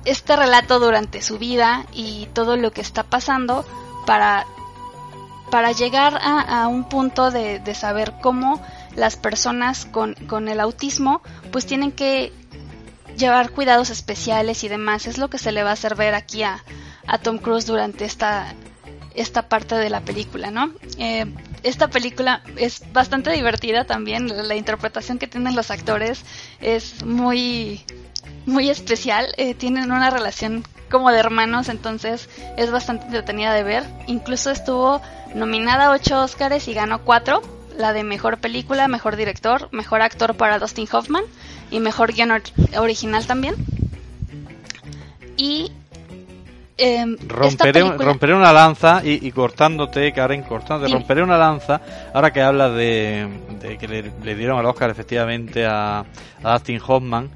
este 0.05 0.35
relato 0.35 0.79
durante 0.81 1.21
su 1.23 1.39
vida 1.39 1.85
y 1.93 2.27
todo 2.33 2.57
lo 2.57 2.71
que 2.73 2.81
está 2.81 3.03
pasando 3.03 3.67
para 4.07 4.47
para 5.51 5.73
llegar 5.73 6.19
a, 6.23 6.67
un 6.69 6.85
punto 6.85 7.31
de, 7.31 7.59
de 7.59 7.75
saber 7.75 8.15
cómo 8.21 8.63
las 8.95 9.17
personas 9.17 9.87
con, 9.87 10.15
con 10.27 10.49
el 10.49 10.61
autismo 10.61 11.23
pues 11.51 11.67
tienen 11.67 11.93
que 11.93 12.33
llevar 13.17 13.51
cuidados 13.51 13.91
especiales 13.91 14.65
y 14.65 14.69
demás. 14.69 15.07
Es 15.07 15.19
lo 15.19 15.29
que 15.29 15.39
se 15.39 15.53
le 15.53 15.63
va 15.63 15.71
a 15.71 15.75
hacer 15.75 15.95
ver 15.95 16.15
aquí 16.15 16.43
a, 16.43 16.63
a 17.07 17.19
Tom 17.19 17.39
Cruise 17.39 17.67
durante 17.67 18.05
esta, 18.05 18.55
esta 19.15 19.49
parte 19.49 19.75
de 19.75 19.91
la 19.91 20.01
película, 20.01 20.51
¿no? 20.51 20.73
Eh, 20.99 21.27
esta 21.63 21.89
película 21.89 22.43
es 22.57 22.83
bastante 22.93 23.31
divertida 23.31 23.85
también, 23.85 24.29
la, 24.29 24.43
la 24.43 24.55
interpretación 24.57 25.19
que 25.19 25.27
tienen 25.27 25.55
los 25.55 25.71
actores 25.71 26.25
es 26.61 27.05
muy, 27.05 27.85
muy 28.47 28.71
especial, 28.71 29.27
eh, 29.37 29.55
tienen 29.55 29.93
una 29.93 30.11
relación 30.11 30.65
como 30.91 31.11
de 31.11 31.19
hermanos, 31.19 31.69
entonces 31.69 32.29
es 32.57 32.71
bastante 32.71 33.07
entretenida 33.07 33.53
de 33.55 33.63
ver. 33.63 33.85
Incluso 34.07 34.51
estuvo 34.51 35.01
nominada 35.35 35.87
a 35.87 35.91
8 35.93 36.23
Oscars 36.25 36.69
y 36.69 36.75
ganó 36.75 37.01
4, 37.03 37.41
la 37.79 37.93
de 37.93 38.05
mejor 38.05 38.39
película, 38.39 38.89
mejor 38.89 39.17
director, 39.17 39.69
mejor 39.73 40.03
actor 40.03 40.35
para 40.35 40.59
Dustin 40.59 40.89
Hoffman 40.93 41.25
y 41.71 41.81
mejor 41.81 42.13
guion 42.13 42.33
or- 42.33 42.43
original 42.79 43.27
también. 43.27 43.55
Y 45.37 45.73
esta 46.77 47.07
Romperé, 47.29 47.73
película- 47.85 48.05
romperé 48.05 48.35
una 48.35 48.53
lanza 48.53 49.03
y, 49.05 49.27
y 49.27 49.33
cortándote, 49.33 50.13
Karen, 50.13 50.43
cortándote, 50.43 50.93
romperé 50.93 51.23
una 51.23 51.37
lanza 51.37 51.81
ahora 52.15 52.33
que 52.33 52.41
hablas 52.43 52.75
de, 52.75 53.29
de 53.61 53.77
que 53.79 53.87
le, 53.89 54.13
le 54.23 54.35
dieron 54.35 54.59
el 54.59 54.67
Oscar 54.67 54.89
efectivamente 54.91 55.67
a, 55.67 56.05
a 56.43 56.53
Dustin 56.55 56.81
Hoffman. 56.87 57.31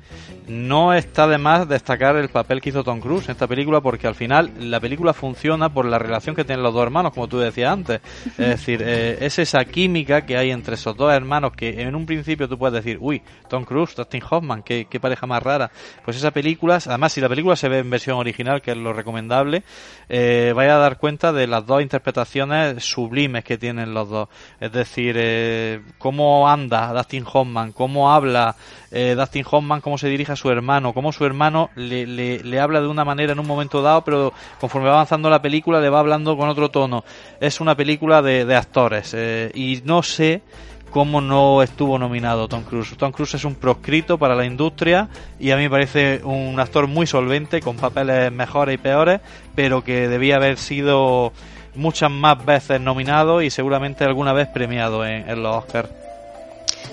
No 0.46 0.92
está 0.92 1.26
de 1.26 1.38
más 1.38 1.66
destacar 1.66 2.16
el 2.16 2.28
papel 2.28 2.60
que 2.60 2.68
hizo 2.68 2.84
Tom 2.84 3.00
Cruise 3.00 3.24
en 3.24 3.32
esta 3.32 3.46
película 3.46 3.80
porque 3.80 4.06
al 4.06 4.14
final 4.14 4.52
la 4.58 4.78
película 4.78 5.14
funciona 5.14 5.70
por 5.70 5.86
la 5.86 5.98
relación 5.98 6.36
que 6.36 6.44
tienen 6.44 6.62
los 6.62 6.74
dos 6.74 6.82
hermanos, 6.82 7.14
como 7.14 7.28
tú 7.28 7.38
decías 7.38 7.72
antes. 7.72 8.02
Es 8.26 8.36
decir, 8.36 8.82
eh, 8.84 9.16
es 9.20 9.38
esa 9.38 9.64
química 9.64 10.26
que 10.26 10.36
hay 10.36 10.50
entre 10.50 10.74
esos 10.74 10.94
dos 10.96 11.10
hermanos 11.12 11.52
que 11.52 11.80
en 11.80 11.94
un 11.94 12.04
principio 12.04 12.46
tú 12.46 12.58
puedes 12.58 12.74
decir, 12.74 12.98
uy, 13.00 13.22
Tom 13.48 13.64
Cruise, 13.64 13.96
Dustin 13.96 14.22
Hoffman, 14.28 14.62
qué, 14.62 14.86
qué 14.90 15.00
pareja 15.00 15.26
más 15.26 15.42
rara. 15.42 15.70
Pues 16.04 16.18
esa 16.18 16.30
película, 16.30 16.78
además 16.84 17.12
si 17.12 17.22
la 17.22 17.30
película 17.30 17.56
se 17.56 17.70
ve 17.70 17.78
en 17.78 17.88
versión 17.88 18.18
original, 18.18 18.60
que 18.60 18.72
es 18.72 18.76
lo 18.76 18.92
recomendable, 18.92 19.62
eh, 20.10 20.52
vaya 20.54 20.76
a 20.76 20.78
dar 20.78 20.98
cuenta 20.98 21.32
de 21.32 21.46
las 21.46 21.64
dos 21.64 21.80
interpretaciones 21.80 22.84
sublimes 22.84 23.44
que 23.44 23.56
tienen 23.56 23.94
los 23.94 24.10
dos. 24.10 24.28
Es 24.60 24.72
decir, 24.72 25.16
eh, 25.18 25.80
cómo 25.96 26.50
anda 26.50 26.92
Dustin 26.92 27.24
Hoffman, 27.32 27.72
cómo 27.72 28.12
habla 28.12 28.56
eh, 28.96 29.16
Dustin 29.16 29.44
Hoffman, 29.50 29.80
cómo 29.80 29.98
se 29.98 30.08
dirige 30.08 30.30
a 30.30 30.36
su 30.36 30.48
hermano, 30.50 30.92
cómo 30.92 31.12
su 31.12 31.24
hermano 31.24 31.70
le, 31.74 32.06
le, 32.06 32.60
habla 32.60 32.80
de 32.80 32.86
una 32.86 33.04
manera 33.04 33.32
en 33.32 33.40
un 33.40 33.46
momento 33.46 33.82
dado, 33.82 34.04
pero 34.04 34.32
conforme 34.60 34.88
va 34.88 34.94
avanzando 34.94 35.28
la 35.28 35.42
película 35.42 35.80
le 35.80 35.88
va 35.90 35.98
hablando 35.98 36.36
con 36.36 36.48
otro 36.48 36.70
tono. 36.70 37.04
Es 37.40 37.60
una 37.60 37.74
película 37.74 38.22
de, 38.22 38.44
de 38.44 38.54
actores 38.54 39.12
eh, 39.12 39.50
y 39.52 39.82
no 39.84 40.04
sé 40.04 40.42
cómo 40.90 41.20
no 41.20 41.60
estuvo 41.60 41.98
nominado 41.98 42.46
Tom 42.46 42.62
Cruise. 42.62 42.96
Tom 42.96 43.10
Cruise 43.10 43.34
es 43.34 43.44
un 43.44 43.56
proscrito 43.56 44.16
para 44.16 44.36
la 44.36 44.44
industria 44.44 45.08
y 45.40 45.50
a 45.50 45.56
mí 45.56 45.64
me 45.64 45.70
parece 45.70 46.20
un 46.22 46.60
actor 46.60 46.86
muy 46.86 47.08
solvente, 47.08 47.60
con 47.60 47.76
papeles 47.76 48.30
mejores 48.30 48.76
y 48.76 48.78
peores, 48.78 49.20
pero 49.56 49.82
que 49.82 50.06
debía 50.06 50.36
haber 50.36 50.56
sido 50.56 51.32
muchas 51.74 52.12
más 52.12 52.44
veces 52.46 52.80
nominado 52.80 53.42
y 53.42 53.50
seguramente 53.50 54.04
alguna 54.04 54.32
vez 54.32 54.46
premiado 54.46 55.04
en, 55.04 55.28
en 55.28 55.42
los 55.42 55.56
Oscars. 55.56 56.03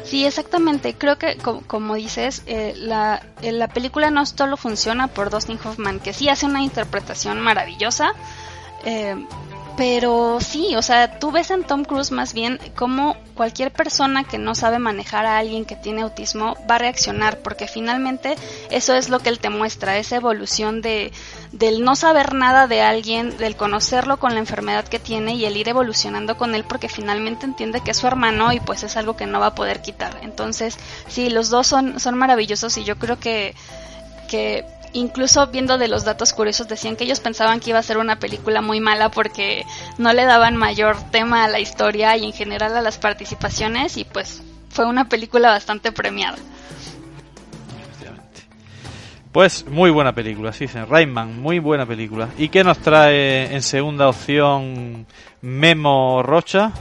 Sí, 0.03 0.25
exactamente. 0.25 0.95
Creo 0.95 1.17
que, 1.17 1.37
co- 1.37 1.61
como 1.67 1.95
dices, 1.95 2.43
eh, 2.45 2.73
la, 2.75 3.21
eh, 3.41 3.51
la 3.51 3.67
película 3.67 4.09
no 4.11 4.25
solo 4.25 4.57
funciona 4.57 5.07
por 5.07 5.29
Dustin 5.29 5.59
Hoffman, 5.63 5.99
que 5.99 6.13
sí 6.13 6.27
hace 6.29 6.45
una 6.45 6.61
interpretación 6.63 7.39
maravillosa, 7.39 8.11
eh, 8.83 9.15
pero 9.81 10.37
sí, 10.39 10.75
o 10.75 10.83
sea, 10.83 11.17
tú 11.17 11.31
ves 11.31 11.49
en 11.49 11.63
Tom 11.63 11.85
Cruise 11.85 12.11
más 12.11 12.33
bien 12.35 12.59
cómo 12.75 13.17
cualquier 13.33 13.71
persona 13.71 14.23
que 14.23 14.37
no 14.37 14.53
sabe 14.53 14.77
manejar 14.77 15.25
a 15.25 15.39
alguien 15.39 15.65
que 15.65 15.75
tiene 15.75 16.03
autismo 16.03 16.55
va 16.69 16.75
a 16.75 16.77
reaccionar, 16.77 17.39
porque 17.39 17.67
finalmente 17.67 18.35
eso 18.69 18.93
es 18.93 19.09
lo 19.09 19.21
que 19.21 19.29
él 19.29 19.39
te 19.39 19.49
muestra, 19.49 19.97
esa 19.97 20.17
evolución 20.17 20.83
de 20.83 21.11
del 21.51 21.83
no 21.83 21.95
saber 21.95 22.35
nada 22.35 22.67
de 22.67 22.83
alguien, 22.83 23.35
del 23.37 23.55
conocerlo 23.55 24.19
con 24.19 24.35
la 24.35 24.39
enfermedad 24.39 24.87
que 24.87 24.99
tiene 24.99 25.33
y 25.33 25.45
el 25.45 25.57
ir 25.57 25.67
evolucionando 25.67 26.37
con 26.37 26.53
él 26.53 26.63
porque 26.63 26.87
finalmente 26.87 27.47
entiende 27.47 27.81
que 27.81 27.89
es 27.89 27.97
su 27.97 28.05
hermano 28.05 28.53
y 28.53 28.59
pues 28.59 28.83
es 28.83 28.97
algo 28.97 29.17
que 29.17 29.25
no 29.25 29.39
va 29.39 29.47
a 29.47 29.55
poder 29.55 29.81
quitar. 29.81 30.15
Entonces, 30.21 30.77
sí, 31.07 31.31
los 31.31 31.49
dos 31.49 31.65
son, 31.65 31.99
son 31.99 32.19
maravillosos 32.19 32.77
y 32.77 32.83
yo 32.83 32.99
creo 32.99 33.19
que, 33.19 33.55
que 34.29 34.63
incluso 34.93 35.47
viendo 35.47 35.77
de 35.77 35.87
los 35.87 36.03
datos 36.03 36.33
curiosos 36.33 36.67
decían 36.67 36.95
que 36.95 37.03
ellos 37.03 37.19
pensaban 37.19 37.59
que 37.59 37.71
iba 37.71 37.79
a 37.79 37.83
ser 37.83 37.97
una 37.97 38.19
película 38.19 38.61
muy 38.61 38.79
mala 38.79 39.09
porque 39.09 39.65
no 39.97 40.13
le 40.13 40.25
daban 40.25 40.55
mayor 40.55 40.97
tema 41.11 41.43
a 41.43 41.47
la 41.47 41.59
historia 41.59 42.17
y 42.17 42.25
en 42.25 42.33
general 42.33 42.75
a 42.75 42.81
las 42.81 42.97
participaciones 42.97 43.97
y 43.97 44.05
pues 44.05 44.43
fue 44.69 44.85
una 44.85 45.09
película 45.09 45.49
bastante 45.49 45.91
premiada. 45.91 46.37
Pues 49.31 49.65
muy 49.65 49.91
buena 49.91 50.13
película, 50.13 50.51
sí, 50.51 50.67
señor. 50.67 50.89
Rayman, 50.89 51.39
muy 51.39 51.59
buena 51.59 51.85
película. 51.85 52.27
¿Y 52.37 52.49
qué 52.49 52.65
nos 52.65 52.79
trae 52.79 53.53
en 53.53 53.61
segunda 53.61 54.09
opción 54.09 55.05
Memo 55.41 56.21
Rocha? 56.21 56.73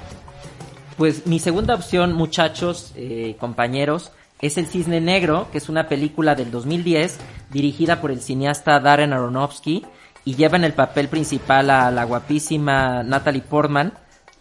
Pues 0.96 1.28
mi 1.28 1.38
segunda 1.38 1.74
opción, 1.74 2.12
muchachos, 2.12 2.92
eh, 2.96 3.36
compañeros, 3.38 4.10
es 4.40 4.56
El 4.58 4.66
Cisne 4.66 5.00
Negro, 5.00 5.48
que 5.52 5.58
es 5.58 5.68
una 5.68 5.88
película 5.88 6.34
del 6.34 6.50
2010 6.50 7.18
dirigida 7.50 8.00
por 8.00 8.10
el 8.10 8.20
cineasta 8.20 8.80
Darren 8.80 9.12
Aronofsky 9.12 9.84
y 10.24 10.34
lleva 10.34 10.56
en 10.56 10.64
el 10.64 10.72
papel 10.72 11.08
principal 11.08 11.70
a 11.70 11.90
la 11.90 12.04
guapísima 12.04 13.02
Natalie 13.02 13.42
Portman. 13.42 13.92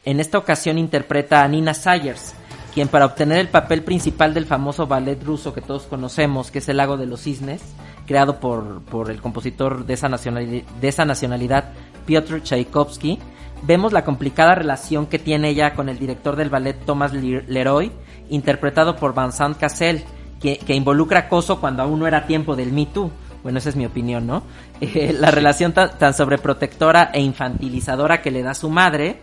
En 0.06 0.20
esta 0.20 0.38
ocasión 0.38 0.78
interpreta 0.78 1.44
a 1.44 1.48
Nina 1.48 1.74
Sayers, 1.74 2.34
quien 2.74 2.88
para 2.88 3.06
obtener 3.06 3.40
el 3.40 3.50
papel 3.50 3.84
principal 3.84 4.34
del 4.34 4.46
famoso 4.46 4.88
ballet 4.88 5.22
ruso 5.24 5.54
que 5.54 5.62
todos 5.62 5.84
conocemos, 5.84 6.52
que 6.52 6.60
es 6.60 6.70
El 6.70 6.78
Lago 6.78 6.96
de 6.96 7.06
los 7.06 7.22
Cisnes, 7.22 7.62
creado 8.08 8.40
por, 8.40 8.82
por 8.84 9.12
el 9.12 9.22
compositor 9.22 9.86
de 9.86 9.94
esa, 9.94 10.08
nacionalidad, 10.08 10.64
de 10.80 10.88
esa 10.88 11.06
nacionalidad, 11.06 11.74
Piotr 12.06 12.42
Tchaikovsky, 12.42 13.20
vemos 13.64 13.92
la 13.92 14.06
complicada 14.06 14.56
relación 14.56 15.06
que 15.08 15.20
tiene 15.20 15.50
ella 15.50 15.74
con 15.74 15.90
el 15.90 16.00
director 16.00 16.36
del 16.36 16.50
ballet 16.50 16.78
Thomas 16.86 17.14
Leroy, 17.14 17.92
interpretado 18.30 18.96
por 18.96 19.16
Vincent 19.16 19.58
Cassel, 19.58 20.04
que, 20.40 20.58
que 20.58 20.74
involucra 20.74 21.20
acoso 21.20 21.60
cuando 21.60 21.84
aún 21.84 22.00
no 22.00 22.08
era 22.08 22.26
tiempo 22.26 22.56
del 22.56 22.72
Me 22.72 22.86
Too. 22.86 23.12
Bueno, 23.44 23.60
esa 23.60 23.70
es 23.70 23.76
mi 23.76 23.86
opinión, 23.86 24.28
¿no? 24.28 24.44
Eh, 24.82 25.14
la 25.18 25.30
relación 25.30 25.74
tan, 25.74 25.98
tan 25.98 26.14
sobreprotectora 26.14 27.12
e 27.14 27.20
infantilizadora 27.20 28.22
que 28.22 28.32
le 28.32 28.44
da 28.44 28.54
su 28.54 28.70
madre 28.70 29.20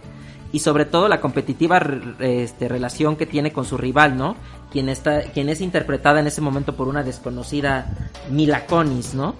y 0.53 0.59
sobre 0.59 0.85
todo 0.85 1.09
la 1.09 1.21
competitiva 1.21 1.81
este, 2.19 2.69
relación 2.69 3.17
que 3.17 3.25
tiene 3.25 3.53
con 3.53 3.65
su 3.65 3.79
rival, 3.79 4.17
¿no? 4.17 4.37
Quien, 4.71 4.91
está, 4.91 5.23
quien 5.23 5.49
es 5.49 5.63
interpretada 5.63 6.21
en 6.21 6.27
ese 6.27 6.43
momento 6.43 6.77
por 6.77 6.89
una 6.89 7.03
desconocida 7.03 7.87
Mila 8.31 8.67
Kunis, 8.67 9.15
¿no? 9.15 9.35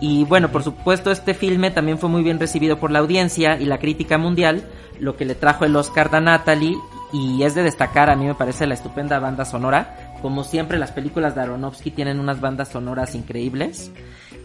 Y 0.00 0.24
bueno, 0.24 0.50
por 0.50 0.62
supuesto, 0.62 1.10
este 1.10 1.34
filme 1.34 1.70
también 1.70 1.98
fue 1.98 2.08
muy 2.08 2.22
bien 2.22 2.38
recibido 2.38 2.78
por 2.78 2.90
la 2.90 3.00
audiencia 3.00 3.60
y 3.60 3.64
la 3.64 3.78
crítica 3.78 4.16
mundial, 4.16 4.64
lo 5.00 5.16
que 5.16 5.24
le 5.24 5.34
trajo 5.34 5.64
el 5.64 5.76
Oscar 5.76 6.14
a 6.14 6.20
Natalie 6.20 6.76
y 7.12 7.42
es 7.42 7.54
de 7.54 7.62
destacar, 7.62 8.10
a 8.10 8.16
mí 8.16 8.26
me 8.26 8.34
parece 8.34 8.66
la 8.66 8.74
estupenda 8.74 9.18
banda 9.18 9.44
sonora. 9.44 10.14
Como 10.20 10.44
siempre, 10.44 10.78
las 10.78 10.92
películas 10.92 11.34
de 11.34 11.42
Aronofsky 11.42 11.90
tienen 11.90 12.20
unas 12.20 12.40
bandas 12.40 12.68
sonoras 12.68 13.14
increíbles. 13.14 13.90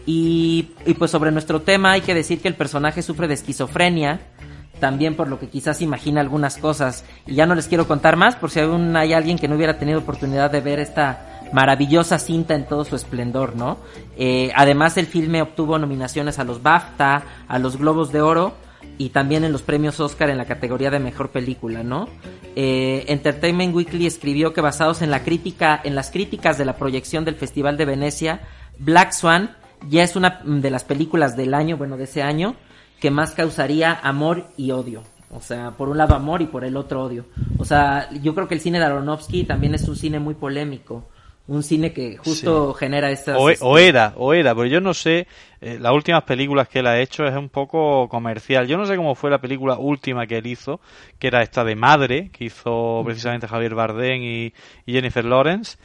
Y, 0.06 0.70
y 0.86 0.94
pues 0.94 1.10
sobre 1.10 1.30
nuestro 1.30 1.62
tema 1.62 1.92
hay 1.92 2.00
que 2.00 2.14
decir 2.14 2.40
que 2.40 2.48
el 2.48 2.54
personaje 2.54 3.02
sufre 3.02 3.28
de 3.28 3.34
esquizofrenia, 3.34 4.20
también 4.80 5.14
por 5.14 5.28
lo 5.28 5.38
que 5.38 5.48
quizás 5.48 5.82
imagina 5.82 6.20
algunas 6.20 6.56
cosas. 6.56 7.04
Y 7.26 7.34
ya 7.34 7.46
no 7.46 7.54
les 7.54 7.68
quiero 7.68 7.86
contar 7.86 8.16
más 8.16 8.36
por 8.36 8.50
si 8.50 8.60
aún 8.60 8.96
hay 8.96 9.12
alguien 9.12 9.38
que 9.38 9.48
no 9.48 9.56
hubiera 9.56 9.78
tenido 9.78 9.98
oportunidad 9.98 10.50
de 10.50 10.60
ver 10.60 10.78
esta 10.78 11.42
maravillosa 11.52 12.18
cinta 12.18 12.54
en 12.54 12.66
todo 12.66 12.84
su 12.84 12.96
esplendor, 12.96 13.56
¿no? 13.56 13.78
Eh, 14.16 14.50
además 14.56 14.96
el 14.96 15.06
filme 15.06 15.42
obtuvo 15.42 15.78
nominaciones 15.78 16.38
a 16.38 16.44
los 16.44 16.62
BAFTA, 16.62 17.22
a 17.46 17.58
los 17.58 17.76
Globos 17.76 18.10
de 18.10 18.22
Oro 18.22 18.63
y 18.98 19.10
también 19.10 19.44
en 19.44 19.52
los 19.52 19.62
premios 19.62 20.00
Oscar 20.00 20.30
en 20.30 20.38
la 20.38 20.44
categoría 20.44 20.90
de 20.90 20.98
mejor 20.98 21.30
película, 21.30 21.82
¿no? 21.82 22.08
Eh, 22.56 23.04
Entertainment 23.08 23.74
Weekly 23.74 24.06
escribió 24.06 24.52
que 24.52 24.60
basados 24.60 25.02
en 25.02 25.10
la 25.10 25.22
crítica, 25.22 25.80
en 25.82 25.94
las 25.94 26.10
críticas 26.10 26.58
de 26.58 26.64
la 26.64 26.76
proyección 26.76 27.24
del 27.24 27.34
Festival 27.34 27.76
de 27.76 27.84
Venecia, 27.84 28.40
Black 28.78 29.12
Swan 29.12 29.56
ya 29.88 30.02
es 30.02 30.16
una 30.16 30.40
de 30.44 30.70
las 30.70 30.84
películas 30.84 31.36
del 31.36 31.54
año, 31.54 31.76
bueno, 31.76 31.96
de 31.96 32.04
ese 32.04 32.22
año, 32.22 32.56
que 33.00 33.10
más 33.10 33.32
causaría 33.32 33.92
amor 33.92 34.46
y 34.56 34.70
odio. 34.70 35.02
O 35.30 35.40
sea, 35.40 35.72
por 35.72 35.88
un 35.88 35.98
lado 35.98 36.14
amor 36.14 36.42
y 36.42 36.46
por 36.46 36.64
el 36.64 36.76
otro 36.76 37.02
odio. 37.02 37.26
O 37.58 37.64
sea, 37.64 38.08
yo 38.22 38.34
creo 38.34 38.46
que 38.46 38.54
el 38.54 38.60
cine 38.60 38.78
de 38.78 38.84
Aronofsky 38.84 39.44
también 39.44 39.74
es 39.74 39.88
un 39.88 39.96
cine 39.96 40.20
muy 40.20 40.34
polémico. 40.34 41.08
Un 41.46 41.62
cine 41.62 41.92
que 41.92 42.16
justo 42.16 42.72
genera 42.72 43.10
estas... 43.10 43.36
O, 43.36 43.50
o, 43.60 43.78
era, 43.78 44.14
o 44.16 44.32
era, 44.32 44.54
pero 44.54 44.66
yo 44.66 44.80
no 44.80 44.94
sé, 44.94 45.26
eh, 45.60 45.76
las 45.78 45.92
últimas 45.92 46.22
películas 46.22 46.68
que 46.68 46.78
él 46.78 46.86
ha 46.86 46.98
hecho 46.98 47.26
es 47.26 47.36
un 47.36 47.50
poco 47.50 48.08
comercial. 48.08 48.66
Yo 48.66 48.78
no 48.78 48.86
sé 48.86 48.96
cómo 48.96 49.14
fue 49.14 49.30
la 49.30 49.42
película 49.42 49.76
última 49.76 50.26
que 50.26 50.38
él 50.38 50.46
hizo, 50.46 50.80
que 51.18 51.26
era 51.26 51.42
esta 51.42 51.62
de 51.62 51.76
Madre, 51.76 52.30
que 52.32 52.46
hizo 52.46 53.02
precisamente 53.04 53.46
Javier 53.46 53.74
Bardem 53.74 54.22
y, 54.22 54.54
y 54.86 54.92
Jennifer 54.92 55.24
Lawrence. 55.24 55.76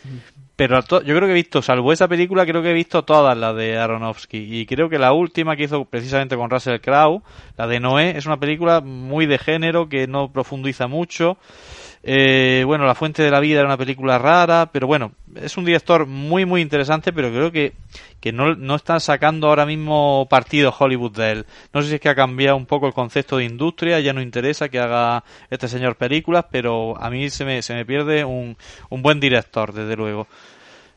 Pero 0.56 0.82
yo 0.82 1.16
creo 1.16 1.22
que 1.22 1.32
he 1.32 1.34
visto, 1.34 1.62
salvo 1.62 1.94
esa 1.94 2.08
película, 2.10 2.46
creo 2.46 2.62
que 2.62 2.72
he 2.72 2.74
visto 2.74 3.04
todas 3.04 3.38
las 3.38 3.56
de 3.56 3.78
Aronofsky. 3.78 4.60
Y 4.60 4.66
creo 4.66 4.90
que 4.90 5.00
la 5.00 5.14
última 5.14 5.56
que 5.56 5.64
hizo 5.64 5.86
precisamente 5.86 6.36
con 6.36 6.50
Russell 6.50 6.82
Crowe, 6.82 7.22
la 7.58 7.66
de 7.68 7.80
Noé, 7.80 8.18
es 8.18 8.26
una 8.26 8.40
película 8.40 8.82
muy 8.82 9.26
de 9.26 9.38
género 9.38 9.88
que 9.88 10.08
no 10.08 10.32
profundiza 10.34 10.88
mucho. 10.88 11.38
Eh, 12.02 12.64
bueno, 12.66 12.86
La 12.86 12.96
Fuente 12.96 13.24
de 13.24 13.30
la 13.30 13.42
Vida 13.42 13.60
era 13.60 13.68
una 13.68 13.78
película 13.78 14.18
rara, 14.18 14.70
pero 14.72 14.88
bueno, 14.88 15.12
es 15.36 15.58
un 15.58 15.66
director 15.66 16.06
muy, 16.06 16.46
muy 16.46 16.62
interesante, 16.62 17.12
pero 17.12 17.30
creo 17.30 17.52
que, 17.52 17.74
que 18.22 18.32
no, 18.32 18.56
no 18.56 18.76
están 18.76 19.02
sacando 19.02 19.48
ahora 19.48 19.66
mismo 19.66 20.26
partido 20.30 20.74
Hollywood 20.78 21.12
de 21.12 21.32
él. 21.32 21.46
No 21.74 21.82
sé 21.82 21.90
si 21.90 21.96
es 21.96 22.02
que 22.02 22.08
ha 22.08 22.16
cambiado 22.16 22.56
un 22.56 22.66
poco 22.66 22.88
el 22.88 22.94
concepto 22.94 23.38
de 23.38 23.46
industria, 23.46 24.00
ya 24.00 24.14
no 24.14 24.22
interesa 24.22 24.70
que 24.70 24.80
haga 24.80 25.26
este 25.50 25.68
señor 25.68 25.98
películas, 25.98 26.46
pero 26.50 26.98
a 27.02 27.10
mí 27.10 27.30
se 27.30 27.44
me, 27.44 27.62
se 27.62 27.74
me 27.74 27.86
pierde 27.86 28.24
un, 28.24 28.56
un 28.90 29.02
buen 29.02 29.20
director, 29.20 29.74
desde 29.74 29.98
luego. 29.98 30.28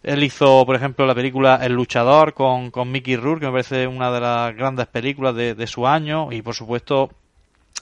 Él 0.05 0.23
hizo, 0.23 0.65
por 0.65 0.77
ejemplo, 0.77 1.05
la 1.05 1.15
película 1.15 1.61
El 1.63 1.73
Luchador 1.73 2.33
con, 2.33 2.71
con 2.71 2.91
Mickey 2.91 3.17
Rourke, 3.17 3.41
que 3.41 3.47
me 3.47 3.53
parece 3.53 3.87
una 3.89 4.13
de 4.13 4.21
las 4.21 4.55
grandes 4.57 4.87
películas 4.87 5.35
de, 5.35 5.55
de 5.55 5.67
su 5.67 5.87
año, 5.87 6.33
y 6.33 6.43
por 6.43 6.55
supuesto, 6.55 7.11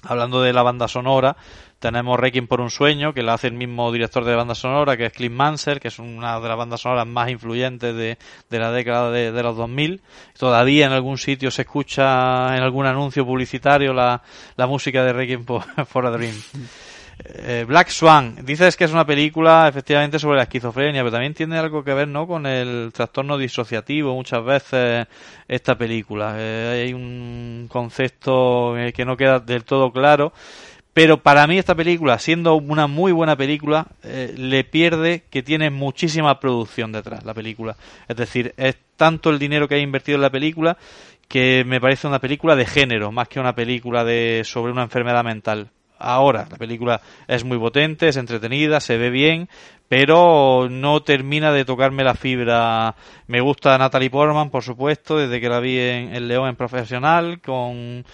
hablando 0.02 0.42
de 0.42 0.52
la 0.52 0.62
banda 0.62 0.88
sonora, 0.88 1.36
tenemos 1.80 2.20
Requiem 2.20 2.46
por 2.46 2.60
un 2.60 2.70
sueño, 2.70 3.12
que 3.14 3.22
la 3.22 3.34
hace 3.34 3.48
el 3.48 3.54
mismo 3.54 3.90
director 3.90 4.24
de 4.24 4.36
banda 4.36 4.54
sonora, 4.54 4.96
que 4.96 5.06
es 5.06 5.12
Clint 5.12 5.34
Mansell, 5.34 5.80
que 5.80 5.88
es 5.88 5.98
una 5.98 6.38
de 6.38 6.48
las 6.48 6.56
bandas 6.56 6.82
sonoras 6.82 7.06
más 7.06 7.30
influyentes 7.30 7.94
de, 7.96 8.18
de 8.48 8.58
la 8.58 8.70
década 8.70 9.10
de, 9.10 9.32
de, 9.32 9.42
los 9.42 9.56
2000. 9.56 10.00
Todavía 10.38 10.86
en 10.86 10.92
algún 10.92 11.16
sitio 11.18 11.50
se 11.50 11.62
escucha 11.62 12.54
en 12.54 12.62
algún 12.62 12.86
anuncio 12.86 13.24
publicitario 13.24 13.94
la, 13.94 14.22
la 14.56 14.66
música 14.66 15.02
de 15.02 15.12
Requiem 15.12 15.44
por, 15.44 15.62
for 15.86 16.06
a 16.06 16.10
Dream. 16.10 16.34
Eh, 17.22 17.64
Black 17.68 17.88
Swan, 17.88 18.36
dices 18.44 18.76
que 18.76 18.84
es 18.84 18.92
una 18.92 19.04
película 19.04 19.68
efectivamente 19.68 20.18
sobre 20.18 20.38
la 20.38 20.44
esquizofrenia, 20.44 21.02
pero 21.02 21.12
también 21.12 21.34
tiene 21.34 21.58
algo 21.58 21.84
que 21.84 21.92
ver 21.92 22.08
¿no? 22.08 22.26
con 22.26 22.46
el 22.46 22.90
trastorno 22.94 23.36
disociativo 23.36 24.14
muchas 24.14 24.42
veces 24.44 25.06
esta 25.46 25.76
película. 25.76 26.34
Eh, 26.38 26.84
hay 26.84 26.94
un 26.94 27.66
concepto 27.70 28.74
que 28.94 29.04
no 29.04 29.16
queda 29.16 29.38
del 29.38 29.64
todo 29.64 29.92
claro 29.92 30.32
pero 30.92 31.22
para 31.22 31.46
mí 31.46 31.58
esta 31.58 31.74
película, 31.74 32.18
siendo 32.18 32.56
una 32.56 32.86
muy 32.86 33.12
buena 33.12 33.36
película, 33.36 33.86
eh, 34.02 34.34
le 34.36 34.64
pierde 34.64 35.24
que 35.30 35.42
tiene 35.42 35.70
muchísima 35.70 36.40
producción 36.40 36.90
detrás 36.90 37.24
la 37.24 37.34
película. 37.34 37.76
Es 38.08 38.16
decir, 38.16 38.54
es 38.56 38.76
tanto 38.96 39.30
el 39.30 39.38
dinero 39.38 39.68
que 39.68 39.76
hay 39.76 39.82
invertido 39.82 40.16
en 40.16 40.22
la 40.22 40.30
película 40.30 40.76
que 41.28 41.62
me 41.64 41.80
parece 41.80 42.08
una 42.08 42.18
película 42.18 42.56
de 42.56 42.66
género, 42.66 43.12
más 43.12 43.28
que 43.28 43.38
una 43.38 43.54
película 43.54 44.02
de 44.02 44.42
sobre 44.44 44.72
una 44.72 44.82
enfermedad 44.82 45.22
mental. 45.22 45.70
Ahora, 45.96 46.48
la 46.50 46.56
película 46.56 47.00
es 47.28 47.44
muy 47.44 47.56
potente, 47.58 48.08
es 48.08 48.16
entretenida, 48.16 48.80
se 48.80 48.96
ve 48.96 49.10
bien, 49.10 49.48
pero 49.86 50.68
no 50.68 51.02
termina 51.02 51.52
de 51.52 51.64
tocarme 51.64 52.02
la 52.02 52.14
fibra. 52.14 52.96
Me 53.28 53.40
gusta 53.40 53.78
Natalie 53.78 54.10
Portman, 54.10 54.50
por 54.50 54.64
supuesto, 54.64 55.18
desde 55.18 55.40
que 55.40 55.48
la 55.48 55.60
vi 55.60 55.78
en 55.78 56.14
El 56.14 56.26
León 56.26 56.48
en 56.48 56.56
Profesional, 56.56 57.40
con 57.40 58.04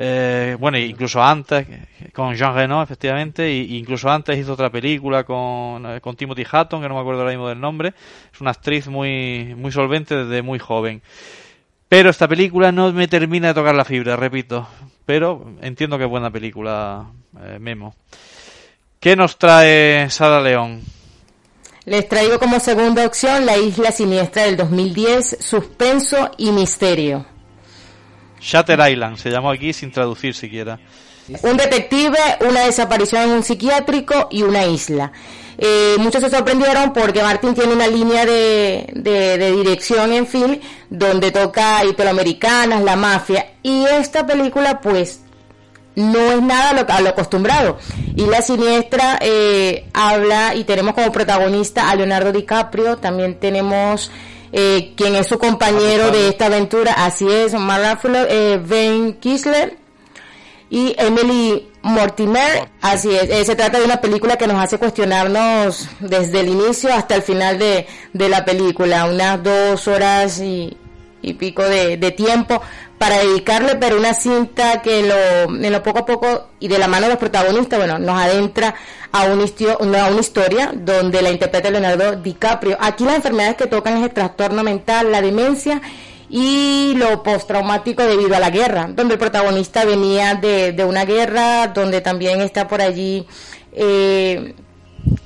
eh, 0.00 0.56
bueno, 0.60 0.78
incluso 0.78 1.20
antes, 1.20 1.66
con 2.12 2.32
Jean 2.36 2.54
Reno, 2.54 2.80
efectivamente, 2.80 3.46
e 3.46 3.76
incluso 3.76 4.08
antes 4.08 4.38
hizo 4.38 4.52
otra 4.52 4.70
película 4.70 5.24
con, 5.24 5.84
eh, 5.86 6.00
con 6.00 6.14
Timothy 6.14 6.46
Hatton, 6.48 6.80
que 6.80 6.88
no 6.88 6.94
me 6.94 7.00
acuerdo 7.00 7.22
ahora 7.22 7.32
mismo 7.32 7.48
del 7.48 7.60
nombre. 7.60 7.94
Es 8.32 8.40
una 8.40 8.52
actriz 8.52 8.86
muy, 8.86 9.56
muy 9.56 9.72
solvente 9.72 10.14
desde 10.14 10.40
muy 10.40 10.60
joven. 10.60 11.02
Pero 11.88 12.10
esta 12.10 12.28
película 12.28 12.70
no 12.70 12.92
me 12.92 13.08
termina 13.08 13.48
de 13.48 13.54
tocar 13.54 13.74
la 13.74 13.84
fibra, 13.84 14.14
repito. 14.14 14.68
Pero 15.04 15.54
entiendo 15.62 15.98
que 15.98 16.04
es 16.04 16.10
buena 16.10 16.30
película, 16.30 17.10
eh, 17.42 17.58
Memo. 17.58 17.96
¿Qué 19.00 19.16
nos 19.16 19.36
trae 19.36 20.08
Sara 20.10 20.40
León? 20.40 20.80
Les 21.86 22.08
traigo 22.08 22.38
como 22.38 22.60
segunda 22.60 23.04
opción 23.04 23.46
La 23.46 23.56
Isla 23.56 23.90
Siniestra 23.90 24.44
del 24.44 24.56
2010, 24.56 25.38
Suspenso 25.40 26.30
y 26.36 26.52
Misterio. 26.52 27.37
Shutter 28.40 28.78
Island, 28.90 29.16
se 29.16 29.30
llamó 29.30 29.50
aquí 29.50 29.72
sin 29.72 29.90
traducir 29.90 30.34
siquiera. 30.34 30.78
Un 31.42 31.56
detective, 31.56 32.18
una 32.48 32.60
desaparición 32.64 33.22
en 33.22 33.30
un 33.30 33.42
psiquiátrico 33.42 34.28
y 34.30 34.42
una 34.42 34.64
isla. 34.64 35.12
Eh, 35.58 35.96
muchos 35.98 36.22
se 36.22 36.30
sorprendieron 36.30 36.92
porque 36.92 37.20
Martin 37.20 37.52
tiene 37.52 37.72
una 37.72 37.88
línea 37.88 38.24
de, 38.24 38.86
de, 38.94 39.52
dirección 39.52 40.12
en 40.12 40.26
film 40.26 40.58
donde 40.88 41.32
toca 41.32 41.84
italoamericanas, 41.84 42.82
la 42.82 42.96
mafia. 42.96 43.54
Y 43.62 43.84
esta 43.84 44.24
película, 44.24 44.80
pues, 44.80 45.20
no 45.96 46.32
es 46.32 46.40
nada 46.40 46.72
lo, 46.72 46.88
a 46.88 47.00
lo 47.00 47.08
acostumbrado. 47.10 47.78
Y 48.14 48.26
la 48.26 48.40
siniestra 48.40 49.18
eh, 49.20 49.88
habla 49.92 50.54
y 50.54 50.62
tenemos 50.64 50.94
como 50.94 51.10
protagonista 51.10 51.90
a 51.90 51.96
Leonardo 51.96 52.32
DiCaprio, 52.32 52.98
también 52.98 53.40
tenemos 53.40 54.12
eh, 54.52 54.94
quien 54.96 55.14
es 55.14 55.26
su 55.26 55.38
compañero 55.38 56.10
de 56.10 56.28
esta 56.28 56.46
aventura, 56.46 56.92
así 56.92 57.26
es, 57.30 57.52
Mark 57.54 58.00
eh, 58.04 58.60
Ben 58.64 59.14
Kisler 59.14 59.76
y 60.70 60.94
Emily 60.98 61.68
Mortimer, 61.82 62.68
así 62.80 63.14
es, 63.14 63.30
eh, 63.30 63.44
se 63.44 63.56
trata 63.56 63.78
de 63.78 63.84
una 63.84 64.00
película 64.00 64.36
que 64.36 64.46
nos 64.46 64.62
hace 64.62 64.78
cuestionarnos 64.78 65.88
desde 66.00 66.40
el 66.40 66.48
inicio 66.48 66.92
hasta 66.92 67.14
el 67.14 67.22
final 67.22 67.58
de, 67.58 67.86
de 68.12 68.28
la 68.28 68.44
película, 68.44 69.06
unas 69.06 69.42
dos 69.42 69.86
horas 69.88 70.40
y, 70.40 70.76
y 71.22 71.34
pico 71.34 71.62
de, 71.62 71.96
de, 71.96 72.10
tiempo 72.10 72.60
para 72.98 73.18
dedicarle, 73.18 73.76
pero 73.76 73.96
una 73.96 74.12
cinta 74.12 74.82
que 74.82 75.02
lo, 75.02 75.54
en 75.54 75.72
lo 75.72 75.82
poco 75.82 76.00
a 76.00 76.06
poco 76.06 76.48
y 76.60 76.68
de 76.68 76.78
la 76.78 76.88
mano 76.88 77.04
de 77.04 77.10
los 77.10 77.18
protagonistas, 77.18 77.78
bueno, 77.78 77.98
nos 77.98 78.20
adentra 78.20 78.74
a 79.12 79.24
una, 79.24 79.44
a 80.04 80.10
una 80.10 80.20
historia 80.20 80.72
donde 80.74 81.22
la 81.22 81.30
interpreta 81.30 81.70
Leonardo 81.70 82.16
DiCaprio. 82.16 82.76
Aquí 82.80 83.04
las 83.04 83.16
enfermedades 83.16 83.56
que 83.56 83.66
tocan 83.66 83.96
es 83.98 84.04
el 84.04 84.10
trastorno 84.10 84.62
mental, 84.62 85.12
la 85.12 85.22
demencia 85.22 85.80
y 86.28 86.94
lo 86.96 87.22
postraumático 87.22 88.02
debido 88.02 88.36
a 88.36 88.40
la 88.40 88.50
guerra, 88.50 88.88
donde 88.92 89.14
el 89.14 89.18
protagonista 89.18 89.84
venía 89.84 90.34
de, 90.34 90.72
de 90.72 90.84
una 90.84 91.04
guerra, 91.04 91.68
donde 91.68 92.00
también 92.00 92.40
está 92.40 92.68
por 92.68 92.82
allí, 92.82 93.26
eh, 93.72 94.54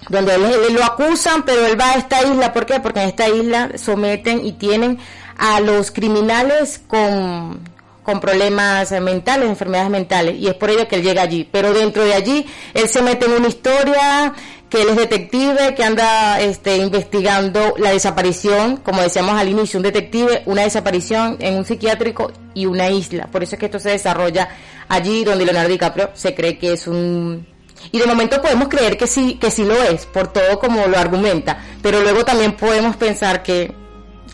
donde 0.08 0.34
él, 0.34 0.74
lo 0.74 0.84
acusan, 0.84 1.44
pero 1.44 1.66
él 1.66 1.80
va 1.80 1.92
a 1.92 1.94
esta 1.94 2.22
isla, 2.22 2.52
¿por 2.52 2.66
qué? 2.66 2.80
Porque 2.80 3.02
en 3.02 3.08
esta 3.08 3.28
isla 3.28 3.70
someten 3.76 4.44
y 4.44 4.52
tienen 4.52 4.98
a 5.42 5.58
los 5.58 5.90
criminales 5.90 6.80
con, 6.86 7.58
con 8.04 8.20
problemas 8.20 8.92
mentales, 8.92 9.48
enfermedades 9.48 9.90
mentales, 9.90 10.36
y 10.38 10.46
es 10.46 10.54
por 10.54 10.70
ello 10.70 10.86
que 10.86 10.94
él 10.94 11.02
llega 11.02 11.20
allí. 11.20 11.48
Pero 11.50 11.74
dentro 11.74 12.04
de 12.04 12.14
allí, 12.14 12.46
él 12.74 12.88
se 12.88 13.02
mete 13.02 13.26
en 13.26 13.32
una 13.32 13.48
historia 13.48 14.34
que 14.70 14.82
él 14.82 14.90
es 14.90 14.96
detective, 14.96 15.74
que 15.74 15.82
anda 15.82 16.40
este, 16.40 16.76
investigando 16.76 17.74
la 17.76 17.90
desaparición, 17.90 18.76
como 18.76 19.02
decíamos 19.02 19.34
al 19.34 19.48
inicio, 19.48 19.80
un 19.80 19.82
detective, 19.82 20.44
una 20.46 20.62
desaparición 20.62 21.38
en 21.40 21.56
un 21.56 21.64
psiquiátrico 21.64 22.30
y 22.54 22.66
una 22.66 22.88
isla. 22.90 23.26
Por 23.26 23.42
eso 23.42 23.56
es 23.56 23.58
que 23.58 23.66
esto 23.66 23.80
se 23.80 23.90
desarrolla 23.90 24.48
allí 24.88 25.24
donde 25.24 25.44
Leonardo 25.44 25.70
DiCaprio 25.70 26.10
se 26.14 26.36
cree 26.36 26.56
que 26.56 26.74
es 26.74 26.86
un 26.86 27.48
y 27.90 27.98
de 27.98 28.06
momento 28.06 28.40
podemos 28.40 28.68
creer 28.68 28.96
que 28.96 29.08
sí 29.08 29.34
que 29.40 29.50
sí 29.50 29.64
lo 29.64 29.74
es 29.74 30.06
por 30.06 30.32
todo 30.32 30.60
como 30.60 30.86
lo 30.86 30.96
argumenta 30.96 31.58
pero 31.82 32.00
luego 32.00 32.24
también 32.24 32.52
podemos 32.52 32.94
pensar 32.94 33.42
que 33.42 33.81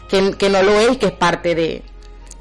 que, 0.09 0.33
que 0.37 0.49
no 0.49 0.63
lo 0.63 0.81
es 0.81 0.93
y 0.93 0.97
que 0.97 1.07
es 1.07 1.13
parte 1.13 1.55
de 1.55 1.83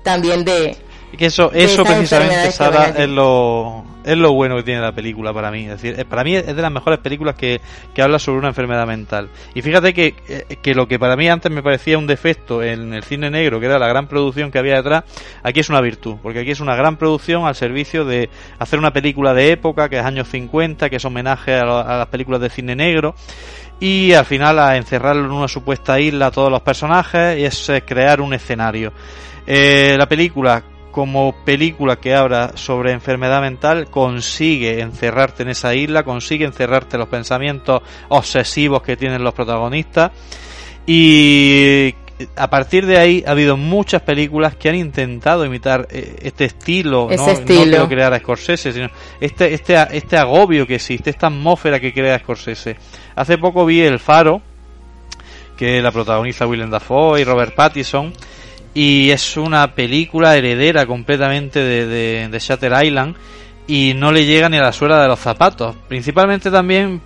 también 0.04 0.46
de 0.46 0.78
que 1.16 1.28
eso, 1.28 1.52
eso 1.54 1.84
precisamente, 1.84 2.52
Sara, 2.52 2.90
es 2.90 3.08
lo, 3.08 3.86
es 4.04 4.18
lo 4.18 4.34
bueno 4.34 4.58
que 4.58 4.64
tiene 4.64 4.82
la 4.82 4.92
película 4.92 5.34
para 5.34 5.50
mí. 5.52 5.64
Es 5.64 5.82
decir, 5.82 6.06
para 6.06 6.24
mí 6.24 6.36
es 6.36 6.46
de 6.46 6.62
las 6.62 6.72
mejores 6.72 7.00
películas 7.00 7.36
que, 7.36 7.62
que 7.96 8.02
habla 8.02 8.20
sobre 8.20 8.40
una 8.40 8.50
enfermedad 8.50 8.86
mental. 8.86 9.30
Y 9.56 9.62
fíjate 9.62 9.94
que, 9.94 10.16
eh, 10.28 10.58
que 10.62 10.76
lo 10.76 10.88
que 10.88 11.00
para 11.00 11.16
mí 11.16 11.30
antes 11.30 11.52
me 11.52 11.64
parecía 11.64 11.98
un 11.98 12.08
defecto 12.08 12.62
en 12.62 12.94
el 12.94 13.04
cine 13.04 13.32
negro, 13.32 13.60
que 13.60 13.66
era 13.66 13.80
la 13.80 13.88
gran 13.88 14.08
producción 14.08 14.52
que 14.52 14.60
había 14.60 14.76
detrás, 14.76 15.06
aquí 15.44 15.62
es 15.62 15.70
una 15.70 15.82
virtud. 15.82 16.18
Porque 16.22 16.40
aquí 16.40 16.52
es 16.52 16.60
una 16.60 16.76
gran 16.76 16.98
producción 16.98 17.46
al 17.46 17.56
servicio 17.56 18.04
de 18.04 18.30
hacer 18.60 18.78
una 18.78 18.92
película 18.92 19.34
de 19.34 19.52
época, 19.52 19.90
que 19.90 19.98
es 19.98 20.06
años 20.06 20.28
50, 20.28 20.90
que 20.90 20.98
es 20.98 21.06
homenaje 21.06 21.56
a, 21.56 21.62
a 21.62 21.98
las 21.98 22.08
películas 22.08 22.42
de 22.42 22.50
cine 22.50 22.76
negro 22.76 23.16
y 23.80 24.14
al 24.14 24.26
final 24.26 24.60
a 24.60 24.78
encerrarlo 24.78 25.26
en 25.26 25.32
una 25.32 25.48
supuesta 25.48 26.00
isla 26.00 26.28
a 26.28 26.32
todos 26.32 26.52
los 26.52 26.62
personajes 26.62 27.38
y 27.38 27.46
es 27.46 27.72
crear 27.86 28.22
un 28.22 28.34
escenario. 28.34 28.94
Eh, 29.46 29.96
la 29.98 30.08
película 30.08 30.64
como 30.92 31.46
película 31.46 31.98
que 31.98 32.16
habla 32.16 32.54
sobre 32.56 32.92
enfermedad 32.92 33.40
mental 33.40 33.88
consigue 33.90 34.82
encerrarte 34.82 35.44
en 35.44 35.50
esa 35.50 35.76
isla, 35.76 36.04
consigue 36.04 36.44
encerrarte 36.44 36.98
los 36.98 37.08
pensamientos 37.08 37.84
obsesivos 38.10 38.82
que 38.82 38.98
tienen 38.98 39.24
los 39.24 39.36
protagonistas 39.36 40.12
y 40.88 41.94
a 42.36 42.50
partir 42.50 42.86
de 42.86 42.98
ahí 42.98 43.24
ha 43.28 43.32
habido 43.32 43.58
muchas 43.58 44.02
películas 44.02 44.56
que 44.56 44.70
han 44.70 44.76
intentado 44.76 45.46
imitar 45.46 45.88
eh, 45.92 46.16
este 46.22 46.46
estilo, 46.46 47.10
Ese 47.12 47.26
¿no? 47.26 47.32
estilo. 47.32 47.66
no 47.66 47.72
que 47.72 47.78
lo 47.78 47.88
creara 47.90 48.20
Scorsese, 48.20 48.72
sino 48.72 48.90
este, 49.22 49.54
este, 49.54 49.76
este 49.92 50.18
agobio 50.18 50.66
que 50.66 50.76
existe, 50.76 51.10
esta 51.10 51.28
atmósfera 51.28 51.80
que 51.80 51.94
crea 51.94 52.18
Scorsese. 52.20 52.76
Hace 53.16 53.38
poco 53.38 53.66
vi 53.66 53.82
El 53.82 54.00
Faro, 54.00 54.42
que 55.56 55.82
la 55.82 55.92
protagoniza 55.92 56.48
Willem 56.48 56.70
Dafoe 56.70 57.22
y 57.22 57.24
Robert 57.24 57.56
Pattinson, 57.56 58.14
y 58.74 59.10
es 59.12 59.38
una 59.38 59.74
película 59.74 60.36
heredera 60.36 60.86
completamente 60.86 61.60
de, 61.60 61.88
de, 61.88 62.30
de 62.30 62.40
Shutter 62.40 62.74
Island 62.84 63.16
y 63.68 63.94
no 63.96 64.12
le 64.12 64.26
llega 64.26 64.50
ni 64.50 64.58
a 64.58 64.62
la 64.62 64.72
suela 64.72 65.02
de 65.02 65.08
los 65.08 65.20
zapatos. 65.20 65.76
Principalmente 65.88 66.50
también 66.50 67.02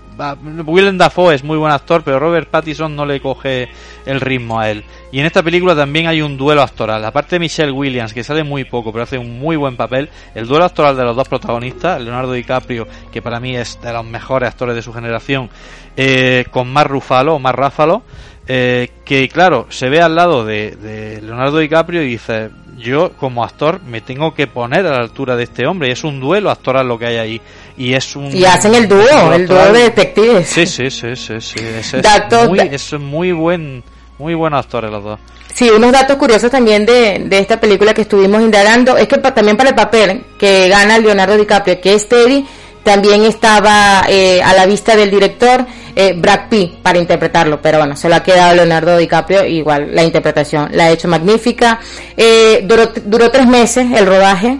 Willem 0.66 0.98
Dafoe 0.98 1.36
es 1.36 1.44
muy 1.44 1.58
buen 1.58 1.72
actor, 1.72 2.04
pero 2.04 2.20
Robert 2.20 2.50
Pattinson 2.50 2.96
no 2.96 3.06
le 3.06 3.20
coge 3.20 3.70
el 4.06 4.22
ritmo 4.22 4.60
a 4.60 4.70
él. 4.70 4.84
Y 5.12 5.20
en 5.20 5.26
esta 5.26 5.44
película 5.44 5.76
también 5.76 6.08
hay 6.08 6.22
un 6.22 6.38
duelo 6.38 6.62
actoral. 6.62 7.04
Aparte 7.04 7.36
de 7.36 7.40
Michelle 7.40 7.72
Williams, 7.72 8.14
que 8.14 8.24
sale 8.24 8.44
muy 8.44 8.64
poco, 8.64 8.92
pero 8.92 9.04
hace 9.04 9.18
un 9.18 9.40
muy 9.40 9.56
buen 9.56 9.76
papel, 9.76 10.10
el 10.36 10.48
duelo 10.48 10.66
actoral 10.66 10.96
de 10.96 11.04
los 11.04 11.16
dos 11.16 11.28
protagonistas, 11.28 12.02
Leonardo 12.02 12.34
DiCaprio, 12.34 12.88
que 13.12 13.22
para 13.22 13.40
mí 13.40 13.56
es 13.56 13.80
de 13.82 13.94
los 13.94 14.06
mejores 14.06 14.50
actores 14.50 14.76
de 14.76 14.82
su 14.82 14.94
generación, 14.94 15.50
eh, 15.98 16.46
con 16.52 16.72
Mar 16.72 16.88
Ruffalo, 16.88 17.36
o 17.36 17.40
Mar 17.40 17.58
Ráfalo, 17.58 18.04
eh, 18.48 18.90
que 19.06 19.28
claro, 19.30 19.68
se 19.70 19.90
ve 19.90 20.02
al 20.02 20.16
lado 20.16 20.46
de, 20.46 20.72
de 20.76 21.22
Leonardo 21.22 21.60
DiCaprio 21.60 22.04
y 22.04 22.08
dice, 22.08 22.50
yo 22.78 23.14
como 23.14 23.44
actor 23.44 23.82
me 23.84 24.02
tengo 24.02 24.34
que 24.34 24.48
poner 24.48 24.86
a 24.86 24.92
la 24.92 24.98
altura 24.98 25.36
de 25.36 25.44
este 25.44 25.68
hombre, 25.68 25.92
es 25.92 26.04
un 26.04 26.20
duelo 26.20 26.50
actoral 26.50 26.88
lo 26.88 26.98
que 26.98 27.06
hay 27.06 27.18
ahí. 27.18 27.42
Y 27.82 27.96
es 27.96 28.16
un... 28.16 28.26
Y 28.36 28.46
hacen 28.46 28.76
el 28.76 28.88
dúo, 28.88 29.34
el 29.34 29.48
dúo 29.48 29.58
de 29.74 29.80
detectives. 29.90 30.48
Sí, 30.48 30.68
sí, 30.68 30.92
sí, 30.92 31.16
sí, 31.16 31.34
sí. 31.42 31.60
Es, 31.80 31.94
es 31.96 32.04
Datos 32.04 32.48
muy, 32.48 32.60
es 32.60 32.94
muy 33.00 33.32
buen, 33.32 33.84
muy 34.20 34.36
buenos 34.36 34.64
actores 34.66 34.92
los 34.92 35.04
dos. 35.04 35.20
Sí, 35.52 35.68
unos 35.70 35.92
datos 35.92 36.16
curiosos 36.18 36.52
también 36.52 36.86
de, 36.86 37.24
de 37.26 37.40
esta 37.40 37.60
película 37.60 37.94
que 37.96 38.04
estuvimos 38.04 38.40
indagando 38.42 38.98
es 38.98 39.08
que 39.08 39.18
pa- 39.18 39.34
también 39.34 39.58
para 39.58 39.70
el 39.70 39.76
papel 39.76 40.24
que 40.38 40.70
gana 40.70 41.00
Leonardo 41.00 41.36
DiCaprio, 41.38 41.82
que 41.82 41.96
es 41.96 42.08
Teddy, 42.08 42.46
también 42.84 43.24
estaba 43.24 44.04
eh, 44.08 44.42
a 44.44 44.54
la 44.54 44.66
vista 44.68 44.96
del 44.96 45.10
director 45.10 45.66
eh, 45.96 46.14
Brad 46.16 46.50
Pitt 46.50 46.76
para 46.84 47.00
interpretarlo, 47.00 47.62
pero 47.62 47.80
bueno, 47.80 47.96
se 47.96 48.10
lo 48.10 48.16
ha 48.16 48.24
quedado 48.24 48.56
Leonardo 48.56 48.96
DiCaprio, 48.98 49.44
igual 49.46 49.90
la 49.94 50.04
interpretación 50.04 50.70
la 50.74 50.86
ha 50.86 50.92
hecho 50.92 51.08
magnífica. 51.08 51.80
Eh, 52.16 52.62
duró, 52.64 52.92
duró 53.06 53.30
tres 53.32 53.48
meses 53.48 53.88
el 53.94 54.06
rodaje 54.06 54.58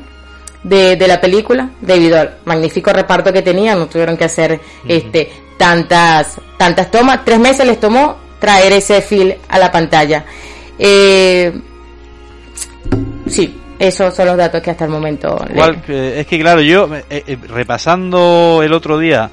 de, 0.64 0.96
de 0.96 1.08
la 1.08 1.20
película 1.20 1.70
debido 1.82 2.20
al 2.20 2.38
magnífico 2.46 2.94
reparto 2.94 3.34
que 3.34 3.42
tenía, 3.42 3.76
no 3.76 3.88
tuvieron 3.88 4.18
que 4.18 4.26
hacer 4.26 4.60
este 4.88 5.32
tantas 5.58 6.40
tantas 6.58 6.92
tomas, 6.92 7.24
tres 7.26 7.40
meses 7.40 7.66
les 7.66 7.80
tomó 7.80 8.18
traer 8.40 8.74
ese 8.74 9.02
film 9.02 9.34
a 9.50 9.60
la 9.60 9.72
pantalla. 9.72 10.26
Eh, 10.78 11.54
sí, 13.28 13.62
esos 13.82 14.14
son 14.16 14.28
los 14.28 14.38
datos 14.38 14.62
que 14.62 14.70
hasta 14.72 14.86
el 14.86 14.92
momento 14.92 15.44
Igual 15.50 15.84
es 15.88 16.28
que 16.28 16.40
claro, 16.40 16.62
yo 16.62 16.88
eh, 16.96 17.04
eh, 17.10 17.38
repasando 17.48 18.62
el 18.64 18.74
otro 18.74 19.00
día 19.00 19.32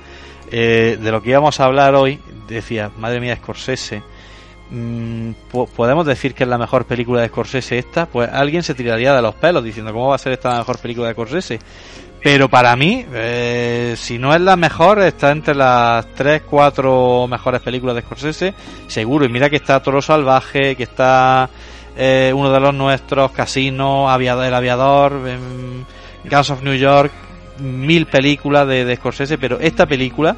eh, 0.50 0.98
de 1.00 1.10
lo 1.10 1.22
que 1.22 1.30
íbamos 1.30 1.60
a 1.60 1.64
hablar 1.64 1.94
hoy, 1.94 2.18
decía, 2.46 2.90
madre 2.96 3.20
mía, 3.20 3.36
Scorsese. 3.36 4.02
Mm, 4.70 5.30
po- 5.50 5.66
¿Podemos 5.66 6.06
decir 6.06 6.34
que 6.34 6.44
es 6.44 6.48
la 6.48 6.58
mejor 6.58 6.84
película 6.86 7.20
de 7.22 7.28
Scorsese 7.28 7.78
esta? 7.78 8.06
Pues 8.06 8.28
alguien 8.32 8.62
se 8.62 8.74
tiraría 8.74 9.14
de 9.14 9.22
los 9.22 9.34
pelos 9.34 9.62
diciendo, 9.64 9.92
¿cómo 9.92 10.08
va 10.08 10.14
a 10.16 10.18
ser 10.18 10.32
esta 10.32 10.56
mejor 10.58 10.78
película 10.78 11.08
de 11.08 11.12
Scorsese? 11.14 11.58
Pero 12.22 12.48
para 12.48 12.74
mí, 12.74 13.06
eh, 13.12 13.94
si 13.96 14.18
no 14.18 14.34
es 14.34 14.40
la 14.40 14.56
mejor, 14.56 15.00
está 15.02 15.30
entre 15.30 15.54
las 15.54 16.04
3, 16.14 16.42
4 16.50 17.26
mejores 17.28 17.60
películas 17.60 17.94
de 17.94 18.02
Scorsese, 18.02 18.54
seguro. 18.88 19.24
Y 19.24 19.28
mira 19.28 19.48
que 19.48 19.56
está 19.56 19.80
Toro 19.80 20.02
Salvaje, 20.02 20.74
que 20.74 20.82
está 20.82 21.48
eh, 21.96 22.32
uno 22.34 22.50
de 22.50 22.58
los 22.58 22.74
nuestros, 22.74 23.30
Casino, 23.30 24.10
Aviador, 24.10 24.44
El 24.46 24.54
Aviador, 24.54 25.12
em, 25.28 25.84
Guns 26.28 26.50
of 26.50 26.62
New 26.62 26.74
York, 26.74 27.12
mil 27.60 28.06
películas 28.06 28.66
de, 28.66 28.96
Scorsese, 28.96 29.38
pero 29.38 29.58
esta 29.60 29.86
película 29.86 30.30
eh, 30.30 30.36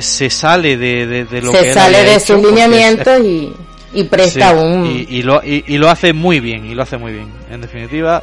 se 0.00 0.30
sale 0.30 0.76
de, 0.76 1.06
de, 1.06 1.24
de 1.24 1.42
lo 1.42 1.52
que 1.52 1.58
se 1.58 1.68
él 1.68 1.74
sale 1.74 2.02
de 2.04 2.20
sus 2.20 2.42
lineamientos 2.42 3.20
y, 3.20 3.52
y 3.92 4.04
presta 4.04 4.50
Sí, 4.50 4.56
un... 4.56 4.86
y, 4.86 5.06
y 5.18 5.22
lo, 5.22 5.42
y, 5.44 5.64
y 5.66 5.78
lo 5.78 5.90
hace 5.90 6.12
muy 6.12 6.40
bien, 6.40 6.64
y 6.66 6.74
lo 6.74 6.82
hace 6.82 6.96
muy 6.96 7.12
bien. 7.12 7.28
En 7.50 7.60
definitiva, 7.60 8.22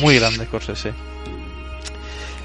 muy 0.00 0.18
grande 0.18 0.44
Scorsese. 0.46 0.92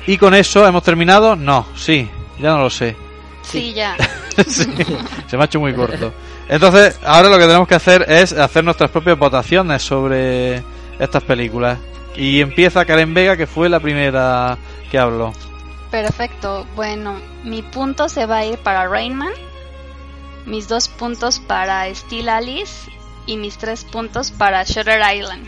Y 0.07 0.17
con 0.17 0.33
eso 0.33 0.65
hemos 0.67 0.83
terminado. 0.83 1.35
No, 1.35 1.67
sí, 1.75 2.07
ya 2.39 2.51
no 2.51 2.59
lo 2.63 2.69
sé. 2.69 2.95
Sí, 3.43 3.73
ya. 3.73 3.95
Sí, 4.47 4.63
se 5.27 5.35
me 5.35 5.43
ha 5.43 5.45
hecho 5.45 5.59
muy 5.59 5.73
corto. 5.73 6.13
Entonces, 6.47 6.97
ahora 7.03 7.27
lo 7.27 7.37
que 7.37 7.45
tenemos 7.45 7.67
que 7.67 7.75
hacer 7.75 8.05
es 8.07 8.31
hacer 8.31 8.63
nuestras 8.63 8.89
propias 8.89 9.19
votaciones 9.19 9.81
sobre 9.83 10.63
estas 10.97 11.21
películas. 11.23 11.77
Y 12.15 12.39
empieza 12.39 12.85
Karen 12.85 13.13
Vega, 13.13 13.35
que 13.35 13.45
fue 13.45 13.67
la 13.67 13.81
primera 13.81 14.57
que 14.89 14.97
habló. 14.97 15.33
Perfecto. 15.91 16.65
Bueno, 16.75 17.19
mi 17.43 17.61
punto 17.61 18.07
se 18.07 18.25
va 18.25 18.37
a 18.37 18.45
ir 18.45 18.57
para 18.59 18.87
Rainman, 18.87 19.33
mis 20.45 20.69
dos 20.69 20.87
puntos 20.87 21.39
para 21.39 21.93
Steel 21.93 22.29
Alice 22.29 22.89
y 23.27 23.35
mis 23.35 23.57
tres 23.57 23.83
puntos 23.83 24.31
para 24.31 24.63
Shutter 24.63 25.01
Island. 25.13 25.45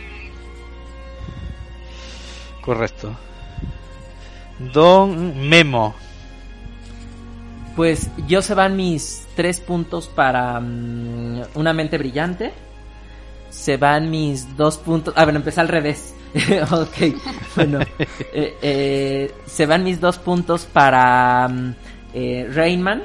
Correcto. 2.61 3.15
Don 4.59 5.49
Memo. 5.49 5.95
Pues 7.75 8.09
yo 8.27 8.41
se 8.41 8.53
van 8.53 8.75
mis 8.75 9.25
tres 9.35 9.59
puntos 9.59 10.07
para 10.07 10.59
mm, 10.59 11.41
Una 11.55 11.73
mente 11.73 11.97
brillante. 11.97 12.53
Se 13.49 13.77
van 13.77 14.09
mis 14.09 14.55
dos 14.57 14.77
puntos. 14.77 15.13
Ah, 15.17 15.23
bueno, 15.23 15.39
empecé 15.39 15.61
al 15.61 15.67
revés. 15.69 16.13
ok, 16.71 17.15
bueno. 17.55 17.79
eh, 18.34 18.57
eh, 18.61 19.31
se 19.45 19.65
van 19.65 19.84
mis 19.84 19.99
dos 20.01 20.17
puntos 20.17 20.65
para 20.65 21.47
mm, 21.47 21.75
eh, 22.13 22.49
Rainman. 22.53 23.03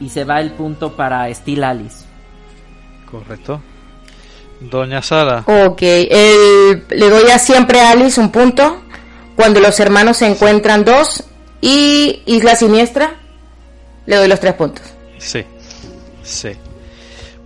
Y 0.00 0.08
se 0.08 0.24
va 0.24 0.40
el 0.40 0.50
punto 0.50 0.96
para 0.96 1.32
Steel 1.32 1.62
Alice. 1.62 2.04
Correcto. 3.10 3.60
Doña 4.60 5.00
Sara. 5.02 5.44
Ok, 5.46 5.82
el- 5.82 6.84
le 6.90 7.10
doy 7.10 7.30
a 7.30 7.38
siempre 7.38 7.80
a 7.80 7.90
Alice 7.92 8.20
un 8.20 8.30
punto. 8.30 8.82
Cuando 9.36 9.60
los 9.60 9.78
hermanos 9.80 10.16
se 10.18 10.26
encuentran 10.26 10.84
dos. 10.84 11.24
Y 11.60 12.22
Isla 12.26 12.56
Siniestra, 12.56 13.14
le 14.06 14.16
doy 14.16 14.28
los 14.28 14.38
tres 14.40 14.54
puntos. 14.54 14.82
Sí. 15.18 15.44
Sí. 16.22 16.50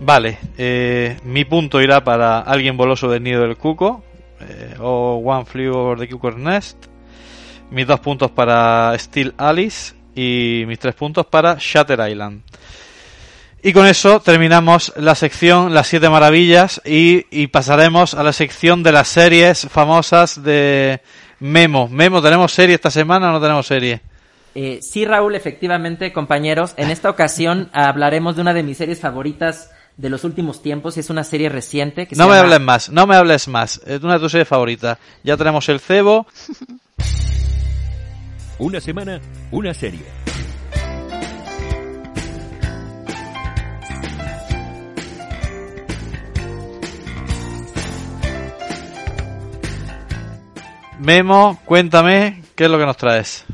Vale. 0.01 0.39
eh, 0.57 1.17
mi 1.23 1.45
punto 1.45 1.79
irá 1.81 2.03
para 2.03 2.39
Alguien 2.39 2.75
Boloso 2.77 3.07
del 3.09 3.23
Nido 3.23 3.41
del 3.43 3.57
Cuco. 3.57 4.03
Eh, 4.41 4.75
o 4.79 5.21
One 5.23 5.45
Flew 5.45 5.75
Over 5.75 5.99
the 5.99 6.09
Cuckoo's 6.09 6.37
Nest. 6.37 6.77
Mis 7.71 7.85
dos 7.85 7.99
puntos 7.99 8.31
para 8.31 8.97
Steel 8.97 9.33
Alice. 9.37 9.93
Y 10.15 10.63
mis 10.67 10.79
tres 10.79 10.95
puntos 10.95 11.25
para 11.27 11.57
Shutter 11.59 11.99
Island. 12.09 12.41
Y 13.61 13.73
con 13.73 13.85
eso 13.85 14.21
terminamos 14.21 14.93
la 14.95 15.15
sección 15.15 15.73
Las 15.73 15.87
Siete 15.87 16.09
Maravillas 16.09 16.81
y, 16.85 17.25
y 17.29 17.47
pasaremos 17.47 18.13
a 18.13 18.23
la 18.23 18.31
sección 18.31 18.83
de 18.83 18.93
las 18.93 19.09
series 19.09 19.67
famosas 19.69 20.41
de 20.43 21.01
Memo. 21.39 21.89
Memo, 21.89 22.21
¿tenemos 22.21 22.53
serie 22.53 22.75
esta 22.75 22.89
semana 22.89 23.29
o 23.29 23.33
no 23.33 23.41
tenemos 23.41 23.67
serie? 23.67 24.01
Eh, 24.55 24.79
sí, 24.81 25.05
Raúl, 25.05 25.35
efectivamente, 25.35 26.11
compañeros. 26.11 26.73
En 26.77 26.89
esta 26.89 27.09
ocasión 27.09 27.69
hablaremos 27.73 28.35
de 28.35 28.41
una 28.41 28.53
de 28.53 28.63
mis 28.63 28.77
series 28.77 28.99
favoritas 28.99 29.71
de 29.99 30.09
los 30.09 30.23
últimos 30.23 30.61
tiempos. 30.61 30.95
Y 30.97 31.01
es 31.01 31.09
una 31.09 31.23
serie 31.23 31.49
reciente 31.49 32.07
que 32.07 32.15
se 32.15 32.21
No 32.21 32.27
me 32.27 32.35
llama- 32.35 32.45
hables 32.45 32.61
más, 32.61 32.89
no 32.89 33.05
me 33.05 33.15
hables 33.15 33.47
más. 33.47 33.81
Es 33.85 34.01
una 34.01 34.13
de 34.13 34.19
tus 34.19 34.31
series 34.31 34.47
favoritas. 34.47 34.97
Ya 35.23 35.37
tenemos 35.37 35.67
el 35.69 35.79
cebo. 35.79 36.25
Una 38.61 38.81
semana, 38.81 39.21
una 39.51 39.73
serie. 39.73 40.03
Memo, 50.99 51.59
cuéntame 51.65 52.43
qué 52.55 52.65
es 52.65 52.69
lo 52.71 52.77
que 52.77 52.85
nos 52.85 52.97
traes. 52.97 53.45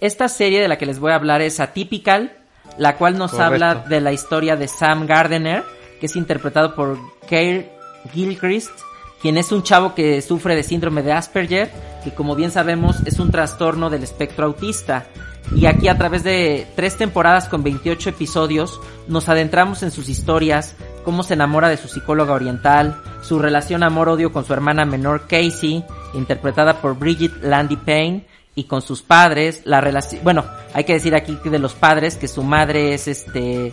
Esta 0.00 0.28
serie 0.28 0.60
de 0.60 0.68
la 0.68 0.78
que 0.78 0.86
les 0.86 0.98
voy 0.98 1.12
a 1.12 1.16
hablar 1.16 1.40
es 1.42 1.60
Atypical, 1.60 2.32
la 2.78 2.96
cual 2.96 3.18
nos 3.18 3.30
Correcto. 3.32 3.52
habla 3.64 3.74
de 3.88 4.00
la 4.00 4.12
historia 4.12 4.56
de 4.56 4.66
Sam 4.68 5.06
Gardner, 5.06 5.62
que 6.02 6.06
es 6.06 6.16
interpretado 6.16 6.74
por 6.74 6.98
Keir 7.28 7.70
Gilchrist, 8.12 8.72
quien 9.20 9.36
es 9.36 9.52
un 9.52 9.62
chavo 9.62 9.94
que 9.94 10.20
sufre 10.20 10.56
de 10.56 10.64
síndrome 10.64 11.04
de 11.04 11.12
Asperger, 11.12 11.70
que 12.02 12.12
como 12.12 12.34
bien 12.34 12.50
sabemos 12.50 12.96
es 13.06 13.20
un 13.20 13.30
trastorno 13.30 13.88
del 13.88 14.02
espectro 14.02 14.46
autista. 14.46 15.06
Y 15.54 15.66
aquí 15.66 15.86
a 15.86 15.96
través 15.96 16.24
de 16.24 16.66
tres 16.74 16.96
temporadas 16.96 17.48
con 17.48 17.62
28 17.62 18.08
episodios 18.10 18.80
nos 19.06 19.28
adentramos 19.28 19.84
en 19.84 19.92
sus 19.92 20.08
historias, 20.08 20.74
cómo 21.04 21.22
se 21.22 21.34
enamora 21.34 21.68
de 21.68 21.76
su 21.76 21.86
psicóloga 21.86 22.32
oriental, 22.32 23.00
su 23.22 23.38
relación 23.38 23.84
amor-odio 23.84 24.32
con 24.32 24.44
su 24.44 24.52
hermana 24.52 24.84
menor 24.84 25.28
Casey, 25.28 25.84
interpretada 26.14 26.80
por 26.80 26.98
Bridget 26.98 27.44
Landy 27.44 27.76
Payne, 27.76 28.26
y 28.56 28.64
con 28.64 28.82
sus 28.82 29.02
padres, 29.02 29.62
la 29.66 29.80
relación, 29.80 30.24
bueno, 30.24 30.44
hay 30.74 30.82
que 30.82 30.94
decir 30.94 31.14
aquí 31.14 31.38
que 31.42 31.48
de 31.48 31.60
los 31.60 31.74
padres 31.74 32.16
que 32.16 32.26
su 32.26 32.42
madre 32.42 32.92
es 32.92 33.06
este, 33.06 33.72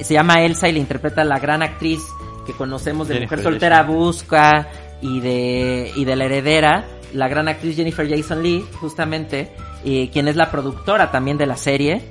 se 0.00 0.14
llama 0.14 0.42
Elsa 0.42 0.68
y 0.68 0.72
la 0.72 0.78
interpreta 0.78 1.24
la 1.24 1.38
gran 1.38 1.62
actriz 1.62 2.00
que 2.46 2.52
conocemos 2.52 3.08
de 3.08 3.14
Jennifer 3.14 3.38
Mujer 3.38 3.52
Soltera 3.52 3.82
Busca 3.82 4.68
y 5.00 5.20
de, 5.20 5.92
y 5.94 6.04
de 6.04 6.16
La 6.16 6.24
Heredera, 6.24 6.86
la 7.12 7.28
gran 7.28 7.48
actriz 7.48 7.76
Jennifer 7.76 8.08
Jason 8.08 8.42
Lee, 8.42 8.64
justamente, 8.80 9.52
eh, 9.84 10.10
quien 10.12 10.28
es 10.28 10.36
la 10.36 10.50
productora 10.50 11.10
también 11.10 11.38
de 11.38 11.46
la 11.46 11.56
serie. 11.56 12.02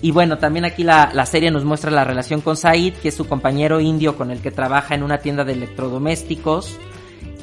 Y 0.00 0.10
bueno, 0.10 0.38
también 0.38 0.64
aquí 0.64 0.82
la, 0.82 1.10
la 1.14 1.26
serie 1.26 1.50
nos 1.50 1.64
muestra 1.64 1.90
la 1.90 2.04
relación 2.04 2.40
con 2.40 2.56
Said, 2.56 2.94
que 2.94 3.08
es 3.08 3.14
su 3.14 3.28
compañero 3.28 3.80
indio 3.80 4.16
con 4.16 4.30
el 4.30 4.40
que 4.40 4.50
trabaja 4.50 4.94
en 4.94 5.04
una 5.04 5.18
tienda 5.18 5.44
de 5.44 5.52
electrodomésticos. 5.52 6.76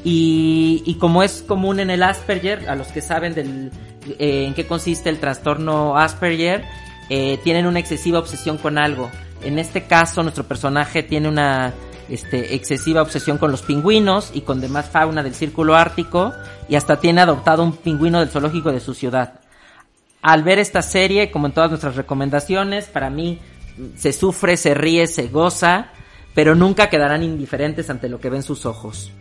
Y, 0.04 0.82
y 0.84 0.94
como 0.94 1.22
es 1.22 1.42
común 1.46 1.80
en 1.80 1.88
el 1.90 2.02
Asperger, 2.02 2.68
a 2.68 2.74
los 2.74 2.88
que 2.88 3.00
saben 3.00 3.34
del, 3.34 3.70
eh, 4.18 4.44
en 4.46 4.54
qué 4.54 4.66
consiste 4.66 5.08
el 5.08 5.18
trastorno 5.18 5.96
Asperger, 5.96 6.64
eh, 7.08 7.38
tienen 7.42 7.66
una 7.66 7.80
excesiva 7.80 8.18
obsesión 8.18 8.58
con 8.58 8.76
algo. 8.76 9.10
En 9.42 9.58
este 9.58 9.84
caso, 9.84 10.22
nuestro 10.22 10.44
personaje 10.44 11.02
tiene 11.02 11.28
una 11.28 11.72
este, 12.08 12.54
excesiva 12.54 13.02
obsesión 13.02 13.38
con 13.38 13.50
los 13.50 13.62
pingüinos 13.62 14.32
y 14.34 14.42
con 14.42 14.60
demás 14.60 14.88
fauna 14.90 15.22
del 15.22 15.34
círculo 15.34 15.76
ártico 15.76 16.32
y 16.68 16.74
hasta 16.74 16.98
tiene 16.98 17.20
adoptado 17.20 17.62
un 17.62 17.76
pingüino 17.76 18.20
del 18.20 18.28
zoológico 18.28 18.72
de 18.72 18.80
su 18.80 18.94
ciudad. 18.94 19.40
Al 20.20 20.42
ver 20.42 20.58
esta 20.58 20.82
serie, 20.82 21.30
como 21.30 21.46
en 21.46 21.52
todas 21.52 21.70
nuestras 21.70 21.96
recomendaciones, 21.96 22.86
para 22.86 23.10
mí 23.10 23.38
se 23.96 24.12
sufre, 24.12 24.56
se 24.56 24.74
ríe, 24.74 25.06
se 25.06 25.28
goza, 25.28 25.92
pero 26.34 26.54
nunca 26.54 26.90
quedarán 26.90 27.22
indiferentes 27.22 27.88
ante 27.90 28.08
lo 28.08 28.20
que 28.20 28.28
ven 28.28 28.42
sus 28.42 28.66
ojos. 28.66 29.12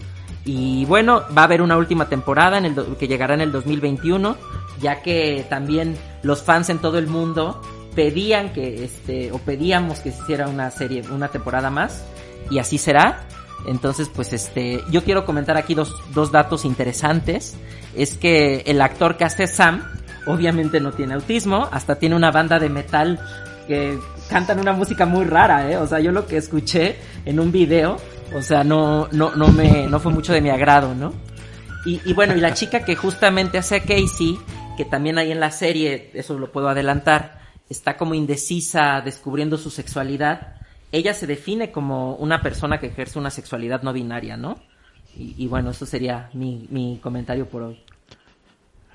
Y 0.43 0.85
bueno, 0.85 1.23
va 1.37 1.43
a 1.43 1.45
haber 1.45 1.61
una 1.61 1.77
última 1.77 2.09
temporada 2.09 2.61
que 2.97 3.07
llegará 3.07 3.35
en 3.35 3.41
el 3.41 3.51
2021, 3.51 4.35
ya 4.81 5.01
que 5.01 5.45
también 5.49 5.97
los 6.23 6.41
fans 6.41 6.69
en 6.69 6.79
todo 6.79 6.97
el 6.97 7.07
mundo 7.07 7.61
pedían 7.95 8.53
que 8.53 8.83
este 8.83 9.31
o 9.31 9.39
pedíamos 9.39 9.99
que 9.99 10.11
se 10.11 10.21
hiciera 10.21 10.47
una 10.47 10.71
serie, 10.71 11.03
una 11.11 11.29
temporada 11.29 11.69
más 11.69 12.03
y 12.49 12.59
así 12.59 12.77
será. 12.77 13.25
Entonces, 13.65 14.09
pues 14.13 14.31
este, 14.33 14.81
yo 14.89 15.03
quiero 15.03 15.25
comentar 15.25 15.57
aquí 15.57 15.73
dos, 15.75 15.93
dos 16.13 16.31
datos 16.31 16.65
interesantes. 16.65 17.55
Es 17.95 18.15
que 18.15 18.63
el 18.65 18.81
actor 18.81 19.17
que 19.17 19.25
hace 19.25 19.47
Sam, 19.47 19.83
obviamente 20.25 20.79
no 20.79 20.91
tiene 20.91 21.15
autismo, 21.15 21.67
hasta 21.71 21.95
tiene 21.95 22.15
una 22.15 22.31
banda 22.31 22.59
de 22.59 22.69
metal 22.69 23.19
que 23.67 23.99
cantan 24.29 24.59
una 24.59 24.73
música 24.73 25.05
muy 25.05 25.25
rara, 25.25 25.69
¿eh? 25.69 25.77
O 25.77 25.87
sea, 25.87 25.99
yo 25.99 26.11
lo 26.11 26.25
que 26.25 26.37
escuché 26.37 26.95
en 27.25 27.39
un 27.39 27.51
video, 27.51 27.97
o 28.33 28.41
sea, 28.41 28.63
no, 28.63 29.07
no, 29.11 29.35
no 29.35 29.47
me, 29.49 29.87
no 29.87 29.99
fue 29.99 30.11
mucho 30.11 30.33
de 30.33 30.41
mi 30.41 30.49
agrado, 30.49 30.95
¿no? 30.95 31.13
Y, 31.85 32.01
y 32.05 32.13
bueno, 32.13 32.35
y 32.35 32.39
la 32.39 32.53
chica 32.53 32.81
que 32.81 32.95
justamente 32.95 33.57
hace 33.57 33.81
Casey, 33.81 34.37
que 34.77 34.85
también 34.85 35.17
ahí 35.17 35.31
en 35.31 35.39
la 35.39 35.51
serie, 35.51 36.11
eso 36.13 36.37
lo 36.39 36.51
puedo 36.51 36.69
adelantar, 36.69 37.38
está 37.69 37.97
como 37.97 38.15
indecisa 38.15 39.01
descubriendo 39.01 39.57
su 39.57 39.69
sexualidad, 39.69 40.55
ella 40.91 41.13
se 41.13 41.27
define 41.27 41.71
como 41.71 42.15
una 42.15 42.41
persona 42.41 42.79
que 42.79 42.87
ejerce 42.87 43.19
una 43.19 43.29
sexualidad 43.29 43.83
no 43.83 43.93
binaria, 43.93 44.37
¿no? 44.37 44.57
Y, 45.15 45.47
bueno, 45.47 45.71
eso 45.71 45.85
sería 45.85 46.29
mi, 46.33 46.67
mi 46.69 46.99
comentario 47.01 47.49
por 47.49 47.63
hoy. 47.63 47.83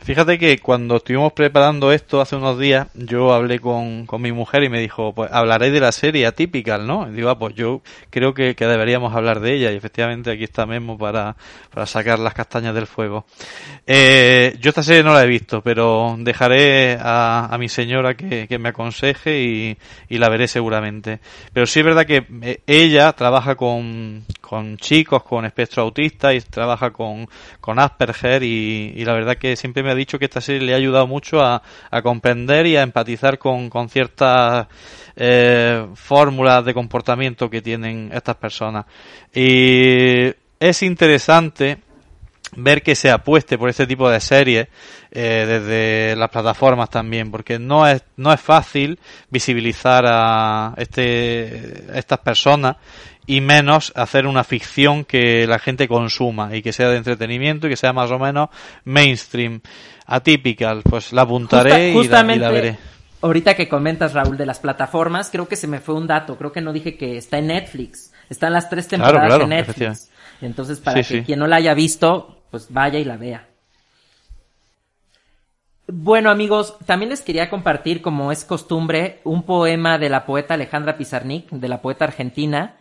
Fíjate 0.05 0.39
que 0.39 0.59
cuando 0.59 0.97
estuvimos 0.97 1.33
preparando 1.33 1.91
esto 1.91 2.21
hace 2.21 2.37
unos 2.37 2.59
días, 2.59 2.89
yo 2.93 3.33
hablé 3.33 3.59
con, 3.59 4.05
con 4.05 4.21
mi 4.21 4.33
mujer 4.33 4.63
y 4.63 4.69
me 4.69 4.79
dijo, 4.79 5.15
pues 5.15 5.33
hablaré 5.33 5.71
de 5.71 5.81
la 5.81 5.93
serie 5.93 6.27
Atypical, 6.27 6.87
¿no? 6.87 7.09
Y 7.09 7.13
digo, 7.13 7.31
ah, 7.31 7.39
pues 7.39 7.55
yo 7.55 7.81
creo 8.11 8.35
que, 8.35 8.55
que 8.55 8.67
deberíamos 8.67 9.15
hablar 9.17 9.41
de 9.41 9.55
ella 9.55 9.73
y 9.73 9.77
efectivamente 9.77 10.31
aquí 10.31 10.45
está 10.45 10.67
Memo 10.67 10.99
para, 10.99 11.37
para 11.73 11.87
sacar 11.87 12.19
las 12.19 12.35
castañas 12.35 12.75
del 12.75 12.87
fuego. 12.87 13.25
Eh, 13.87 14.55
yo 14.61 14.69
esta 14.69 14.83
serie 14.83 15.03
no 15.03 15.15
la 15.15 15.25
he 15.25 15.27
visto, 15.27 15.63
pero 15.63 16.15
dejaré 16.19 16.99
a, 17.01 17.49
a 17.51 17.57
mi 17.57 17.71
señora 17.71 18.15
que, 18.15 18.47
que 18.47 18.59
me 18.59 18.69
aconseje 18.69 19.41
y, 19.41 19.79
y 20.11 20.19
la 20.19 20.29
veré 20.29 20.49
seguramente. 20.49 21.21
Pero 21.55 21.65
sí 21.65 21.81
es 21.81 21.87
verdad 21.87 22.05
que 22.05 22.27
eh, 22.43 22.61
ella 22.67 23.11
trabaja 23.15 23.55
con, 23.55 24.27
con 24.43 24.77
chicos 24.77 25.23
con 25.23 25.47
espectro 25.47 25.83
autista 25.83 26.35
y 26.35 26.43
trabaja 26.43 26.91
con, 26.91 27.27
con 27.63 27.79
Asperger 27.79 28.43
y, 28.43 28.93
y 28.95 29.05
la 29.07 29.15
verdad 29.15 29.39
que 29.39 29.57
siempre 29.57 29.83
me 29.83 29.94
ha 29.95 29.97
dicho 29.97 30.19
que 30.19 30.27
esta 30.27 30.41
serie 30.41 30.63
le 30.63 30.75
ha 30.75 30.77
ayudado 30.77 31.07
mucho 31.07 31.41
a, 31.41 31.63
comprender 32.03 32.67
y 32.67 32.77
a 32.77 32.83
empatizar 32.83 33.39
con, 33.39 33.71
con 33.71 33.89
ciertas 33.89 34.67
eh, 35.17 35.87
fórmulas 35.95 36.65
de 36.65 36.75
comportamiento 36.75 37.49
que 37.49 37.63
tienen 37.63 38.11
estas 38.13 38.37
personas. 38.37 38.85
Y 39.33 40.33
es 40.61 40.83
interesante 40.83 41.79
ver 42.57 42.83
que 42.83 42.95
se 42.95 43.11
apueste 43.11 43.59
por 43.59 43.69
este 43.69 43.87
tipo 43.87 44.09
de 44.09 44.21
series 44.21 44.69
eh, 45.11 45.45
desde 45.47 46.17
las 46.17 46.31
plataformas 46.31 46.91
también 46.91 47.31
porque 47.31 47.59
no 47.59 47.87
es 47.87 48.03
no 48.17 48.33
es 48.33 48.41
fácil 48.41 48.99
visibilizar 49.31 50.05
a 50.07 50.75
este 50.77 51.85
a 51.93 51.99
estas 51.99 52.19
personas 52.21 52.77
y 53.27 53.41
menos 53.41 53.93
hacer 53.97 54.27
una 54.27 54.45
ficción 54.45 55.05
que 55.05 55.47
la 55.47 55.59
gente 55.59 55.89
consuma 55.89 56.55
y 56.55 56.62
que 56.62 56.72
sea 56.72 56.89
de 56.91 56.97
entretenimiento 56.99 57.66
y 57.66 57.70
que 57.70 57.77
sea 57.77 57.93
más 57.93 58.11
o 58.11 58.18
menos 58.18 58.51
mainstream 58.85 59.61
atypical 60.07 60.83
pues 60.83 61.12
la 61.12 61.22
apuntaré 61.22 61.93
Justa- 61.95 62.20
y, 62.22 62.27
la, 62.27 62.35
y 62.35 62.39
la 62.39 62.51
veré 62.51 62.79
Ahorita 63.22 63.55
que 63.57 63.70
comentas, 63.70 64.12
Raúl, 64.12 64.37
de 64.37 64.45
las 64.45 64.59
plataformas, 64.59 65.31
creo 65.31 65.49
que 65.49 65.57
se 65.57 65.66
me 65.66 65.81
fue 65.81 65.95
un 65.95 66.07
dato. 66.07 66.37
Creo 66.37 66.53
que 66.53 66.61
no 66.61 66.75
dije 66.75 66.99
que 66.99 67.16
está 67.16 67.39
en 67.39 67.47
Netflix. 67.47 68.12
Están 68.29 68.53
las 68.53 68.68
tres 68.68 68.87
temporadas 68.87 69.29
claro, 69.29 69.45
en 69.45 69.49
Netflix. 69.49 70.11
Entonces, 70.43 70.79
para 70.79 71.03
Sí, 71.03 71.09
que 71.14 71.20
sí. 71.20 71.25
quien 71.25 71.39
no 71.39 71.47
la 71.47 71.57
haya 71.57 71.72
visto, 71.72 72.43
pues 72.51 72.66
vaya 72.68 72.99
y 72.99 73.05
la 73.07 73.16
vea. 73.16 73.49
Bueno, 75.87 76.31
amigos, 76.31 76.77
también 76.85 77.11
les 77.11 77.22
quería 77.22 77.49
compartir, 77.49 78.03
como 78.03 78.33
es 78.33 78.45
costumbre, 78.45 79.20
un 79.25 79.43
poema 79.45 79.97
de 79.99 80.11
la 80.11 80.27
poeta 80.27 80.53
Alejandra 80.53 80.99
Pizarnik, 80.99 81.49
de 81.51 81.68
la 81.68 81.81
poeta 81.81 82.05
argentina, 82.05 82.75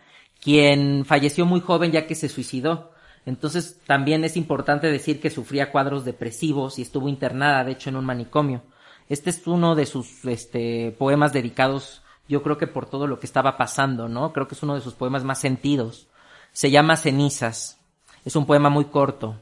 quien 0.44 1.06
falleció 1.06 1.46
muy 1.46 1.60
joven 1.60 1.90
ya 1.90 2.06
que 2.06 2.14
se 2.14 2.28
suicidó. 2.28 2.92
Entonces, 3.24 3.80
también 3.86 4.22
es 4.24 4.36
importante 4.36 4.88
decir 4.88 5.18
que 5.18 5.30
sufría 5.30 5.72
cuadros 5.72 6.04
depresivos 6.04 6.78
y 6.78 6.82
estuvo 6.82 7.08
internada, 7.08 7.64
de 7.64 7.72
hecho, 7.72 7.88
en 7.88 7.96
un 7.96 8.04
manicomio. 8.04 8.62
Este 9.08 9.30
es 9.30 9.46
uno 9.46 9.74
de 9.74 9.86
sus 9.86 10.24
este, 10.26 10.94
poemas 10.98 11.32
dedicados, 11.32 12.02
yo 12.28 12.42
creo 12.42 12.58
que 12.58 12.66
por 12.66 12.84
todo 12.84 13.06
lo 13.06 13.18
que 13.18 13.26
estaba 13.26 13.56
pasando, 13.56 14.08
¿no? 14.08 14.34
Creo 14.34 14.46
que 14.46 14.54
es 14.54 14.62
uno 14.62 14.74
de 14.74 14.82
sus 14.82 14.92
poemas 14.92 15.24
más 15.24 15.40
sentidos. 15.40 16.08
Se 16.52 16.70
llama 16.70 16.96
Cenizas. 16.98 17.78
Es 18.26 18.36
un 18.36 18.44
poema 18.44 18.68
muy 18.68 18.86
corto 18.86 19.40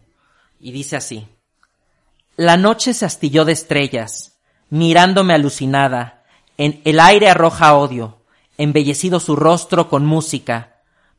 y 0.60 0.70
dice 0.70 0.96
así. 0.96 1.26
La 2.36 2.56
noche 2.56 2.94
se 2.94 3.04
astilló 3.04 3.44
de 3.44 3.52
estrellas, 3.52 4.38
mirándome 4.70 5.34
alucinada. 5.34 6.22
En 6.56 6.80
el 6.84 7.00
aire 7.00 7.28
arroja 7.28 7.76
odio, 7.76 8.18
embellecido 8.56 9.20
su 9.20 9.36
rostro 9.36 9.88
con 9.88 10.06
música. 10.06 10.71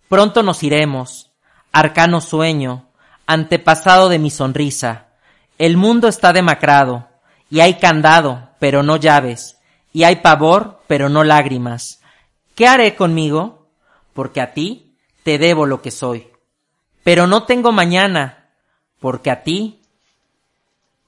Pronto 0.10 0.44
nos 0.44 0.64
iremos, 0.64 1.32
arcano 1.72 2.22
sueño, 2.22 2.88
antepasado 3.26 4.10
de 4.10 4.20
mi 4.20 4.30
sonrisa. 4.30 5.08
El 5.58 5.78
mundo 5.78 6.08
está 6.08 6.34
demacrado, 6.34 7.08
y 7.50 7.60
hay 7.60 7.76
candado, 7.76 8.50
pero 8.60 8.84
no 8.84 8.98
llaves, 8.98 9.58
y 9.92 10.04
hay 10.04 10.18
pavor, 10.18 10.82
pero 10.88 11.10
no 11.10 11.24
lágrimas. 11.24 12.02
¿Qué 12.56 12.68
haré 12.68 12.96
conmigo? 12.96 13.68
Porque 14.14 14.42
a 14.42 14.54
ti 14.54 14.96
te 15.24 15.38
debo 15.38 15.66
lo 15.66 15.82
que 15.82 15.92
soy. 15.92 16.28
Pero 17.04 17.28
no 17.28 17.44
tengo 17.44 17.72
mañana, 17.72 18.50
porque 19.00 19.32
a 19.32 19.44
ti 19.44 19.82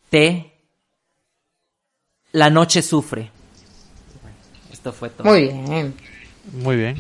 te 0.10 0.56
la 2.32 2.50
noche 2.50 2.82
sufre. 2.82 3.32
Esto 4.72 4.92
fue 4.92 5.10
todo. 5.10 5.28
Muy 5.28 5.44
bien. 5.44 5.96
Muy 6.54 6.76
bien 6.76 6.96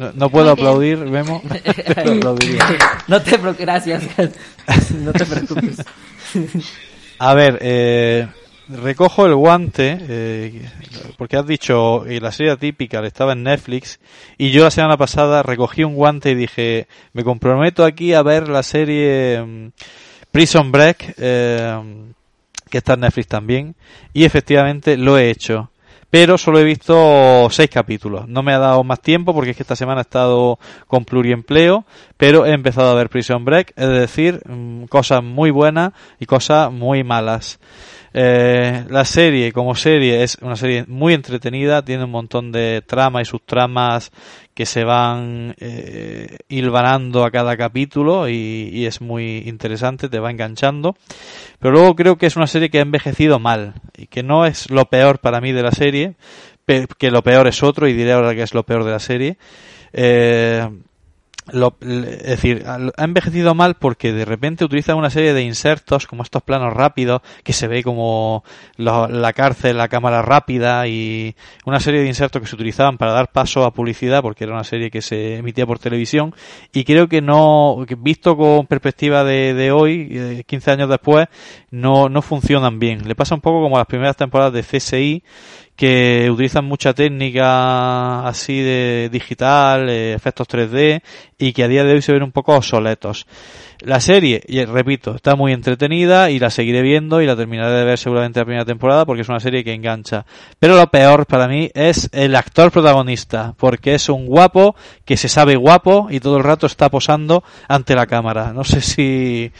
no, 0.00 0.12
no 0.14 0.30
puedo 0.30 0.50
aplaudir 0.50 0.98
Memo. 0.98 1.42
No 3.08 3.22
te 3.22 3.38
preocupes, 3.38 3.58
gracias. 3.58 4.02
No 4.94 5.12
te 5.12 5.26
preocupes. 5.26 5.84
A 7.18 7.34
ver, 7.34 7.58
eh, 7.60 8.26
recojo 8.68 9.26
el 9.26 9.34
guante, 9.34 9.98
eh, 10.00 10.62
porque 11.18 11.36
has 11.36 11.46
dicho, 11.46 12.06
y 12.10 12.18
la 12.18 12.32
serie 12.32 12.56
típica 12.56 13.04
estaba 13.04 13.34
en 13.34 13.42
Netflix, 13.42 14.00
y 14.38 14.52
yo 14.52 14.64
la 14.64 14.70
semana 14.70 14.96
pasada 14.96 15.42
recogí 15.42 15.84
un 15.84 15.96
guante 15.96 16.30
y 16.30 16.34
dije, 16.34 16.86
me 17.12 17.22
comprometo 17.22 17.84
aquí 17.84 18.14
a 18.14 18.22
ver 18.22 18.48
la 18.48 18.62
serie 18.62 19.42
mm, 19.42 19.72
Prison 20.30 20.72
Break, 20.72 21.14
eh, 21.18 21.78
que 22.70 22.78
está 22.78 22.94
en 22.94 23.00
Netflix 23.00 23.28
también, 23.28 23.74
y 24.14 24.24
efectivamente 24.24 24.96
lo 24.96 25.18
he 25.18 25.28
hecho. 25.30 25.69
Pero 26.10 26.36
solo 26.38 26.58
he 26.58 26.64
visto 26.64 27.48
seis 27.50 27.70
capítulos. 27.70 28.28
No 28.28 28.42
me 28.42 28.52
ha 28.52 28.58
dado 28.58 28.82
más 28.82 29.00
tiempo 29.00 29.32
porque 29.32 29.50
es 29.50 29.56
que 29.56 29.62
esta 29.62 29.76
semana 29.76 30.00
he 30.00 30.02
estado 30.02 30.58
con 30.88 31.04
pluriempleo, 31.04 31.84
pero 32.16 32.46
he 32.46 32.52
empezado 32.52 32.90
a 32.90 32.94
ver 32.94 33.08
Prison 33.08 33.44
Break, 33.44 33.72
es 33.76 33.88
decir, 33.88 34.40
mm, 34.44 34.84
cosas 34.84 35.22
muy 35.22 35.50
buenas 35.50 35.92
y 36.18 36.26
cosas 36.26 36.72
muy 36.72 37.04
malas. 37.04 37.60
Eh, 38.12 38.84
la 38.88 39.04
serie, 39.04 39.52
como 39.52 39.76
serie, 39.76 40.24
es 40.24 40.36
una 40.40 40.56
serie 40.56 40.84
muy 40.88 41.14
entretenida, 41.14 41.84
tiene 41.84 42.04
un 42.04 42.10
montón 42.10 42.50
de 42.50 42.82
tramas 42.84 43.22
y 43.22 43.24
subtramas 43.26 44.10
que 44.60 44.66
se 44.66 44.84
van 44.84 45.54
eh, 45.58 46.36
hilvanando 46.50 47.24
a 47.24 47.30
cada 47.30 47.56
capítulo 47.56 48.28
y, 48.28 48.84
es 48.84 49.00
muy 49.00 49.38
interesante, 49.46 50.10
te 50.10 50.18
va 50.18 50.30
enganchando. 50.30 50.96
Pero 51.58 51.72
luego 51.72 51.96
creo 51.96 52.18
que 52.18 52.26
es 52.26 52.36
una 52.36 52.46
serie 52.46 52.68
que 52.68 52.76
ha 52.76 52.82
envejecido 52.82 53.38
mal 53.38 53.72
y 53.96 54.06
que 54.08 54.22
no 54.22 54.44
es 54.44 54.70
lo 54.70 54.84
peor 54.84 55.20
para 55.20 55.40
mí 55.40 55.52
de 55.52 55.62
la 55.62 55.72
serie, 55.72 56.16
que 56.98 57.10
lo 57.10 57.22
peor 57.22 57.46
es 57.46 57.62
otro 57.62 57.88
y 57.88 57.94
diré 57.94 58.12
ahora 58.12 58.34
que 58.34 58.42
es 58.42 58.52
lo 58.52 58.64
peor 58.64 58.84
de 58.84 58.90
la 58.90 58.98
serie. 58.98 59.38
Eh, 59.94 60.68
lo, 61.52 61.76
es 61.80 62.22
decir, 62.22 62.64
ha 62.66 63.04
envejecido 63.04 63.54
mal 63.54 63.74
porque 63.74 64.12
de 64.12 64.24
repente 64.24 64.64
utiliza 64.64 64.94
una 64.94 65.10
serie 65.10 65.32
de 65.32 65.42
insertos, 65.42 66.06
como 66.06 66.22
estos 66.22 66.42
planos 66.42 66.72
rápidos, 66.72 67.22
que 67.44 67.52
se 67.52 67.68
ve 67.68 67.82
como 67.82 68.44
la 68.76 69.32
cárcel, 69.32 69.78
la 69.78 69.88
cámara 69.88 70.22
rápida 70.22 70.86
y 70.86 71.34
una 71.64 71.80
serie 71.80 72.00
de 72.00 72.06
insertos 72.06 72.42
que 72.42 72.48
se 72.48 72.54
utilizaban 72.54 72.98
para 72.98 73.12
dar 73.12 73.30
paso 73.32 73.64
a 73.64 73.72
publicidad, 73.72 74.22
porque 74.22 74.44
era 74.44 74.52
una 74.52 74.64
serie 74.64 74.90
que 74.90 75.02
se 75.02 75.36
emitía 75.36 75.66
por 75.66 75.78
televisión, 75.78 76.34
y 76.72 76.84
creo 76.84 77.08
que 77.08 77.20
no, 77.20 77.84
visto 77.98 78.36
con 78.36 78.66
perspectiva 78.66 79.24
de, 79.24 79.54
de 79.54 79.72
hoy, 79.72 80.44
15 80.46 80.70
años 80.70 80.88
después, 80.88 81.28
no, 81.70 82.08
no 82.08 82.22
funcionan 82.22 82.78
bien. 82.78 83.06
Le 83.06 83.14
pasa 83.14 83.34
un 83.34 83.40
poco 83.40 83.62
como 83.62 83.78
las 83.78 83.86
primeras 83.86 84.16
temporadas 84.16 84.52
de 84.52 84.62
CSI, 84.62 85.22
que 85.80 86.28
utilizan 86.30 86.66
mucha 86.66 86.92
técnica 86.92 88.28
así 88.28 88.60
de 88.60 89.08
digital, 89.10 89.88
eh, 89.88 90.12
efectos 90.12 90.46
3D 90.46 91.00
y 91.38 91.54
que 91.54 91.64
a 91.64 91.68
día 91.68 91.84
de 91.84 91.94
hoy 91.94 92.02
se 92.02 92.12
ven 92.12 92.22
un 92.22 92.32
poco 92.32 92.54
obsoletos. 92.54 93.26
La 93.78 93.98
serie, 93.98 94.42
y 94.46 94.62
repito, 94.66 95.14
está 95.14 95.36
muy 95.36 95.54
entretenida 95.54 96.28
y 96.28 96.38
la 96.38 96.50
seguiré 96.50 96.82
viendo 96.82 97.22
y 97.22 97.26
la 97.26 97.34
terminaré 97.34 97.72
de 97.72 97.84
ver 97.86 97.96
seguramente 97.96 98.40
la 98.40 98.44
primera 98.44 98.66
temporada 98.66 99.06
porque 99.06 99.22
es 99.22 99.30
una 99.30 99.40
serie 99.40 99.64
que 99.64 99.72
engancha. 99.72 100.26
Pero 100.58 100.76
lo 100.76 100.86
peor 100.88 101.24
para 101.24 101.48
mí 101.48 101.70
es 101.72 102.10
el 102.12 102.36
actor 102.36 102.70
protagonista, 102.70 103.54
porque 103.56 103.94
es 103.94 104.10
un 104.10 104.26
guapo 104.26 104.76
que 105.06 105.16
se 105.16 105.30
sabe 105.30 105.56
guapo 105.56 106.08
y 106.10 106.20
todo 106.20 106.36
el 106.36 106.44
rato 106.44 106.66
está 106.66 106.90
posando 106.90 107.42
ante 107.68 107.94
la 107.94 108.06
cámara. 108.06 108.52
No 108.52 108.64
sé 108.64 108.82
si 108.82 109.50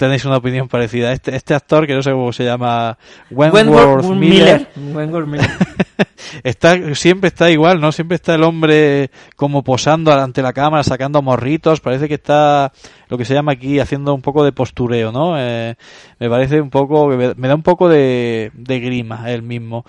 tenéis 0.00 0.24
una 0.24 0.38
opinión 0.38 0.66
parecida. 0.66 1.12
Este, 1.12 1.36
este 1.36 1.52
actor, 1.52 1.86
que 1.86 1.92
no 1.92 2.02
sé 2.02 2.10
cómo 2.10 2.32
se 2.32 2.42
llama, 2.42 2.96
Wentworth, 3.30 4.06
Miller, 4.16 4.66
está, 6.42 6.94
siempre 6.94 7.28
está 7.28 7.50
igual, 7.50 7.82
¿no? 7.82 7.92
Siempre 7.92 8.14
está 8.14 8.34
el 8.34 8.42
hombre 8.42 9.10
como 9.36 9.62
posando 9.62 10.10
ante 10.10 10.40
la 10.40 10.54
cámara, 10.54 10.82
sacando 10.84 11.20
morritos, 11.20 11.80
parece 11.80 12.08
que 12.08 12.14
está 12.14 12.72
lo 13.08 13.18
que 13.18 13.26
se 13.26 13.34
llama 13.34 13.52
aquí 13.52 13.78
haciendo 13.78 14.14
un 14.14 14.22
poco 14.22 14.42
de 14.42 14.52
postureo, 14.52 15.12
¿no? 15.12 15.34
Eh, 15.36 15.74
me 16.18 16.30
parece 16.30 16.62
un 16.62 16.70
poco, 16.70 17.08
me, 17.08 17.34
da 17.34 17.54
un 17.54 17.62
poco 17.62 17.86
de, 17.90 18.52
de 18.54 18.80
grima 18.80 19.30
él 19.30 19.42
mismo. 19.42 19.84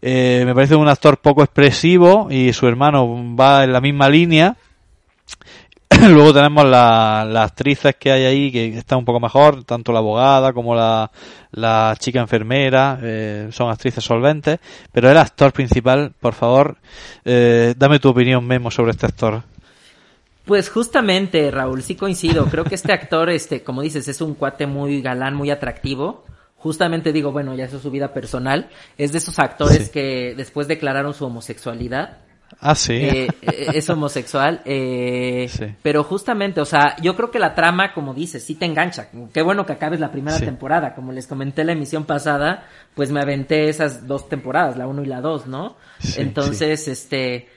Eh, 0.00 0.42
me 0.46 0.54
parece 0.54 0.74
un 0.74 0.88
actor 0.88 1.18
poco 1.18 1.42
expresivo 1.42 2.28
y 2.30 2.54
su 2.54 2.66
hermano 2.66 3.36
va 3.36 3.64
en 3.64 3.74
la 3.74 3.82
misma 3.82 4.08
línea 4.08 4.56
Luego 6.08 6.32
tenemos 6.32 6.64
las 6.64 7.50
actrices 7.50 7.96
que 7.96 8.10
hay 8.10 8.24
ahí 8.24 8.52
que 8.52 8.78
están 8.78 9.00
un 9.00 9.04
poco 9.04 9.20
mejor, 9.20 9.64
tanto 9.64 9.92
la 9.92 9.98
abogada 9.98 10.54
como 10.54 10.74
la, 10.74 11.10
la 11.52 11.94
chica 11.98 12.20
enfermera, 12.20 12.98
eh, 13.02 13.48
son 13.52 13.70
actrices 13.70 14.02
solventes, 14.02 14.58
pero 14.92 15.10
el 15.10 15.18
actor 15.18 15.52
principal, 15.52 16.12
por 16.18 16.32
favor, 16.32 16.78
eh, 17.24 17.74
dame 17.76 17.98
tu 17.98 18.08
opinión, 18.08 18.46
Memo, 18.46 18.70
sobre 18.70 18.92
este 18.92 19.06
actor. 19.06 19.42
Pues 20.46 20.70
justamente, 20.70 21.50
Raúl, 21.50 21.82
sí 21.82 21.96
coincido. 21.96 22.46
Creo 22.46 22.64
que 22.64 22.76
este 22.76 22.92
actor, 22.92 23.28
este, 23.28 23.62
como 23.62 23.82
dices, 23.82 24.08
es 24.08 24.22
un 24.22 24.34
cuate 24.34 24.66
muy 24.66 25.02
galán, 25.02 25.34
muy 25.34 25.50
atractivo. 25.50 26.24
Justamente 26.56 27.12
digo, 27.12 27.30
bueno, 27.30 27.54
ya 27.54 27.66
eso 27.66 27.76
es 27.76 27.82
su 27.82 27.90
vida 27.90 28.14
personal. 28.14 28.70
Es 28.96 29.12
de 29.12 29.18
esos 29.18 29.38
actores 29.38 29.90
que 29.90 30.34
después 30.34 30.66
declararon 30.66 31.12
su 31.12 31.26
homosexualidad 31.26 32.18
Ah, 32.58 32.74
sí. 32.74 32.94
Eh, 32.94 33.28
eh, 33.42 33.66
es 33.74 33.88
homosexual. 33.88 34.60
Eh, 34.64 35.48
Pero 35.82 36.02
justamente, 36.04 36.60
o 36.60 36.64
sea, 36.64 36.96
yo 37.00 37.14
creo 37.16 37.30
que 37.30 37.38
la 37.38 37.54
trama, 37.54 37.92
como 37.92 38.14
dices, 38.14 38.42
sí 38.42 38.54
te 38.54 38.66
engancha. 38.66 39.08
Qué 39.32 39.42
bueno 39.42 39.64
que 39.64 39.72
acabes 39.72 40.00
la 40.00 40.10
primera 40.10 40.38
temporada. 40.38 40.94
Como 40.94 41.12
les 41.12 41.26
comenté 41.26 41.62
en 41.62 41.68
la 41.68 41.72
emisión 41.74 42.04
pasada, 42.04 42.66
pues 42.94 43.10
me 43.10 43.20
aventé 43.20 43.68
esas 43.68 44.06
dos 44.06 44.28
temporadas, 44.28 44.76
la 44.76 44.86
uno 44.86 45.02
y 45.02 45.06
la 45.06 45.20
dos, 45.20 45.46
¿no? 45.46 45.76
Entonces, 46.16 46.88
este, 46.88 47.48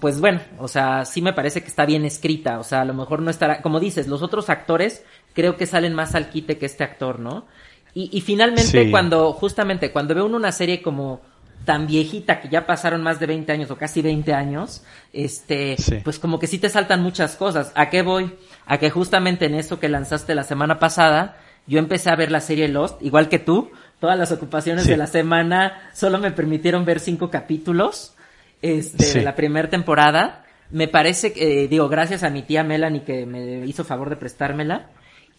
pues 0.00 0.20
bueno, 0.20 0.40
o 0.58 0.68
sea, 0.68 1.04
sí 1.04 1.22
me 1.22 1.32
parece 1.32 1.62
que 1.62 1.68
está 1.68 1.86
bien 1.86 2.04
escrita. 2.04 2.58
O 2.58 2.64
sea, 2.64 2.82
a 2.82 2.84
lo 2.84 2.94
mejor 2.94 3.22
no 3.22 3.30
estará, 3.30 3.62
como 3.62 3.80
dices, 3.80 4.08
los 4.08 4.22
otros 4.22 4.50
actores 4.50 5.04
creo 5.32 5.56
que 5.56 5.66
salen 5.66 5.94
más 5.94 6.14
al 6.14 6.30
quite 6.30 6.58
que 6.58 6.66
este 6.66 6.84
actor, 6.84 7.20
¿no? 7.20 7.46
Y, 7.94 8.10
y 8.12 8.20
finalmente, 8.20 8.90
cuando, 8.90 9.32
justamente, 9.32 9.90
cuando 9.90 10.14
veo 10.14 10.26
una 10.26 10.52
serie 10.52 10.82
como 10.82 11.20
tan 11.64 11.86
viejita 11.86 12.40
que 12.40 12.48
ya 12.48 12.66
pasaron 12.66 13.02
más 13.02 13.20
de 13.20 13.26
20 13.26 13.52
años 13.52 13.70
o 13.70 13.76
casi 13.76 14.02
20 14.02 14.32
años, 14.32 14.82
este, 15.12 15.76
pues 16.02 16.18
como 16.18 16.38
que 16.38 16.46
sí 16.46 16.58
te 16.58 16.68
saltan 16.68 17.02
muchas 17.02 17.36
cosas. 17.36 17.72
¿A 17.74 17.90
qué 17.90 18.02
voy? 18.02 18.34
A 18.66 18.78
que 18.78 18.90
justamente 18.90 19.46
en 19.46 19.54
eso 19.54 19.78
que 19.78 19.88
lanzaste 19.88 20.34
la 20.34 20.44
semana 20.44 20.78
pasada, 20.78 21.36
yo 21.66 21.78
empecé 21.78 22.10
a 22.10 22.16
ver 22.16 22.30
la 22.30 22.40
serie 22.40 22.68
Lost, 22.68 23.02
igual 23.02 23.28
que 23.28 23.38
tú, 23.38 23.70
todas 24.00 24.18
las 24.18 24.32
ocupaciones 24.32 24.86
de 24.86 24.96
la 24.96 25.06
semana 25.06 25.90
solo 25.92 26.18
me 26.18 26.30
permitieron 26.30 26.84
ver 26.84 27.00
cinco 27.00 27.30
capítulos, 27.30 28.14
este, 28.62 29.18
de 29.18 29.22
la 29.22 29.34
primera 29.34 29.68
temporada. 29.68 30.44
Me 30.70 30.88
parece 30.88 31.32
que, 31.32 31.64
eh, 31.64 31.68
digo, 31.68 31.88
gracias 31.88 32.22
a 32.22 32.30
mi 32.30 32.42
tía 32.42 32.64
Melanie 32.64 33.02
que 33.02 33.26
me 33.26 33.66
hizo 33.66 33.84
favor 33.84 34.10
de 34.10 34.16
prestármela. 34.16 34.90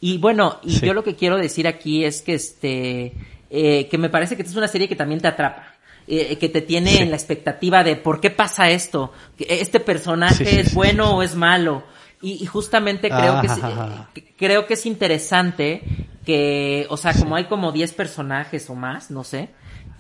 Y 0.01 0.17
bueno, 0.17 0.59
y 0.63 0.79
yo 0.79 0.93
lo 0.93 1.03
que 1.03 1.15
quiero 1.15 1.37
decir 1.37 1.67
aquí 1.67 2.05
es 2.05 2.21
que 2.21 2.33
este, 2.33 3.13
eh, 3.49 3.87
que 3.89 3.97
me 3.97 4.09
parece 4.09 4.37
que 4.37 4.43
es 4.43 4.55
una 4.55 4.67
serie 4.67 4.87
que 4.87 4.95
también 4.95 5.19
te 5.19 5.27
atrapa. 5.27 5.73
Eh, 6.11 6.39
que 6.39 6.49
te 6.49 6.63
tiene 6.63 7.03
en 7.03 7.11
la 7.11 7.17
expectativa 7.17 7.83
de 7.83 7.95
por 7.95 8.19
qué 8.19 8.31
pasa 8.31 8.71
esto, 8.71 9.13
este 9.37 9.79
personaje 9.79 10.59
es 10.59 10.73
bueno 10.73 11.17
o 11.17 11.21
es 11.21 11.35
malo. 11.35 11.83
Y, 12.19 12.47
justamente 12.47 13.11
creo 13.11 13.39
que, 13.41 13.45
es, 13.47 13.53
creo 14.35 14.65
que 14.65 14.73
es 14.73 14.87
interesante 14.87 15.83
que, 16.25 16.87
o 16.89 16.97
sea, 16.97 17.13
como 17.13 17.35
hay 17.35 17.45
como 17.45 17.71
10 17.71 17.93
personajes 17.93 18.71
o 18.71 18.75
más, 18.75 19.11
no 19.11 19.23
sé, 19.23 19.49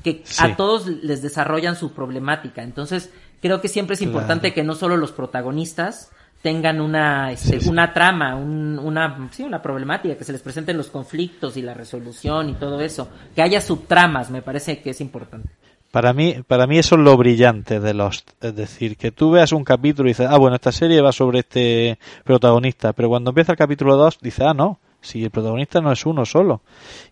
que 0.03 0.23
a 0.39 0.55
todos 0.55 0.87
les 0.87 1.21
desarrollan 1.21 1.75
su 1.75 1.93
problemática. 1.93 2.63
Entonces, 2.63 3.11
creo 3.39 3.61
que 3.61 3.67
siempre 3.67 3.93
es 3.93 4.01
importante 4.01 4.51
que 4.51 4.63
no 4.63 4.73
solo 4.73 4.97
los 4.97 5.11
protagonistas 5.11 6.09
tengan 6.41 6.81
una, 6.81 7.31
este, 7.31 7.69
una 7.69 7.93
trama, 7.93 8.35
una, 8.35 9.29
sí, 9.31 9.43
una 9.43 9.61
problemática, 9.61 10.17
que 10.17 10.23
se 10.23 10.31
les 10.31 10.41
presenten 10.41 10.75
los 10.75 10.87
conflictos 10.87 11.55
y 11.55 11.61
la 11.61 11.75
resolución 11.75 12.49
y 12.49 12.53
todo 12.53 12.81
eso, 12.81 13.09
que 13.35 13.43
haya 13.43 13.61
subtramas, 13.61 14.31
me 14.31 14.41
parece 14.41 14.81
que 14.81 14.89
es 14.89 15.01
importante. 15.01 15.49
Para 15.91 16.13
mí, 16.13 16.35
para 16.45 16.67
mí 16.67 16.77
eso 16.77 16.95
es 16.95 17.01
lo 17.01 17.17
brillante 17.17 17.79
de 17.79 17.93
Lost. 17.95 18.31
Es 18.43 18.55
decir, 18.55 18.95
que 18.95 19.11
tú 19.11 19.31
veas 19.31 19.51
un 19.51 19.63
capítulo 19.63 20.07
y 20.07 20.11
dices, 20.11 20.27
ah, 20.29 20.37
bueno, 20.37 20.55
esta 20.55 20.71
serie 20.71 21.01
va 21.01 21.11
sobre 21.11 21.39
este 21.39 21.97
protagonista. 22.23 22.93
Pero 22.93 23.09
cuando 23.09 23.31
empieza 23.31 23.53
el 23.53 23.57
capítulo 23.57 23.97
2, 23.97 24.19
dices, 24.21 24.45
ah, 24.45 24.53
no, 24.53 24.79
si 25.01 25.23
el 25.23 25.31
protagonista 25.31 25.81
no 25.81 25.91
es 25.91 26.05
uno 26.05 26.25
solo. 26.25 26.61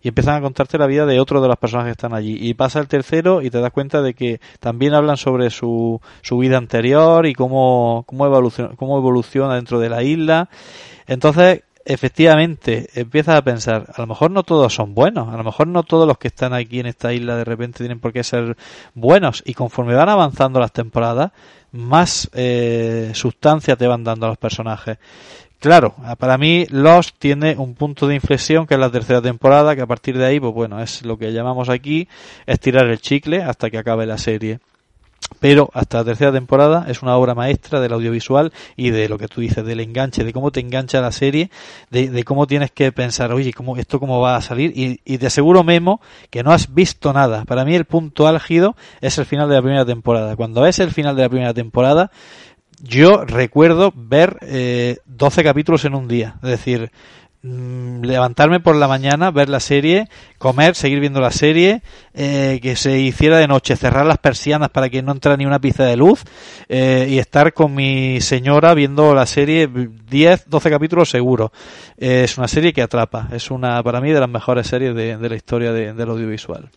Y 0.02 0.08
empiezan 0.08 0.36
a 0.36 0.40
contarte 0.40 0.78
la 0.78 0.86
vida 0.86 1.06
de 1.06 1.18
otro 1.18 1.40
de 1.40 1.48
los 1.48 1.56
personajes 1.56 1.88
que 1.88 1.98
están 1.98 2.14
allí. 2.14 2.38
Y 2.40 2.54
pasa 2.54 2.78
el 2.80 2.88
tercero 2.88 3.42
y 3.42 3.50
te 3.50 3.60
das 3.60 3.72
cuenta 3.72 4.02
de 4.02 4.14
que 4.14 4.40
también 4.60 4.94
hablan 4.94 5.16
sobre 5.16 5.50
su, 5.50 6.00
su 6.22 6.38
vida 6.38 6.56
anterior 6.56 7.26
y 7.26 7.34
cómo, 7.34 8.04
cómo, 8.06 8.26
evoluciona, 8.26 8.76
cómo 8.76 8.98
evoluciona 8.98 9.56
dentro 9.56 9.80
de 9.80 9.88
la 9.88 10.02
isla. 10.02 10.48
Entonces, 11.06 11.62
efectivamente 11.88 12.90
empiezas 12.94 13.36
a 13.36 13.42
pensar, 13.42 13.86
a 13.94 14.00
lo 14.02 14.06
mejor 14.06 14.30
no 14.30 14.42
todos 14.42 14.74
son 14.74 14.94
buenos, 14.94 15.32
a 15.32 15.36
lo 15.38 15.42
mejor 15.42 15.66
no 15.68 15.82
todos 15.82 16.06
los 16.06 16.18
que 16.18 16.28
están 16.28 16.52
aquí 16.52 16.80
en 16.80 16.86
esta 16.86 17.14
isla 17.14 17.34
de 17.34 17.44
repente 17.44 17.78
tienen 17.78 17.98
por 17.98 18.12
qué 18.12 18.22
ser 18.22 18.58
buenos 18.94 19.42
y 19.46 19.54
conforme 19.54 19.94
van 19.94 20.10
avanzando 20.10 20.60
las 20.60 20.70
temporadas, 20.70 21.32
más 21.72 22.28
eh, 22.34 23.10
sustancia 23.14 23.74
te 23.74 23.86
van 23.86 24.04
dando 24.04 24.26
a 24.26 24.28
los 24.28 24.38
personajes. 24.38 24.98
Claro, 25.60 25.94
para 26.18 26.36
mí 26.36 26.66
Lost 26.68 27.16
tiene 27.18 27.56
un 27.56 27.74
punto 27.74 28.06
de 28.06 28.14
inflexión 28.14 28.66
que 28.66 28.74
es 28.74 28.80
la 28.80 28.90
tercera 28.90 29.22
temporada, 29.22 29.74
que 29.74 29.82
a 29.82 29.86
partir 29.86 30.16
de 30.16 30.26
ahí, 30.26 30.38
pues 30.38 30.54
bueno, 30.54 30.80
es 30.80 31.04
lo 31.04 31.18
que 31.18 31.32
llamamos 31.32 31.70
aquí 31.70 32.06
estirar 32.46 32.86
el 32.86 33.00
chicle 33.00 33.42
hasta 33.42 33.70
que 33.70 33.78
acabe 33.78 34.06
la 34.06 34.18
serie 34.18 34.60
pero 35.40 35.70
hasta 35.72 35.98
la 35.98 36.04
tercera 36.04 36.32
temporada 36.32 36.86
es 36.88 37.02
una 37.02 37.16
obra 37.16 37.34
maestra 37.34 37.80
del 37.80 37.92
audiovisual 37.92 38.52
y 38.76 38.90
de 38.90 39.08
lo 39.08 39.18
que 39.18 39.28
tú 39.28 39.40
dices, 39.40 39.64
del 39.64 39.80
enganche, 39.80 40.24
de 40.24 40.32
cómo 40.32 40.50
te 40.50 40.60
engancha 40.60 41.00
la 41.00 41.12
serie, 41.12 41.50
de, 41.90 42.24
cómo 42.24 42.46
tienes 42.46 42.70
que 42.70 42.90
pensar, 42.92 43.32
oye, 43.32 43.52
¿cómo, 43.52 43.76
¿esto 43.76 44.00
cómo 44.00 44.20
va 44.20 44.36
a 44.36 44.42
salir? 44.42 44.72
Y, 44.76 45.00
y, 45.04 45.18
te 45.18 45.26
aseguro, 45.26 45.64
Memo, 45.64 46.00
que 46.30 46.42
no 46.42 46.52
has 46.52 46.74
visto 46.74 47.12
nada. 47.12 47.44
Para 47.44 47.64
mí 47.64 47.74
el 47.74 47.84
punto 47.84 48.26
álgido 48.26 48.76
es 49.00 49.18
el 49.18 49.26
final 49.26 49.48
de 49.48 49.54
la 49.54 49.62
primera 49.62 49.84
temporada. 49.84 50.36
Cuando 50.36 50.66
es 50.66 50.78
el 50.78 50.90
final 50.90 51.16
de 51.16 51.22
la 51.22 51.28
primera 51.28 51.54
temporada, 51.54 52.10
yo 52.80 53.24
recuerdo 53.24 53.92
ver 53.94 54.38
eh, 54.42 54.98
12 55.06 55.42
capítulos 55.42 55.84
en 55.84 55.94
un 55.94 56.08
día. 56.08 56.36
Es 56.42 56.50
decir, 56.50 56.90
levantarme 57.42 58.58
por 58.58 58.74
la 58.74 58.88
mañana, 58.88 59.30
ver 59.30 59.48
la 59.48 59.60
serie, 59.60 60.08
comer, 60.38 60.74
seguir 60.74 60.98
viendo 60.98 61.20
la 61.20 61.30
serie, 61.30 61.82
eh, 62.14 62.58
que 62.60 62.74
se 62.74 62.98
hiciera 62.98 63.38
de 63.38 63.46
noche, 63.46 63.76
cerrar 63.76 64.06
las 64.06 64.18
persianas 64.18 64.70
para 64.70 64.88
que 64.90 65.02
no 65.02 65.12
entrara 65.12 65.36
ni 65.36 65.46
una 65.46 65.60
pizca 65.60 65.84
de 65.84 65.96
luz 65.96 66.24
eh, 66.68 67.06
y 67.08 67.18
estar 67.18 67.52
con 67.52 67.74
mi 67.74 68.20
señora 68.20 68.74
viendo 68.74 69.14
la 69.14 69.26
serie 69.26 69.68
10, 69.68 70.48
12 70.48 70.70
capítulos 70.70 71.10
seguro. 71.10 71.52
Eh, 71.96 72.22
es 72.24 72.38
una 72.38 72.48
serie 72.48 72.72
que 72.72 72.82
atrapa, 72.82 73.28
es 73.32 73.50
una 73.50 73.82
para 73.82 74.00
mí 74.00 74.10
de 74.10 74.20
las 74.20 74.28
mejores 74.28 74.66
series 74.66 74.94
de, 74.94 75.28
la 75.28 75.36
historia 75.36 75.72
del 75.72 76.08
audiovisual. 76.08 76.68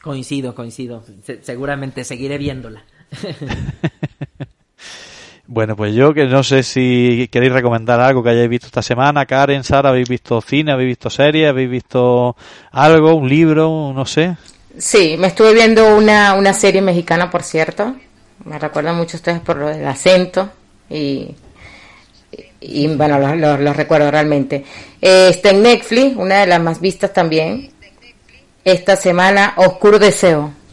Coincido, 0.00 0.54
coincido. 0.54 1.02
seguramente 1.40 2.04
seguiré 2.04 2.38
viéndola. 2.38 2.84
Bueno, 5.54 5.76
pues 5.76 5.94
yo 5.94 6.12
que 6.12 6.24
no 6.24 6.42
sé 6.42 6.64
si 6.64 7.28
queréis 7.30 7.52
recomendar 7.52 8.00
algo 8.00 8.24
que 8.24 8.30
hayáis 8.30 8.48
visto 8.48 8.66
esta 8.66 8.82
semana. 8.82 9.24
Karen, 9.24 9.62
Sara, 9.62 9.90
¿habéis 9.90 10.08
visto 10.08 10.40
cine? 10.40 10.72
¿Habéis 10.72 10.88
visto 10.88 11.10
series? 11.10 11.48
¿Habéis 11.48 11.70
visto 11.70 12.34
algo? 12.72 13.14
¿Un 13.14 13.28
libro? 13.28 13.92
No 13.94 14.04
sé. 14.04 14.36
Sí, 14.76 15.14
me 15.16 15.28
estuve 15.28 15.54
viendo 15.54 15.96
una, 15.96 16.34
una 16.34 16.52
serie 16.54 16.82
mexicana, 16.82 17.30
por 17.30 17.44
cierto. 17.44 17.94
me 18.44 18.58
recuerdan 18.58 18.96
mucho 18.96 19.16
ustedes 19.16 19.38
por 19.38 19.58
lo 19.58 19.68
del 19.68 19.86
acento 19.86 20.50
y, 20.90 21.36
y, 22.60 22.88
bueno, 22.88 23.20
los 23.20 23.60
lo, 23.60 23.72
recuerdo 23.72 24.10
realmente. 24.10 24.64
Eh, 25.00 25.28
está 25.30 25.50
en 25.50 25.62
Netflix, 25.62 26.16
una 26.16 26.40
de 26.40 26.48
las 26.48 26.60
más 26.60 26.80
vistas 26.80 27.12
también. 27.12 27.70
Esta 28.64 28.96
semana, 28.96 29.54
Oscuro 29.58 30.00
Deseo. 30.00 30.63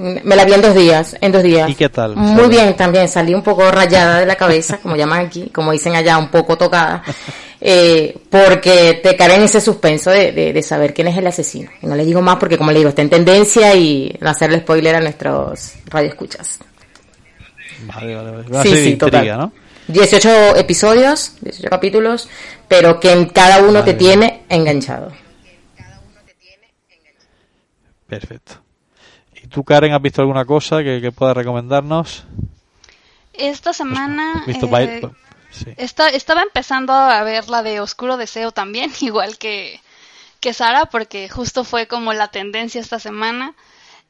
Me 0.00 0.34
la 0.34 0.46
vi 0.46 0.54
en 0.54 0.62
dos 0.62 0.74
días, 0.74 1.14
en 1.20 1.30
dos 1.30 1.42
días. 1.42 1.68
¿Y 1.68 1.74
qué 1.74 1.90
tal? 1.90 2.16
Muy 2.16 2.48
bien 2.48 2.74
también, 2.74 3.06
salí 3.06 3.34
un 3.34 3.42
poco 3.42 3.70
rayada 3.70 4.20
de 4.20 4.26
la 4.26 4.34
cabeza, 4.34 4.78
como 4.78 4.96
llaman 4.96 5.26
aquí, 5.26 5.50
como 5.50 5.72
dicen 5.72 5.94
allá, 5.94 6.16
un 6.16 6.28
poco 6.28 6.56
tocada, 6.56 7.02
eh, 7.60 8.16
porque 8.30 9.00
te 9.02 9.14
cae 9.14 9.34
en 9.34 9.42
ese 9.42 9.60
suspenso 9.60 10.10
de, 10.10 10.32
de, 10.32 10.62
saber 10.62 10.94
quién 10.94 11.08
es 11.08 11.18
el 11.18 11.26
asesino. 11.26 11.70
Y 11.82 11.86
no 11.86 11.94
le 11.96 12.06
digo 12.06 12.22
más 12.22 12.36
porque, 12.36 12.56
como 12.56 12.70
le 12.72 12.78
digo, 12.78 12.88
está 12.88 13.02
en 13.02 13.10
tendencia 13.10 13.74
y 13.74 14.16
no 14.20 14.30
hacerle 14.30 14.60
spoiler 14.60 14.94
a 14.94 15.00
nuestros 15.00 15.74
radioescuchas. 15.84 16.60
Vale, 17.84 18.16
vale, 18.16 18.30
vale. 18.48 18.70
sí, 18.70 18.76
sí, 18.76 18.96
total. 18.96 19.26
¿no? 19.26 19.52
18 19.88 20.56
episodios, 20.56 21.34
18 21.42 21.68
capítulos, 21.68 22.26
pero 22.68 22.98
que 22.98 23.12
en 23.12 23.26
cada 23.26 23.62
uno 23.62 23.84
te 23.84 23.92
tiene 23.92 24.44
enganchado. 24.48 25.12
Perfecto. 28.08 28.69
¿Y 29.34 29.46
tú, 29.46 29.64
Karen, 29.64 29.92
has 29.92 30.02
visto 30.02 30.22
alguna 30.22 30.44
cosa 30.44 30.82
que, 30.82 31.00
que 31.00 31.12
puedas 31.12 31.36
recomendarnos? 31.36 32.24
Esta 33.32 33.72
semana 33.72 34.44
eh, 34.46 35.00
estaba 35.76 36.42
empezando 36.42 36.92
a 36.92 37.22
ver 37.22 37.48
la 37.48 37.62
de 37.62 37.80
Oscuro 37.80 38.16
Deseo 38.16 38.52
también, 38.52 38.92
igual 39.00 39.38
que, 39.38 39.80
que 40.40 40.52
Sara, 40.52 40.86
porque 40.86 41.28
justo 41.28 41.64
fue 41.64 41.86
como 41.86 42.12
la 42.12 42.28
tendencia 42.28 42.80
esta 42.80 42.98
semana. 42.98 43.54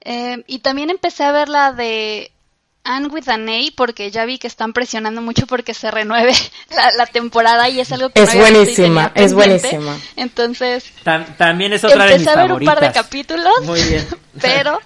Eh, 0.02 0.42
y 0.46 0.60
también 0.60 0.90
empecé 0.90 1.24
a 1.24 1.32
ver 1.32 1.48
la 1.48 1.72
de 1.72 2.32
Anne 2.84 3.08
with 3.08 3.28
an 3.28 3.48
A 3.48 3.60
porque 3.76 4.10
ya 4.10 4.24
vi 4.24 4.38
que 4.38 4.46
están 4.46 4.72
presionando 4.72 5.20
mucho 5.20 5.46
porque 5.46 5.74
se 5.74 5.90
renueve 5.90 6.32
la, 6.96 7.06
temporada 7.06 7.68
y 7.68 7.80
es 7.80 7.92
algo 7.92 8.08
que 8.08 8.22
es 8.22 8.34
buenísima, 8.34 9.12
es 9.14 9.34
buenísima. 9.34 9.98
Entonces 10.16 10.90
también 11.36 11.74
es 11.74 11.84
otra 11.84 12.06
de 12.06 12.18
mis 12.18 12.28
a 12.28 12.36
ver 12.36 12.52
un 12.52 12.64
par 12.64 12.80
de 12.80 12.90
capítulos, 12.92 13.52
Muy 13.64 13.82
bien. 13.82 14.06
pero 14.40 14.80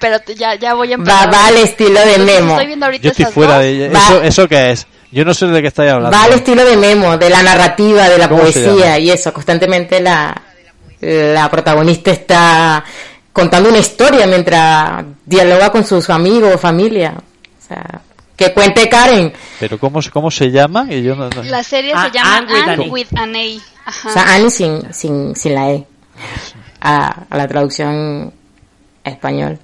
pero 0.00 0.18
ya 0.36 0.54
ya 0.54 0.74
voy 0.74 0.92
a 0.92 0.94
empezar. 0.94 1.28
Va, 1.28 1.30
va 1.30 1.46
al 1.46 1.56
estilo 1.56 2.00
de 2.00 2.18
Memo. 2.18 2.58
Yo 3.00 3.10
estoy 3.10 3.26
fuera 3.26 3.58
de 3.58 3.86
eso, 3.86 4.22
eso 4.22 4.48
qué 4.48 4.72
es. 4.72 4.86
Yo 5.10 5.24
no 5.24 5.32
sé 5.32 5.46
de 5.46 5.62
qué 5.62 5.68
estáis 5.68 5.92
hablando. 5.92 6.16
Va 6.16 6.24
al 6.24 6.32
estilo 6.32 6.64
de 6.64 6.76
Memo, 6.76 7.16
de 7.16 7.30
la 7.30 7.42
narrativa, 7.42 8.08
de 8.08 8.18
la 8.18 8.28
poesía 8.28 8.98
y 8.98 9.10
eso. 9.10 9.32
Constantemente 9.32 10.00
la 10.00 10.34
la 11.04 11.50
protagonista 11.50 12.10
está 12.10 12.84
contando 13.32 13.68
una 13.68 13.78
historia 13.78 14.26
mientras 14.26 15.04
dialoga 15.24 15.70
con 15.70 15.84
sus 15.84 16.08
amigos 16.10 16.54
o 16.54 16.58
familia. 16.58 17.14
O 17.16 17.66
sea, 17.66 18.00
que 18.36 18.52
cuente 18.52 18.88
Karen. 18.88 19.32
Pero 19.60 19.78
¿cómo, 19.78 20.00
cómo 20.12 20.30
se 20.30 20.50
llama? 20.50 20.88
yo 20.88 21.14
La 21.14 21.62
serie 21.62 21.92
se 21.92 21.96
ah, 21.96 22.10
llama 22.12 22.46
Anne, 22.72 22.88
with, 22.88 23.08
an 23.16 23.34
A. 23.36 24.08
O 24.08 24.12
sea, 24.12 24.34
Anne 24.34 24.50
sin, 24.50 24.92
sin, 24.92 25.36
sin 25.36 25.54
la 25.54 25.70
E. 25.70 25.86
A, 26.80 27.24
a 27.30 27.36
la 27.36 27.48
traducción 27.48 28.32
español. 29.02 29.58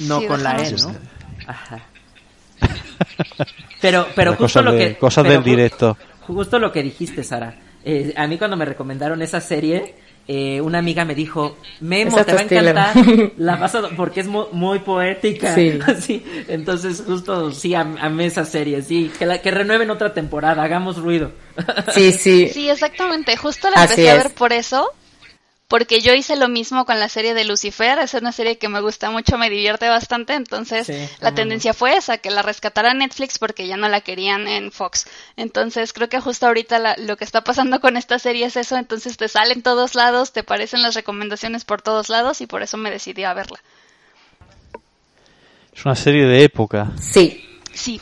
No 0.00 0.24
con 0.26 0.42
la 0.42 0.56
E, 0.62 0.72
¿no? 0.72 0.94
Ajá. 1.46 1.80
Pero, 3.80 4.06
pero 4.14 4.34
justo 4.36 4.62
lo 4.62 4.72
que... 4.72 4.96
Cosas 4.96 5.24
del 5.24 5.42
directo. 5.42 5.96
Justo 6.20 6.58
lo 6.58 6.72
que 6.72 6.82
dijiste, 6.82 7.22
Sara. 7.22 7.54
Eh, 7.84 8.12
a 8.16 8.26
mí 8.26 8.36
cuando 8.36 8.56
me 8.56 8.64
recomendaron 8.64 9.22
esa 9.22 9.40
serie, 9.40 9.94
eh, 10.28 10.60
una 10.60 10.78
amiga 10.78 11.04
me 11.04 11.14
dijo, 11.14 11.56
Memo, 11.80 12.16
te 12.24 12.32
va 12.32 12.40
a 12.40 12.42
encantar, 12.42 12.96
la 13.36 13.54
vas 13.54 13.76
porque 13.96 14.20
es 14.20 14.26
muy, 14.26 14.80
poética. 14.80 15.54
Sí. 16.00 16.24
Entonces, 16.48 17.04
justo, 17.06 17.52
sí, 17.52 17.74
amé 17.74 18.26
esa 18.26 18.44
serie, 18.44 18.82
sí, 18.82 19.10
que, 19.16 19.24
la, 19.24 19.40
que 19.40 19.52
renueven 19.52 19.88
otra 19.90 20.12
temporada, 20.12 20.64
hagamos 20.64 20.96
ruido. 20.96 21.30
Sí, 21.92 22.12
sí. 22.12 22.48
Sí, 22.48 22.68
exactamente, 22.68 23.36
justo 23.36 23.70
la 23.70 23.82
empecé 23.82 24.10
a 24.10 24.16
ver 24.16 24.34
por 24.34 24.52
eso, 24.52 24.90
porque 25.68 26.00
yo 26.00 26.14
hice 26.14 26.36
lo 26.36 26.48
mismo 26.48 26.84
con 26.84 27.00
la 27.00 27.08
serie 27.08 27.34
de 27.34 27.44
Lucifer, 27.44 27.98
es 27.98 28.14
una 28.14 28.30
serie 28.30 28.58
que 28.58 28.68
me 28.68 28.80
gusta 28.80 29.10
mucho, 29.10 29.36
me 29.36 29.50
divierte 29.50 29.88
bastante, 29.88 30.34
entonces 30.34 30.90
la 31.20 31.34
tendencia 31.34 31.74
fue 31.74 31.96
esa, 31.96 32.18
que 32.18 32.30
la 32.30 32.42
rescatara 32.42 32.94
Netflix 32.94 33.38
porque 33.38 33.66
ya 33.66 33.76
no 33.76 33.88
la 33.88 34.00
querían 34.00 34.46
en 34.46 34.70
Fox. 34.70 35.06
Entonces 35.36 35.92
creo 35.92 36.08
que 36.08 36.20
justo 36.20 36.46
ahorita 36.46 36.96
lo 36.98 37.16
que 37.16 37.24
está 37.24 37.42
pasando 37.42 37.80
con 37.80 37.96
esta 37.96 38.18
serie 38.18 38.46
es 38.46 38.56
eso, 38.56 38.76
entonces 38.76 39.16
te 39.16 39.28
salen 39.28 39.62
todos 39.62 39.96
lados, 39.96 40.32
te 40.32 40.40
aparecen 40.40 40.82
las 40.82 40.94
recomendaciones 40.94 41.64
por 41.64 41.82
todos 41.82 42.08
lados 42.08 42.40
y 42.40 42.46
por 42.46 42.62
eso 42.62 42.76
me 42.76 42.90
decidí 42.90 43.24
a 43.24 43.34
verla. 43.34 43.60
Es 45.74 45.84
una 45.84 45.96
serie 45.96 46.24
de 46.24 46.44
época. 46.44 46.92
Sí. 47.00 47.44
Sí. 47.74 48.00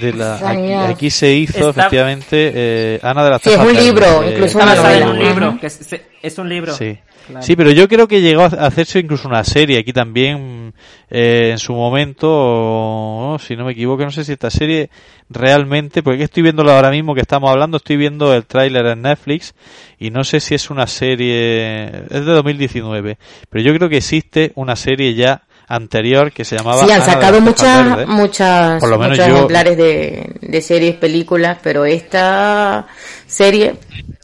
De 0.00 0.12
la, 0.12 0.88
aquí, 0.88 1.10
se 1.10 1.32
hizo 1.32 1.70
efectivamente 1.70 2.52
eh, 2.54 3.00
Ana 3.02 3.24
de 3.24 3.30
la 3.30 3.38
Sí, 3.38 3.50
es 3.50 3.58
un 3.58 3.74
libro, 3.74 4.28
incluso 4.28 4.58
una 4.58 4.74
novela. 4.74 5.10
un 5.10 5.18
libro, 5.18 5.58
que 5.60 5.66
es 5.66 6.38
un 6.38 6.48
libro. 6.48 6.74
Sí. 6.74 6.98
Sí, 7.40 7.56
pero 7.56 7.70
yo 7.70 7.88
creo 7.88 8.06
que 8.06 8.20
llegó 8.20 8.42
a 8.42 8.46
hacerse 8.46 8.98
incluso 8.98 9.28
una 9.28 9.44
serie 9.44 9.78
aquí 9.78 9.92
también 9.92 10.74
eh, 11.08 11.50
en 11.52 11.58
su 11.58 11.72
momento, 11.72 13.38
si 13.40 13.56
no 13.56 13.64
me 13.64 13.72
equivoco, 13.72 14.04
no 14.04 14.10
sé 14.10 14.24
si 14.24 14.32
esta 14.32 14.50
serie 14.50 14.90
realmente, 15.30 16.02
porque 16.02 16.24
estoy 16.24 16.42
viendo 16.42 16.62
ahora 16.70 16.90
mismo 16.90 17.14
que 17.14 17.22
estamos 17.22 17.50
hablando, 17.50 17.78
estoy 17.78 17.96
viendo 17.96 18.34
el 18.34 18.44
tráiler 18.44 18.84
en 18.86 19.02
Netflix 19.02 19.54
y 19.98 20.10
no 20.10 20.22
sé 20.22 20.40
si 20.40 20.54
es 20.54 20.68
una 20.68 20.86
serie, 20.86 21.86
es 22.10 22.24
de 22.26 22.32
2019, 22.32 23.16
pero 23.48 23.64
yo 23.64 23.74
creo 23.74 23.88
que 23.88 23.98
existe 23.98 24.52
una 24.54 24.76
serie 24.76 25.14
ya 25.14 25.44
anterior 25.68 26.32
que 26.32 26.44
se 26.44 26.56
llamaba 26.56 26.84
sí 26.84 26.90
han 26.90 27.02
sacado 27.02 27.40
muchas 27.40 28.06
muchas 28.06 28.80
Por 28.80 28.90
lo 28.90 28.98
menos 28.98 29.18
muchos 29.18 29.32
ejemplares 29.32 29.76
de, 29.76 30.36
de 30.40 30.62
series 30.62 30.96
películas 30.96 31.58
pero 31.62 31.84
esta 31.84 32.86
serie 33.26 33.76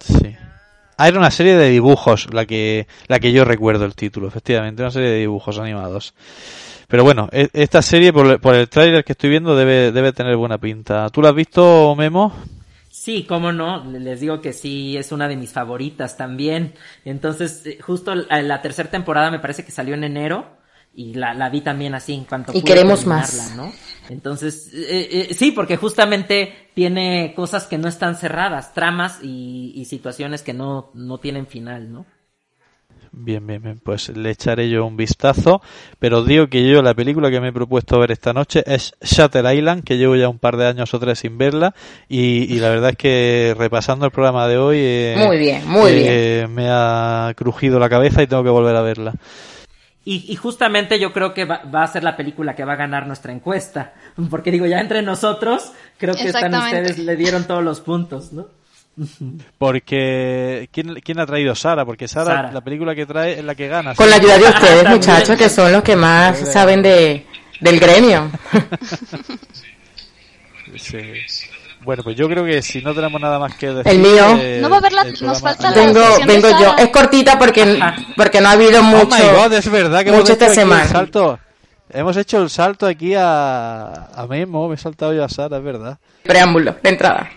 sí 0.05 0.37
Ah, 1.03 1.09
era 1.09 1.19
una 1.19 1.31
serie 1.31 1.57
de 1.57 1.71
dibujos, 1.71 2.29
la 2.31 2.45
que, 2.45 2.87
la 3.09 3.19
que 3.21 3.33
yo 3.33 3.47
recuerdo 3.47 3.87
el 3.87 3.95
título, 3.95 4.29
efectivamente, 4.29 4.83
una 4.83 4.91
serie 4.91 5.09
de 5.09 5.21
dibujos 5.21 5.59
animados. 5.59 6.13
Pero 6.89 7.05
bueno, 7.05 7.27
e, 7.33 7.49
esta 7.55 7.81
serie, 7.81 8.13
por, 8.13 8.39
por 8.39 8.55
el 8.55 8.69
tráiler 8.69 9.03
que 9.03 9.13
estoy 9.13 9.31
viendo, 9.31 9.57
debe, 9.57 9.93
debe 9.93 10.13
tener 10.13 10.37
buena 10.37 10.59
pinta. 10.59 11.09
¿Tú 11.09 11.23
la 11.23 11.31
has 11.31 11.35
visto, 11.35 11.97
Memo? 11.97 12.35
Sí, 12.91 13.25
cómo 13.27 13.51
no, 13.51 13.83
les 13.85 14.21
digo 14.21 14.43
que 14.43 14.53
sí, 14.53 14.99
es 14.99 15.11
una 15.11 15.27
de 15.27 15.37
mis 15.37 15.55
favoritas 15.55 16.19
también. 16.19 16.75
Entonces, 17.07 17.65
eh, 17.65 17.79
justo 17.81 18.15
la 18.15 18.61
tercera 18.61 18.91
temporada 18.91 19.31
me 19.31 19.39
parece 19.39 19.65
que 19.65 19.71
salió 19.71 19.95
en 19.95 20.05
enero 20.05 20.60
y 20.95 21.15
la, 21.15 21.35
la 21.35 21.49
vi 21.49 21.61
también 21.61 21.95
así 21.95 22.15
en 22.15 22.25
cuanto 22.25 22.53
y 22.55 22.63
queremos 22.63 23.07
más 23.07 23.55
¿no? 23.57 23.73
entonces 24.09 24.71
eh, 24.75 25.29
eh, 25.31 25.35
sí 25.35 25.53
porque 25.53 25.77
justamente 25.77 26.71
tiene 26.75 27.33
cosas 27.35 27.67
que 27.67 27.79
no 27.79 27.89
están 27.89 28.17
cerradas 28.17 28.75
tramas 28.75 29.21
y, 29.23 29.73
y, 29.75 29.85
situaciones 29.85 30.43
que 30.43 30.53
no 30.53 30.91
no 30.95 31.19
tienen 31.19 31.47
final 31.47 31.93
no 31.93 32.07
Bien, 33.13 33.45
bien, 33.45 33.61
bien, 33.61 33.81
pues 33.83 34.09
le 34.17 34.31
echaré 34.31 34.71
yo 34.71 34.87
un 34.87 34.97
vistazo, 34.97 35.61
pero 35.99 36.23
digo 36.23 36.47
que 36.47 36.69
yo 36.69 36.81
la 36.81 36.95
película 36.95 37.29
que 37.29 37.41
me 37.41 37.49
he 37.49 37.53
propuesto 37.53 37.99
ver 37.99 38.13
esta 38.13 38.33
noche 38.33 38.63
es 38.67 38.95
Shutter 39.01 39.53
Island, 39.53 39.83
que 39.83 39.99
llevo 39.99 40.15
ya 40.15 40.29
un 40.29 40.39
par 40.39 40.57
de 40.57 40.69
años 40.69 40.95
o 40.95 41.01
tres 41.01 41.19
sin 41.19 41.37
verla, 41.37 41.75
y, 42.09 42.45
y 42.55 42.61
la 42.61 42.69
verdad 42.69 42.91
es 42.91 42.97
que 42.97 43.57
repasando 43.59 44.07
el 44.07 44.13
programa 44.13 44.47
de 44.47 44.59
hoy... 44.59 44.79
Eh, 44.81 45.15
muy 45.19 45.39
bien, 45.39 45.67
muy 45.67 45.93
bien. 45.93 46.55
Me 46.55 46.69
ha 46.71 47.33
crujido 47.37 47.81
la 47.81 47.89
cabeza 47.89 48.23
y 48.23 48.29
tengo 48.29 48.45
que 48.45 48.51
volver 48.51 48.77
a 48.77 48.83
verla. 48.83 49.15
Y, 50.13 50.35
justamente 50.35 50.99
yo 50.99 51.13
creo 51.13 51.33
que 51.33 51.45
va, 51.45 51.63
a 51.73 51.87
ser 51.87 52.03
la 52.03 52.17
película 52.17 52.57
que 52.57 52.65
va 52.65 52.73
a 52.73 52.77
ganar 52.77 53.07
nuestra 53.07 53.33
encuesta. 53.33 53.93
Porque 54.29 54.51
digo, 54.51 54.67
ya 54.67 54.81
entre 54.81 55.03
nosotros, 55.03 55.71
creo 55.99 56.17
que 56.17 56.25
están 56.25 56.53
ustedes, 56.53 56.99
le 56.99 57.15
dieron 57.15 57.45
todos 57.45 57.63
los 57.63 57.81
puntos, 57.81 58.33
¿no? 58.33 58.49
Porque, 59.57 60.69
¿quién, 60.73 60.95
¿quién 60.95 61.21
ha 61.21 61.27
traído 61.27 61.55
Sara? 61.55 61.85
Porque 61.85 62.09
Sara, 62.09 62.51
la 62.51 62.61
película 62.61 62.97
que 62.97 63.07
trae 63.07 63.39
es 63.39 63.45
la 63.45 63.55
que 63.55 63.69
gana. 63.69 63.95
Con 63.95 64.11
la 64.11 64.17
ayuda 64.17 64.37
de 64.37 64.45
ustedes, 64.47 64.89
muchachos, 64.89 65.39
que 65.39 65.49
son 65.49 65.71
los 65.71 65.85
que 65.85 65.95
más 65.95 66.41
saben 66.53 66.83
de, 66.83 67.25
del 67.61 67.79
gremio. 67.79 68.33
sí. 70.77 70.99
Bueno, 71.83 72.03
pues 72.03 72.17
yo 72.17 72.29
creo 72.29 72.45
que 72.45 72.61
si 72.63 72.83
no 72.83 72.95
tenemos 72.95 73.21
nada 73.21 73.39
más 73.39 73.55
que 73.57 73.69
decir. 73.69 73.91
El 73.91 73.99
mío. 74.01 74.61
no 74.61 74.69
va 74.69 74.77
a 74.77 74.79
haber 74.79 74.93
la, 74.93 75.05
nos 75.05 75.41
falta 75.41 75.73
Vengo, 75.73 76.01
vengo 76.27 76.49
yo. 76.61 76.77
Es 76.77 76.89
cortita 76.89 77.39
porque, 77.39 77.81
porque 78.17 78.41
no 78.41 78.49
ha 78.49 78.53
habido 78.53 78.83
mucho. 78.83 79.07
Oh 79.11 79.33
my 79.33 79.43
God, 79.43 79.53
es 79.55 79.71
verdad 79.71 80.05
que 80.05 80.13
mucho 80.13 80.33
esta 80.33 80.51
semana. 80.51 80.87
salto. 80.87 81.39
Hemos 81.93 82.17
hecho 82.17 82.41
el 82.41 82.51
salto 82.51 82.87
aquí 82.87 83.15
a, 83.15 84.11
a 84.15 84.27
Memo, 84.29 84.69
me 84.69 84.77
he 84.77 84.79
saltado 84.79 85.13
yo 85.13 85.25
a 85.25 85.29
Sara, 85.29 85.57
es 85.57 85.65
verdad. 85.65 85.99
Preámbulo, 86.23 86.77
de 86.81 86.89
entrada. 86.89 87.31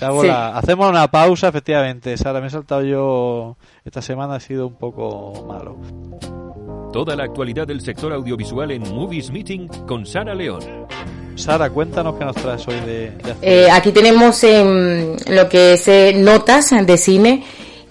Hacemos 0.00 0.88
una 0.88 1.08
pausa, 1.08 1.48
efectivamente. 1.48 2.16
Sara, 2.16 2.40
me 2.40 2.46
he 2.46 2.50
saltado 2.50 2.82
yo. 2.82 3.56
Esta 3.84 4.02
semana 4.02 4.36
ha 4.36 4.40
sido 4.40 4.66
un 4.68 4.76
poco 4.76 5.44
malo. 5.46 5.76
Toda 6.92 7.16
la 7.16 7.24
actualidad 7.24 7.66
del 7.66 7.80
sector 7.80 8.12
audiovisual 8.12 8.70
en 8.70 8.82
Movies 8.94 9.30
Meeting 9.30 9.68
con 9.86 10.06
Sara 10.06 10.34
León. 10.34 10.60
Sara, 11.38 11.70
cuéntanos 11.70 12.16
qué 12.18 12.24
nos 12.24 12.36
traes 12.36 12.66
hoy 12.66 12.80
de... 12.80 13.12
eh, 13.42 13.68
aquí 13.70 13.92
tenemos 13.92 14.42
lo 14.42 15.48
que 15.48 15.74
es 15.74 15.88
eh, 15.88 16.12
notas 16.16 16.74
de 16.84 16.98
cine 16.98 17.44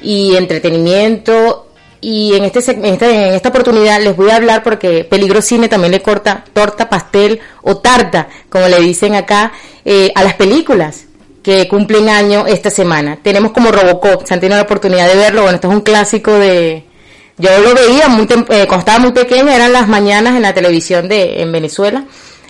y 0.04 0.36
entretenimiento 0.36 1.68
y 2.02 2.36
en, 2.36 2.44
este, 2.44 2.72
en, 2.72 2.86
este, 2.86 3.28
en 3.30 3.34
esta 3.34 3.50
oportunidad 3.50 4.02
les 4.02 4.16
voy 4.16 4.30
a 4.30 4.36
hablar 4.36 4.64
porque 4.64 5.04
Peligro 5.04 5.42
Cine 5.42 5.68
también 5.68 5.92
le 5.92 6.02
corta 6.02 6.44
torta, 6.54 6.90
pastel 6.90 7.40
o 7.64 7.78
tarta, 7.78 8.28
como 8.50 8.68
le 8.68 8.80
dicen 8.80 9.16
acá, 9.16 9.52
eh, 9.84 10.12
a 10.14 10.24
las 10.24 10.36
películas 10.36 11.06
que 11.42 11.68
cumplen 11.68 12.10
año 12.10 12.46
esta 12.46 12.70
semana. 12.70 13.18
Tenemos 13.22 13.52
como 13.52 13.72
Robocop, 13.72 14.26
se 14.26 14.34
han 14.34 14.40
tenido 14.40 14.58
la 14.58 14.64
oportunidad 14.64 15.08
de 15.08 15.16
verlo, 15.16 15.44
bueno, 15.44 15.56
esto 15.56 15.70
es 15.70 15.74
un 15.74 15.82
clásico 15.82 16.34
de... 16.34 16.84
Yo 17.40 17.50
lo 17.60 17.74
veía 17.74 18.08
muy 18.08 18.26
eh, 18.26 18.66
cuando 18.68 18.80
estaba 18.80 19.00
muy 19.00 19.12
pequeña, 19.12 19.56
eran 19.56 19.72
las 19.72 19.88
mañanas 19.88 20.36
en 20.36 20.42
la 20.42 20.54
televisión 20.54 21.08
de 21.08 21.42
en 21.42 21.52
Venezuela, 21.52 22.06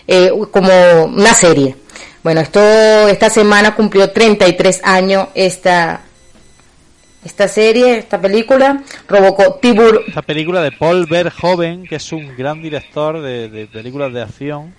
eh, 0.08 0.32
como 0.51 1.05
una 1.05 1.34
serie. 1.34 1.76
Bueno, 2.24 2.41
esto 2.41 2.60
esta 3.08 3.30
semana 3.30 3.76
cumplió 3.76 4.12
33 4.12 4.82
años 4.84 5.28
esta 5.36 6.01
esta 7.28 7.47
serie, 7.49 7.97
esta 7.97 8.22
película, 8.22 8.84
Robocop 9.08 9.60
Tibur. 9.60 10.03
Esta 10.08 10.22
película 10.22 10.62
de 10.62 10.72
Paul 10.72 11.05
Verhoeven, 11.08 11.86
que 11.86 11.95
es 11.95 12.14
un 12.14 12.38
gran 12.38 12.62
director 12.62 13.22
de, 13.22 13.68
películas 13.72 14.14
de 14.14 14.22
acción, 14.22 14.74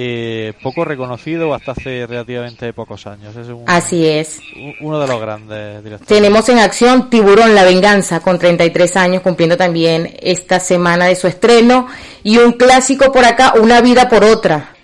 eh, 0.00 0.52
poco 0.62 0.84
reconocido 0.84 1.52
hasta 1.52 1.72
hace 1.72 2.06
relativamente 2.06 2.72
pocos 2.72 3.04
años. 3.08 3.34
Es 3.34 3.48
Así 3.66 4.06
es. 4.06 4.40
Uno 4.80 5.00
de 5.00 5.08
los 5.08 5.20
grandes 5.20 5.82
directores. 5.82 6.06
Tenemos 6.06 6.48
en 6.48 6.60
acción 6.60 7.10
Tiburón, 7.10 7.52
la 7.56 7.64
venganza, 7.64 8.20
con 8.20 8.38
33 8.38 8.96
años, 8.96 9.22
cumpliendo 9.22 9.56
también 9.56 10.14
esta 10.20 10.60
semana 10.60 11.06
de 11.06 11.16
su 11.16 11.26
estreno. 11.26 11.88
Y 12.22 12.38
un 12.38 12.52
clásico 12.52 13.10
por 13.10 13.24
acá, 13.24 13.54
Una 13.60 13.80
vida 13.80 14.08
por 14.08 14.22
otra, 14.22 14.76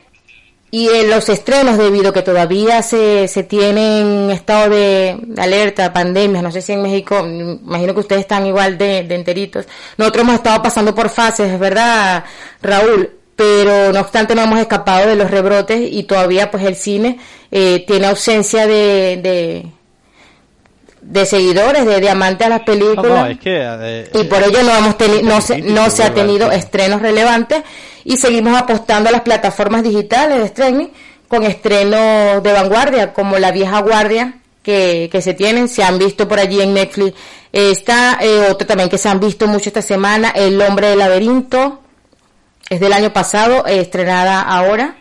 y 0.72 0.88
en 0.88 1.08
los 1.08 1.28
estrenos, 1.28 1.78
debido 1.78 2.08
a 2.08 2.12
que 2.12 2.22
todavía 2.22 2.82
se, 2.82 3.28
se 3.28 3.44
tienen 3.44 4.28
estado 4.32 4.70
de 4.70 5.16
alerta, 5.36 5.92
pandemias, 5.92 6.42
no 6.42 6.50
sé 6.50 6.60
si 6.60 6.72
en 6.72 6.82
México, 6.82 7.24
imagino 7.24 7.94
que 7.94 8.00
ustedes 8.00 8.22
están 8.22 8.44
igual 8.46 8.76
de, 8.76 9.04
de 9.04 9.14
enteritos. 9.14 9.68
Nosotros 9.96 10.24
hemos 10.24 10.34
estado 10.34 10.60
pasando 10.60 10.92
por 10.92 11.10
fases, 11.10 11.52
es 11.52 11.60
verdad, 11.60 12.24
Raúl, 12.60 13.08
pero 13.36 13.92
no 13.92 14.00
obstante 14.00 14.34
no 14.34 14.42
hemos 14.42 14.58
escapado 14.60 15.08
de 15.08 15.16
los 15.16 15.30
rebrotes 15.30 15.80
y 15.90 16.04
todavía 16.04 16.50
pues 16.50 16.64
el 16.64 16.76
cine 16.76 17.18
eh, 17.50 17.84
tiene 17.86 18.06
ausencia 18.06 18.66
de, 18.66 19.18
de, 19.22 19.66
de 21.02 21.26
seguidores, 21.26 21.84
de 21.84 22.00
diamantes 22.00 22.46
a 22.46 22.50
las 22.50 22.60
películas. 22.62 23.36
Eh, 23.44 24.10
y 24.14 24.24
por 24.24 24.42
ello 24.42 24.62
no, 24.62 24.76
hemos 24.76 24.96
tenido 24.96 25.22
no, 25.22 25.40
se, 25.40 25.60
no 25.62 25.90
se 25.90 26.04
ha 26.04 26.14
tenido 26.14 26.50
estrenos 26.52 27.02
relevantes 27.02 27.62
y 28.04 28.16
seguimos 28.16 28.60
apostando 28.60 29.08
a 29.08 29.12
las 29.12 29.22
plataformas 29.22 29.82
digitales 29.82 30.38
de 30.38 30.44
streaming 30.44 30.88
con 31.28 31.42
estrenos 31.44 32.42
de 32.42 32.52
vanguardia 32.52 33.12
como 33.12 33.38
La 33.38 33.50
Vieja 33.50 33.80
Guardia 33.80 34.34
que, 34.62 35.08
que 35.12 35.20
se 35.22 35.34
tienen, 35.34 35.68
se 35.68 35.84
han 35.84 35.98
visto 35.98 36.26
por 36.26 36.38
allí 36.40 36.60
en 36.60 36.74
Netflix. 36.74 37.14
Está 37.52 38.18
eh, 38.20 38.48
otro 38.50 38.66
también 38.66 38.88
que 38.88 38.98
se 38.98 39.08
han 39.08 39.20
visto 39.20 39.46
mucho 39.46 39.68
esta 39.68 39.82
semana, 39.82 40.30
El 40.30 40.60
Hombre 40.60 40.88
del 40.88 40.98
Laberinto, 40.98 41.83
es 42.68 42.80
del 42.80 42.92
año 42.92 43.12
pasado, 43.12 43.66
estrenada 43.66 44.42
ahora. 44.42 44.96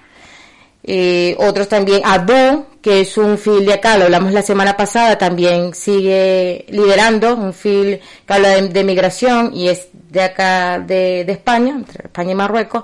Eh, 0.83 1.35
otros 1.39 1.69
también, 1.69 2.01
Abu, 2.03 2.65
que 2.81 3.01
es 3.01 3.17
un 3.17 3.37
film 3.37 3.65
de 3.65 3.73
acá, 3.73 3.97
lo 3.97 4.05
hablamos 4.05 4.33
la 4.33 4.41
semana 4.41 4.75
pasada, 4.75 5.17
también 5.17 5.73
sigue 5.73 6.65
liderando, 6.67 7.35
un 7.35 7.53
film 7.53 7.99
que 8.27 8.33
habla 8.33 8.61
de, 8.61 8.83
migración 8.83 9.51
y 9.53 9.69
es 9.69 9.87
de 9.93 10.21
acá 10.21 10.79
de, 10.79 11.21
España, 11.21 11.73
entre 11.73 12.07
España 12.07 12.33
y 12.33 12.35
Marruecos, 12.35 12.83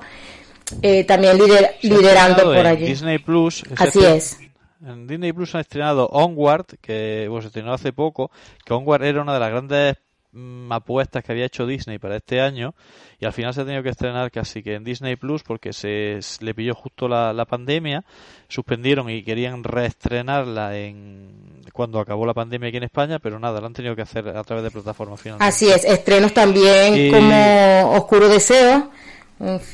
eh, 0.81 1.03
también 1.03 1.37
liderando 1.81 2.43
por 2.43 2.65
allí. 2.65 2.85
Disney 2.85 3.17
Plus. 3.17 3.63
Así 3.75 4.03
es. 4.05 4.39
En 4.81 5.05
Disney 5.05 5.33
Plus 5.33 5.53
han 5.55 5.61
estrenado 5.61 6.07
Onward, 6.07 6.77
que 6.79 7.29
se 7.41 7.47
estrenó 7.47 7.73
hace 7.73 7.91
poco, 7.91 8.31
que 8.63 8.73
Onward 8.73 9.03
era 9.03 9.21
una 9.21 9.33
de 9.33 9.39
las 9.41 9.49
grandes 9.49 9.97
apuestas 10.69 11.23
que 11.23 11.31
había 11.31 11.45
hecho 11.45 11.65
Disney 11.65 11.97
para 11.97 12.17
este 12.17 12.39
año 12.39 12.75
y 13.19 13.25
al 13.25 13.33
final 13.33 13.53
se 13.53 13.61
ha 13.61 13.65
tenido 13.65 13.81
que 13.81 13.89
estrenar 13.89 14.31
casi 14.31 14.61
que 14.61 14.75
en 14.75 14.83
Disney 14.83 15.15
Plus 15.15 15.41
porque 15.41 15.73
se, 15.73 16.19
le 16.41 16.53
pilló 16.53 16.75
justo 16.75 17.07
la, 17.07 17.33
la, 17.33 17.45
pandemia, 17.45 18.03
suspendieron 18.47 19.09
y 19.09 19.23
querían 19.23 19.63
reestrenarla 19.63 20.77
en 20.77 21.63
cuando 21.73 21.99
acabó 21.99 22.25
la 22.25 22.33
pandemia 22.33 22.69
aquí 22.69 22.77
en 22.77 22.83
España, 22.83 23.19
pero 23.19 23.39
nada, 23.39 23.59
lo 23.59 23.67
han 23.67 23.73
tenido 23.73 23.95
que 23.95 24.03
hacer 24.03 24.27
a 24.29 24.43
través 24.43 24.63
de 24.63 24.71
plataformas 24.71 25.19
finales. 25.19 25.45
Así 25.45 25.69
es, 25.69 25.83
estrenos 25.83 26.33
también 26.33 27.11
como 27.11 27.95
Oscuro 27.95 28.29
Deseo, 28.29 28.91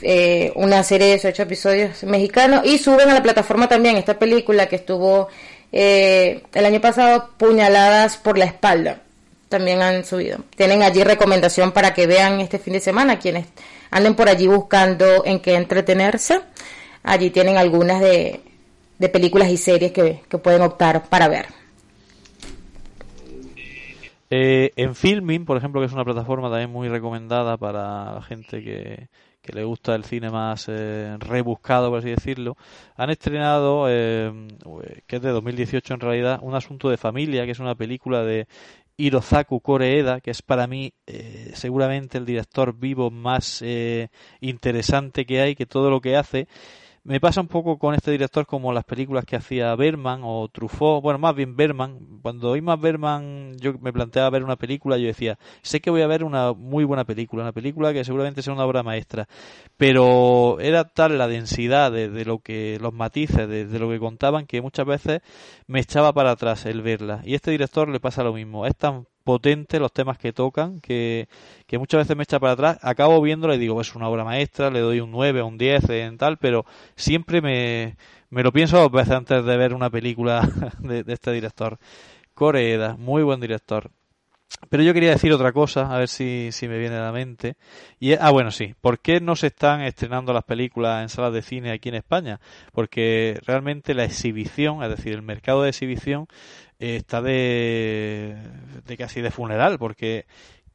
eh, 0.01 0.53
una 0.56 0.84
serie 0.84 1.18
de 1.18 1.28
ocho 1.28 1.43
episodios 1.43 2.03
mexicanos 2.03 2.66
y 2.66 2.78
suben 2.78 3.10
a 3.10 3.14
la 3.14 3.24
plataforma 3.24 3.68
también 3.68 3.97
esta 3.97 4.18
película 4.18 4.68
que 4.68 4.78
estuvo 4.78 5.28
eh, 5.72 6.43
el 6.53 6.66
año 6.66 6.80
pasado, 6.80 7.32
Puñaladas 7.38 8.18
por 8.18 8.38
la 8.38 8.45
espalda 8.45 9.01
también 9.56 9.82
han 9.82 10.03
subido. 10.03 10.39
Tienen 10.58 10.84
allí 10.84 11.01
recomendación 11.01 11.72
para 11.72 11.93
que 11.93 12.08
vean 12.08 12.41
este 12.41 12.60
fin 12.60 12.74
de 12.74 12.82
semana 12.82 13.20
quienes 13.20 13.45
anden 13.89 14.14
por 14.14 14.28
allí 14.28 14.47
buscando 14.47 15.24
en 15.24 15.39
qué 15.39 15.56
entretenerse. 15.56 16.41
Allí 17.03 17.30
tienen 17.30 17.56
algunas 17.56 18.01
de, 18.01 18.41
de 18.99 19.10
películas 19.10 19.49
y 19.49 19.56
series 19.56 19.93
que, 19.93 20.20
pueden 20.43 20.62
optar 20.62 21.08
para 21.08 21.30
ver. 21.30 21.45
Eh, 24.30 24.74
en 24.76 24.93
Filming, 24.93 25.45
por 25.45 25.56
ejemplo, 25.56 25.80
que 25.80 25.88
es 25.88 25.93
una 25.93 26.03
plataforma 26.03 26.49
también 26.49 26.70
muy 26.70 26.89
recomendada 26.89 27.56
para 27.56 28.16
la 28.16 28.22
gente 28.24 28.62
que, 28.62 29.08
que 29.45 29.53
le 29.53 29.64
gusta 29.64 29.93
el 29.93 30.03
cine 30.03 30.32
más 30.32 30.66
eh, 30.68 31.16
rebuscado, 31.20 31.89
por 31.89 31.99
así 31.99 32.10
decirlo, 32.10 32.58
han 32.97 33.12
estrenado, 33.12 33.86
eh, 33.88 34.34
que 35.06 35.18
es 35.18 35.22
de 35.22 35.30
2018 35.30 35.93
en 35.93 35.99
realidad, 35.99 36.39
Un 36.41 36.56
asunto 36.56 36.89
de 36.89 36.97
familia, 36.97 37.45
que 37.45 37.51
es 37.51 37.60
una 37.60 37.76
película 37.76 38.24
de 38.24 38.47
Hirozaku 38.98 39.62
Koreeda, 39.62 40.22
que 40.22 40.32
es 40.32 40.41
para 40.41 40.68
mí 40.68 40.93
eh, 41.06 41.52
seguramente 41.54 42.18
el 42.18 42.26
director 42.26 42.78
vivo 42.78 43.12
más 43.12 43.62
eh, 43.62 44.10
interesante 44.39 45.26
que 45.26 45.41
hay, 45.41 45.56
que 45.56 45.66
todo 45.66 45.89
lo 45.89 46.02
que 46.02 46.16
hace 46.16 46.48
me 47.06 47.20
pasa 47.20 47.39
un 47.39 47.47
poco 47.47 47.78
con 47.78 47.93
este 47.93 48.10
director 48.10 48.47
como 48.47 48.74
las 48.74 48.84
películas 48.84 49.26
que 49.26 49.36
hacía 49.36 49.76
Berman 49.76 50.22
o 50.24 50.49
Truffaut, 50.49 51.03
bueno, 51.03 51.20
más 51.20 51.36
bien 51.36 51.56
Berman. 51.56 52.20
Cuando 52.24 52.49
oí 52.49 52.62
más 52.62 52.82
Berman, 52.82 53.56
yo 53.60 53.74
me 53.80 53.93
planteaba 53.93 54.32
ver 54.32 54.43
una 54.43 54.56
película, 54.56 54.97
yo 54.97 55.06
decía, 55.06 55.38
sé 55.62 55.82
que 55.82 55.91
voy 55.91 56.01
a 56.01 56.08
ver 56.08 56.24
una 56.24 56.53
muy 56.53 56.84
buena 56.84 57.06
película, 57.06 57.43
una 57.43 57.51
película 57.51 57.93
que 57.93 58.03
seguramente 58.03 58.41
sea 58.41 58.53
una 58.53 58.66
obra 58.66 58.82
maestra, 58.82 59.28
pero 59.78 60.60
era 60.60 60.86
tal 60.86 61.20
la 61.20 61.28
densidad 61.28 61.91
de, 61.91 62.26
lo 62.26 62.39
que, 62.39 62.80
los 62.82 62.91
matices 62.91 63.47
de, 63.47 63.68
de, 63.68 63.80
lo 63.80 63.88
que 63.89 63.99
contaban 63.99 64.47
que 64.47 64.64
muchas 64.64 64.88
veces 64.88 65.22
me 65.68 65.82
echaba 65.82 66.12
para 66.12 66.32
atrás 66.32 66.66
el 66.66 66.82
verla. 66.82 67.22
Y 67.24 67.34
a 67.34 67.36
este 67.36 67.51
director 67.51 67.88
le 67.88 67.99
pasa 67.99 68.24
lo 68.24 68.34
mismo, 68.34 68.66
es 68.66 68.76
tan 68.76 69.06
potente 69.26 69.80
los 69.80 69.92
temas 69.92 70.18
que 70.18 70.32
tocan, 70.32 70.80
que, 70.80 71.28
que 71.68 71.78
muchas 71.80 72.02
veces 72.02 72.16
me 72.16 72.24
echa 72.24 72.40
para 72.40 72.54
atrás, 72.54 72.80
acabo 72.82 73.20
viéndolo 73.22 73.56
y 73.56 73.58
digo, 73.58 73.82
es 73.82 73.96
una 73.96 74.08
obra 74.08 74.24
maestra, 74.24 74.70
le 74.70 74.80
doy 74.80 75.02
un 75.02 75.12
9 75.12 75.42
o 75.42 75.48
un 75.48 75.58
10 75.58 75.90
en 75.90 76.18
tal, 76.18 76.38
pero 76.38 76.64
siempre 76.96 77.42
me, 77.42 77.98
me 78.30 78.44
lo 78.44 78.54
pienso 78.54 78.78
dos 78.78 78.92
veces 78.92 79.12
antes 79.12 79.44
de 79.44 79.58
ver 79.58 79.74
una 79.74 79.90
película 79.90 80.48
de, 80.80 81.04
este 81.08 81.32
director. 81.32 81.80
Coreeda, 82.34 82.96
muy 82.98 83.24
buen 83.24 83.40
director. 83.40 83.90
Pero 84.70 84.84
yo 84.84 84.94
quería 84.94 85.12
decir 85.12 85.34
otra 85.34 85.52
cosa, 85.52 85.94
a 85.94 85.98
ver 85.98 86.08
si, 86.08 86.50
si 86.52 86.68
me 86.68 86.78
viene 86.78 86.96
a 86.96 87.02
la 87.02 87.12
mente. 87.12 87.56
Y 88.00 88.14
ah, 88.14 88.30
bueno, 88.30 88.52
sí. 88.52 88.76
¿Por 88.80 89.00
qué 89.00 89.20
no 89.20 89.36
se 89.36 89.48
están 89.48 89.82
estrenando 89.82 90.34
las 90.34 90.44
películas 90.44 91.02
en 91.02 91.10
salas 91.10 91.34
de 91.34 91.42
cine 91.42 91.72
aquí 91.72 91.90
en 91.90 91.96
España? 91.96 92.40
Porque 92.74 93.40
realmente 93.46 93.94
la 93.96 94.04
exhibición, 94.04 94.84
es 94.84 94.90
decir, 94.90 95.14
el 95.14 95.24
mercado 95.24 95.64
de 95.64 95.70
exhibición, 95.70 96.28
está 96.80 97.22
de, 97.22 98.36
de 98.86 98.98
casi 98.98 99.22
de 99.22 99.32
funeral, 99.32 99.78
porque 99.80 100.26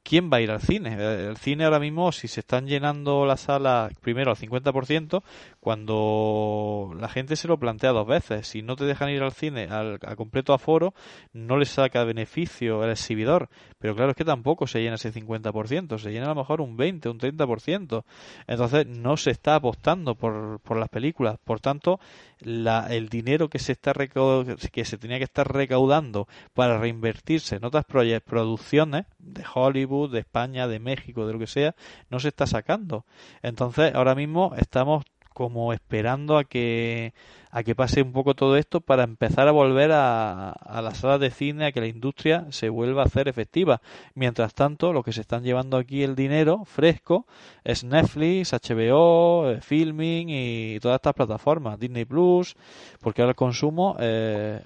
¿quién 0.02 0.30
va 0.32 0.38
a 0.38 0.40
ir 0.40 0.50
al 0.50 0.60
cine? 0.60 0.94
El 0.94 1.36
cine 1.36 1.64
ahora 1.64 1.78
mismo, 1.78 2.12
si 2.12 2.28
se 2.28 2.40
están 2.40 2.66
llenando 2.66 3.26
las 3.26 3.42
salas 3.42 3.92
primero 4.00 4.30
al 4.30 4.36
50%, 4.36 5.22
cuando 5.60 6.92
la 6.98 7.08
gente 7.08 7.36
se 7.36 7.48
lo 7.48 7.58
plantea 7.58 7.92
dos 7.92 8.06
veces. 8.06 8.46
Si 8.46 8.62
no 8.62 8.76
te 8.76 8.84
dejan 8.84 9.10
ir 9.10 9.22
al 9.22 9.32
cine 9.32 9.64
al, 9.70 9.98
a 10.02 10.16
completo 10.16 10.52
aforo, 10.52 10.94
no 11.32 11.56
le 11.56 11.66
saca 11.66 12.04
beneficio 12.04 12.82
el 12.84 12.90
exhibidor. 12.90 13.48
Pero 13.78 13.94
claro, 13.94 14.10
es 14.10 14.16
que 14.16 14.24
tampoco 14.24 14.66
se 14.66 14.80
llena 14.80 14.96
ese 14.96 15.12
50%, 15.12 15.98
se 15.98 16.10
llena 16.10 16.26
a 16.26 16.30
lo 16.30 16.36
mejor 16.36 16.60
un 16.60 16.76
20, 16.76 17.08
un 17.08 17.18
30%. 17.18 18.04
Entonces 18.46 18.86
no 18.86 19.16
se 19.16 19.30
está 19.30 19.56
apostando 19.56 20.14
por, 20.14 20.60
por 20.60 20.78
las 20.78 20.88
películas. 20.88 21.38
Por 21.44 21.60
tanto, 21.60 22.00
la, 22.40 22.86
el 22.90 23.08
dinero 23.08 23.48
que 23.48 23.58
se 23.58 23.72
está 23.72 23.92
que 23.92 24.84
se 24.84 24.98
tenía 24.98 25.18
que 25.18 25.24
estar 25.24 25.52
recaudando 25.52 26.28
para 26.54 26.78
reinvertirse 26.78 27.56
en 27.56 27.64
otras 27.64 27.84
producciones 27.84 29.06
de 29.18 29.44
Hollywood, 29.54 30.12
de 30.12 30.20
España, 30.20 30.68
de 30.68 30.78
México, 30.78 31.26
de 31.26 31.32
lo 31.32 31.38
que 31.38 31.46
sea, 31.46 31.74
no 32.08 32.20
se 32.20 32.28
está 32.28 32.46
sacando. 32.46 33.04
Entonces, 33.42 33.94
ahora 33.94 34.14
mismo 34.14 34.54
estamos 34.56 35.04
como 35.40 35.72
esperando 35.72 36.36
a 36.36 36.44
que 36.44 37.14
a 37.50 37.62
que 37.62 37.74
pase 37.74 38.02
un 38.02 38.12
poco 38.12 38.34
todo 38.34 38.58
esto 38.58 38.82
para 38.82 39.04
empezar 39.04 39.48
a 39.48 39.52
volver 39.52 39.90
a, 39.90 40.50
a 40.50 40.82
las 40.82 40.98
salas 40.98 41.18
de 41.18 41.30
cine, 41.30 41.64
a 41.64 41.72
que 41.72 41.80
la 41.80 41.86
industria 41.86 42.46
se 42.50 42.68
vuelva 42.68 43.02
a 43.02 43.06
hacer 43.06 43.26
efectiva. 43.26 43.80
Mientras 44.14 44.52
tanto, 44.52 44.92
lo 44.92 45.02
que 45.02 45.14
se 45.14 45.22
están 45.22 45.42
llevando 45.42 45.78
aquí 45.78 46.02
el 46.02 46.14
dinero 46.14 46.66
fresco 46.66 47.26
es 47.64 47.84
Netflix, 47.84 48.52
HBO, 48.52 49.50
eh, 49.50 49.62
Filming 49.62 50.28
y 50.28 50.78
todas 50.78 50.96
estas 50.96 51.14
plataformas, 51.14 51.80
Disney 51.80 52.04
Plus, 52.04 52.54
porque 53.00 53.22
ahora 53.22 53.30
el 53.30 53.36
consumo 53.36 53.96
eh, 53.98 54.60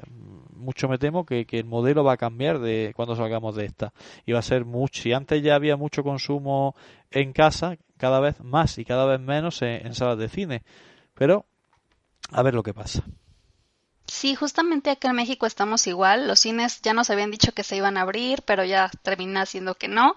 mucho 0.56 0.88
me 0.88 0.98
temo 0.98 1.24
que, 1.24 1.46
que, 1.46 1.60
el 1.60 1.66
modelo 1.66 2.02
va 2.02 2.14
a 2.14 2.16
cambiar 2.16 2.58
de 2.58 2.92
cuando 2.96 3.14
salgamos 3.14 3.54
de 3.54 3.66
esta. 3.66 3.92
Y 4.26 4.32
va 4.32 4.40
a 4.40 4.42
ser 4.42 4.64
mucho, 4.64 5.02
si 5.02 5.12
antes 5.12 5.40
ya 5.40 5.54
había 5.54 5.76
mucho 5.76 6.02
consumo 6.02 6.74
en 7.12 7.32
casa, 7.32 7.76
cada 7.98 8.20
vez 8.20 8.40
más 8.40 8.78
y 8.78 8.84
cada 8.84 9.06
vez 9.06 9.20
menos 9.20 9.62
en, 9.62 9.94
salas 9.94 10.18
de 10.18 10.28
cine. 10.28 10.62
Pero 11.14 11.46
a 12.30 12.42
ver 12.42 12.54
lo 12.54 12.62
que 12.62 12.74
pasa. 12.74 13.02
Sí, 14.06 14.34
justamente 14.34 14.90
acá 14.90 15.10
en 15.10 15.16
México 15.16 15.46
estamos 15.46 15.86
igual. 15.86 16.28
Los 16.28 16.40
cines 16.40 16.82
ya 16.82 16.92
nos 16.92 17.10
habían 17.10 17.30
dicho 17.30 17.52
que 17.52 17.64
se 17.64 17.76
iban 17.76 17.96
a 17.96 18.02
abrir, 18.02 18.42
pero 18.42 18.64
ya 18.64 18.90
termina 19.02 19.46
siendo 19.46 19.74
que 19.76 19.88
no. 19.88 20.16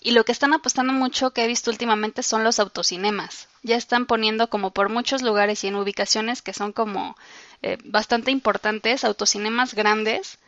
Y 0.00 0.10
lo 0.10 0.24
que 0.24 0.32
están 0.32 0.52
apostando 0.52 0.92
mucho 0.92 1.30
que 1.30 1.44
he 1.44 1.48
visto 1.48 1.70
últimamente 1.70 2.22
son 2.22 2.44
los 2.44 2.60
autocinemas. 2.60 3.48
Ya 3.62 3.76
están 3.76 4.04
poniendo 4.04 4.50
como 4.50 4.70
por 4.70 4.90
muchos 4.90 5.22
lugares 5.22 5.64
y 5.64 5.68
en 5.68 5.76
ubicaciones 5.76 6.42
que 6.42 6.52
son 6.52 6.72
como 6.72 7.16
eh, 7.62 7.78
bastante 7.84 8.30
importantes, 8.30 9.04
autocinemas 9.04 9.74
grandes. 9.74 10.38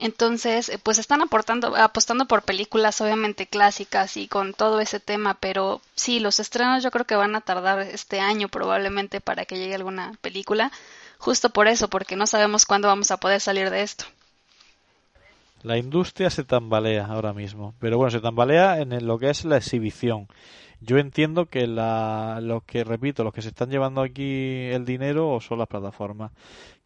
Entonces, 0.00 0.70
eh, 0.70 0.78
pues 0.82 0.98
están 0.98 1.20
aportando, 1.20 1.76
apostando 1.76 2.24
por 2.24 2.42
películas 2.42 3.00
obviamente 3.02 3.46
clásicas 3.46 4.16
y 4.16 4.28
con 4.28 4.54
todo 4.54 4.80
ese 4.80 4.98
tema, 4.98 5.34
pero 5.38 5.82
sí, 5.94 6.20
los 6.20 6.40
estrenos 6.40 6.82
yo 6.82 6.90
creo 6.90 7.04
que 7.04 7.16
van 7.16 7.36
a 7.36 7.42
tardar 7.42 7.80
este 7.80 8.18
año 8.18 8.48
probablemente 8.48 9.20
para 9.20 9.44
que 9.44 9.58
llegue 9.58 9.74
alguna 9.74 10.12
película, 10.22 10.72
justo 11.18 11.50
por 11.50 11.68
eso, 11.68 11.88
porque 11.88 12.16
no 12.16 12.26
sabemos 12.26 12.64
cuándo 12.64 12.88
vamos 12.88 13.10
a 13.10 13.18
poder 13.18 13.42
salir 13.42 13.68
de 13.68 13.82
esto. 13.82 14.06
La 15.62 15.76
industria 15.76 16.30
se 16.30 16.44
tambalea 16.44 17.04
ahora 17.04 17.34
mismo, 17.34 17.74
pero 17.78 17.98
bueno, 17.98 18.10
se 18.10 18.20
tambalea 18.20 18.80
en 18.80 19.06
lo 19.06 19.18
que 19.18 19.28
es 19.28 19.44
la 19.44 19.58
exhibición. 19.58 20.28
Yo 20.80 20.96
entiendo 20.96 21.44
que 21.44 21.66
la, 21.66 22.38
los 22.40 22.62
que, 22.62 22.84
repito, 22.84 23.22
los 23.22 23.34
que 23.34 23.42
se 23.42 23.48
están 23.48 23.68
llevando 23.68 24.00
aquí 24.00 24.70
el 24.72 24.86
dinero 24.86 25.38
son 25.42 25.58
las 25.58 25.68
plataformas. 25.68 26.32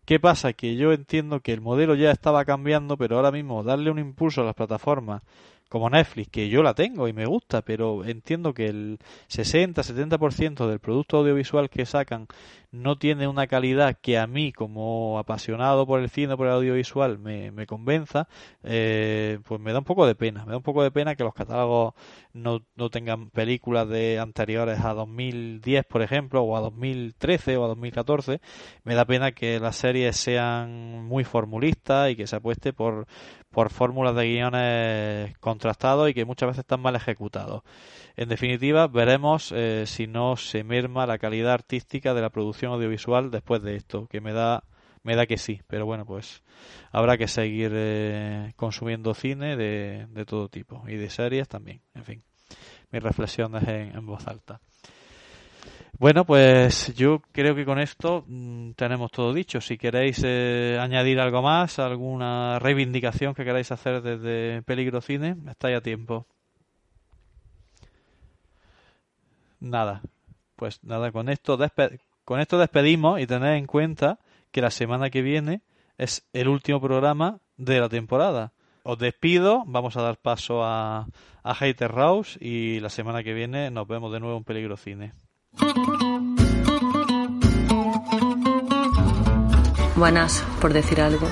¿Qué 0.04 0.20
pasa? 0.20 0.52
Que 0.52 0.76
yo 0.76 0.92
entiendo 0.92 1.40
que 1.40 1.52
el 1.52 1.62
modelo 1.62 1.94
ya 1.94 2.10
estaba 2.10 2.44
cambiando, 2.44 2.98
pero 2.98 3.16
ahora 3.16 3.32
mismo 3.32 3.62
darle 3.62 3.90
un 3.90 3.98
impulso 3.98 4.42
a 4.42 4.44
las 4.44 4.54
plataformas 4.54 5.22
como 5.70 5.88
Netflix, 5.90 6.28
que 6.28 6.48
yo 6.48 6.62
la 6.62 6.74
tengo 6.74 7.08
y 7.08 7.12
me 7.12 7.26
gusta, 7.26 7.62
pero 7.62 8.04
entiendo 8.04 8.52
que 8.54 8.66
el 8.66 8.98
60-70% 9.28 10.68
del 10.68 10.78
producto 10.78 11.16
audiovisual 11.16 11.70
que 11.70 11.86
sacan 11.86 12.28
no 12.74 12.96
tiene 12.98 13.28
una 13.28 13.46
calidad 13.46 13.96
que 14.00 14.18
a 14.18 14.26
mí, 14.26 14.52
como 14.52 15.18
apasionado 15.20 15.86
por 15.86 16.00
el 16.00 16.10
cine, 16.10 16.36
por 16.36 16.48
el 16.48 16.54
audiovisual, 16.54 17.18
me, 17.18 17.66
convenza, 17.66 18.26
eh, 18.64 19.38
pues 19.44 19.60
me 19.60 19.72
da 19.72 19.78
un 19.78 19.84
poco 19.84 20.06
de 20.06 20.16
pena. 20.16 20.44
Me 20.44 20.50
da 20.50 20.56
un 20.56 20.62
poco 20.62 20.82
de 20.82 20.90
pena 20.90 21.14
que 21.14 21.22
los 21.22 21.34
catálogos 21.34 21.94
no, 22.32 22.62
no 22.74 22.90
tengan 22.90 23.30
películas 23.30 23.88
de 23.88 24.18
anteriores 24.18 24.80
a 24.80 24.92
2010, 24.92 25.84
por 25.86 26.02
ejemplo, 26.02 26.42
o 26.42 26.56
a 26.56 26.60
2013 26.60 27.56
o 27.56 27.64
a 27.64 27.68
2014. 27.68 28.40
Me 28.82 28.96
da 28.96 29.04
pena 29.04 29.32
que 29.32 29.60
las 29.60 29.76
series 29.76 30.16
sean 30.16 31.04
muy 31.04 31.22
formulistas 31.22 32.10
y 32.10 32.16
que 32.16 32.26
se 32.26 32.36
apueste 32.36 32.72
por, 32.72 33.06
por 33.50 33.70
fórmulas 33.70 34.16
de 34.16 34.26
guiones 34.26 35.38
contrastados 35.38 36.10
y 36.10 36.14
que 36.14 36.24
muchas 36.24 36.48
veces 36.48 36.60
están 36.60 36.80
mal 36.80 36.96
ejecutados. 36.96 37.62
En 38.16 38.28
definitiva, 38.28 38.86
veremos 38.86 39.52
eh, 39.52 39.84
si 39.86 40.06
no 40.06 40.36
se 40.36 40.62
merma 40.62 41.06
la 41.06 41.18
calidad 41.18 41.52
artística 41.52 42.14
de 42.14 42.22
la 42.22 42.30
producción 42.30 42.72
audiovisual 42.72 43.30
después 43.30 43.62
de 43.62 43.76
esto, 43.76 44.06
que 44.06 44.20
me 44.20 44.32
da 44.32 44.64
me 45.04 45.16
da 45.16 45.26
que 45.26 45.36
sí, 45.36 45.60
pero 45.68 45.84
bueno, 45.84 46.06
pues 46.06 46.42
habrá 46.90 47.18
que 47.18 47.28
seguir 47.28 47.72
eh, 47.74 48.52
consumiendo 48.56 49.12
cine 49.12 49.54
de, 49.54 50.06
de, 50.08 50.24
todo 50.24 50.48
tipo 50.48 50.82
y 50.88 50.96
de 50.96 51.10
series 51.10 51.46
también. 51.46 51.82
En 51.94 52.04
fin, 52.04 52.22
mis 52.90 53.02
reflexiones 53.02 53.68
en, 53.68 54.06
voz 54.06 54.26
alta. 54.26 54.60
Bueno, 55.98 56.24
pues 56.24 56.94
yo 56.94 57.20
creo 57.32 57.54
que 57.54 57.66
con 57.66 57.78
esto 57.78 58.24
mm, 58.26 58.72
tenemos 58.72 59.10
todo 59.10 59.34
dicho. 59.34 59.60
Si 59.60 59.76
queréis 59.76 60.22
eh, 60.24 60.78
añadir 60.80 61.20
algo 61.20 61.42
más, 61.42 61.78
alguna 61.78 62.58
reivindicación 62.58 63.34
que 63.34 63.44
queráis 63.44 63.70
hacer 63.72 64.00
desde 64.00 64.62
Peligro 64.62 65.02
Cine, 65.02 65.36
estáis 65.50 65.76
a 65.76 65.80
tiempo. 65.82 66.26
Nada. 69.64 70.02
Pues 70.56 70.82
nada, 70.84 71.10
con 71.10 71.28
esto, 71.28 71.58
con 72.24 72.40
esto 72.40 72.58
despedimos 72.58 73.20
y 73.20 73.26
tened 73.26 73.56
en 73.56 73.66
cuenta 73.66 74.18
que 74.52 74.60
la 74.60 74.70
semana 74.70 75.10
que 75.10 75.22
viene 75.22 75.62
es 75.98 76.26
el 76.32 76.48
último 76.48 76.80
programa 76.80 77.38
de 77.56 77.80
la 77.80 77.88
temporada. 77.88 78.52
Os 78.84 78.98
despido, 78.98 79.64
vamos 79.66 79.96
a 79.96 80.02
dar 80.02 80.18
paso 80.18 80.62
a, 80.62 81.06
a 81.42 81.54
Hater 81.54 81.92
House 81.92 82.38
y 82.40 82.80
la 82.80 82.90
semana 82.90 83.22
que 83.22 83.32
viene 83.32 83.70
nos 83.70 83.88
vemos 83.88 84.12
de 84.12 84.20
nuevo 84.20 84.36
en 84.36 84.44
Peligro 84.44 84.76
Cine. 84.76 85.12
Buenas, 89.96 90.44
por 90.60 90.72
decir 90.72 91.00
algo. 91.00 91.26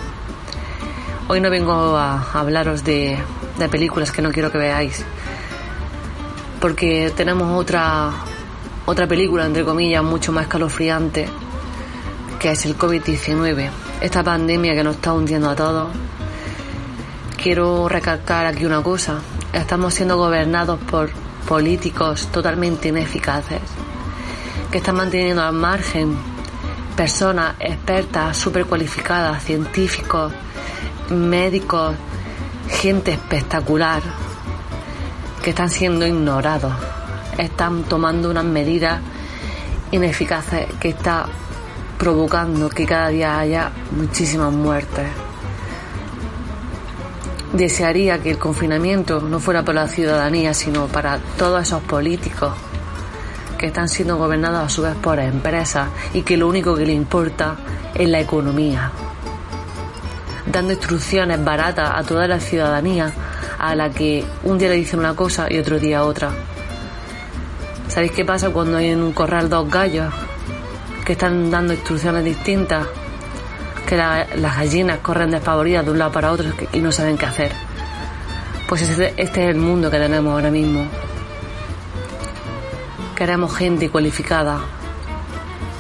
Hoy 1.29 1.41
no 1.41 1.51
vengo 1.51 1.73
a 1.73 2.33
hablaros 2.33 2.85
de, 2.85 3.19
de 3.59 3.69
películas 3.69 4.13
que 4.13 4.23
no 4.23 4.33
quiero 4.33 4.51
que 4.51 4.59
veáis 4.59 5.05
porque 6.63 7.13
tenemos 7.17 7.61
otra, 7.61 8.13
otra 8.87 9.09
película, 9.09 9.45
entre 9.45 9.65
comillas, 9.65 10.05
mucho 10.05 10.31
más 10.31 10.45
escalofriante, 10.45 11.29
que 12.39 12.53
es 12.53 12.65
el 12.65 12.79
COVID-19, 12.79 13.69
esta 14.01 14.23
pandemia 14.23 14.73
que 14.73 14.85
nos 14.85 14.95
está 14.95 15.13
hundiendo 15.13 15.51
a 15.51 15.57
todos. 15.57 15.89
Quiero 17.37 17.89
recalcar 17.89 18.47
aquí 18.47 18.65
una 18.65 18.81
cosa, 18.81 19.19
estamos 19.53 19.93
siendo 19.93 20.17
gobernados 20.17 20.79
por 20.79 21.11
políticos 21.49 22.29
totalmente 22.29 22.91
ineficaces, 22.91 23.61
que 24.71 24.79
están 24.79 24.95
manteniendo 24.95 25.43
al 25.43 25.55
margen 25.55 26.17
personas 26.97 27.57
expertas, 27.59 28.37
súper 28.37 28.67
cualificadas, 28.67 29.43
científicos, 29.43 30.33
médicos, 31.11 31.97
gente 32.69 33.11
espectacular, 33.11 34.01
que 35.43 35.51
están 35.51 35.69
siendo 35.69 36.07
ignorados. 36.07 36.73
Están 37.37 37.83
tomando 37.85 38.31
unas 38.31 38.45
medidas 38.45 39.01
ineficaces 39.91 40.67
que 40.81 40.91
está 40.91 41.27
provocando 41.99 42.69
que 42.69 42.87
cada 42.87 43.09
día 43.09 43.39
haya 43.39 43.71
muchísimas 43.91 44.53
muertes. 44.53 45.07
Desearía 47.53 48.23
que 48.23 48.31
el 48.31 48.39
confinamiento 48.39 49.21
no 49.21 49.41
fuera 49.41 49.63
para 49.63 49.83
la 49.83 49.89
ciudadanía, 49.89 50.55
sino 50.55 50.87
para 50.87 51.19
todos 51.37 51.63
esos 51.63 51.83
políticos 51.83 52.53
que 53.59 53.67
están 53.67 53.89
siendo 53.89 54.17
gobernados 54.17 54.65
a 54.65 54.69
su 54.69 54.83
vez 54.83 54.95
por 54.97 55.19
empresas 55.19 55.89
y 56.15 56.23
que 56.23 56.37
lo 56.37 56.49
único 56.49 56.75
que 56.75 56.87
les 56.87 56.97
importa 56.97 57.57
es 57.95 58.09
la 58.09 58.21
economía, 58.21 58.91
dando 60.47 60.73
instrucciones 60.73 61.45
baratas 61.45 61.91
a 61.95 62.03
toda 62.03 62.27
la 62.27 62.41
ciudadanía 62.41 63.13
a 63.63 63.77
la 63.77 63.91
que 63.91 64.25
un 64.43 64.59
día 64.59 64.69
le 64.69 64.75
dicen 64.75 64.99
una 64.99 65.15
cosa 65.15 65.47
y 65.49 65.57
otro 65.57 65.79
día 65.79 66.03
otra. 66.03 66.31
¿Sabéis 67.87 68.11
qué 68.11 68.25
pasa 68.25 68.51
cuando 68.51 68.77
hay 68.77 68.89
en 68.89 69.01
un 69.01 69.13
corral 69.13 69.49
dos 69.49 69.71
gallos 69.71 70.13
que 71.05 71.13
están 71.13 71.49
dando 71.49 71.73
instrucciones 71.73 72.25
distintas? 72.25 72.89
Que 73.89 73.97
las 73.97 74.57
gallinas 74.57 74.99
corren 74.99 75.31
despavoridas 75.31 75.85
de 75.85 75.93
un 75.93 75.99
lado 75.99 76.11
para 76.11 76.33
otro 76.33 76.51
y 76.73 76.81
no 76.81 76.91
saben 76.91 77.17
qué 77.17 77.27
hacer. 77.27 77.53
Pues 78.67 78.83
este, 78.83 79.15
este 79.17 79.45
es 79.45 79.51
el 79.51 79.61
mundo 79.61 79.91
que 79.91 79.99
tenemos 79.99 80.33
ahora 80.33 80.51
mismo. 80.51 80.85
Queremos 83.15 83.55
gente 83.55 83.91
cualificada 83.91 84.59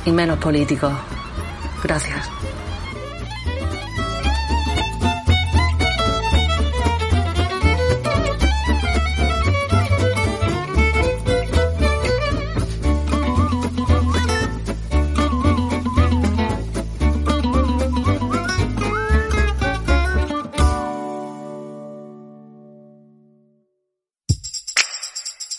y 0.05 0.13
menos 0.13 0.39
políticos. 0.39 0.93
Gracias. 1.83 2.31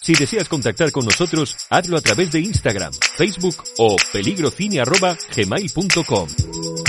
Si 0.04 0.14
deseas 0.14 0.48
contactar 0.50 0.92
con 0.92 1.06
nosotros, 1.06 1.56
hazlo 1.70 1.98
a 1.98 2.02
través 2.02 2.32
de 2.32 2.42
Instagram, 2.42 2.92
Facebook 3.16 3.64
o 3.78 3.96
peligrocine.gmail.com. 4.12 6.83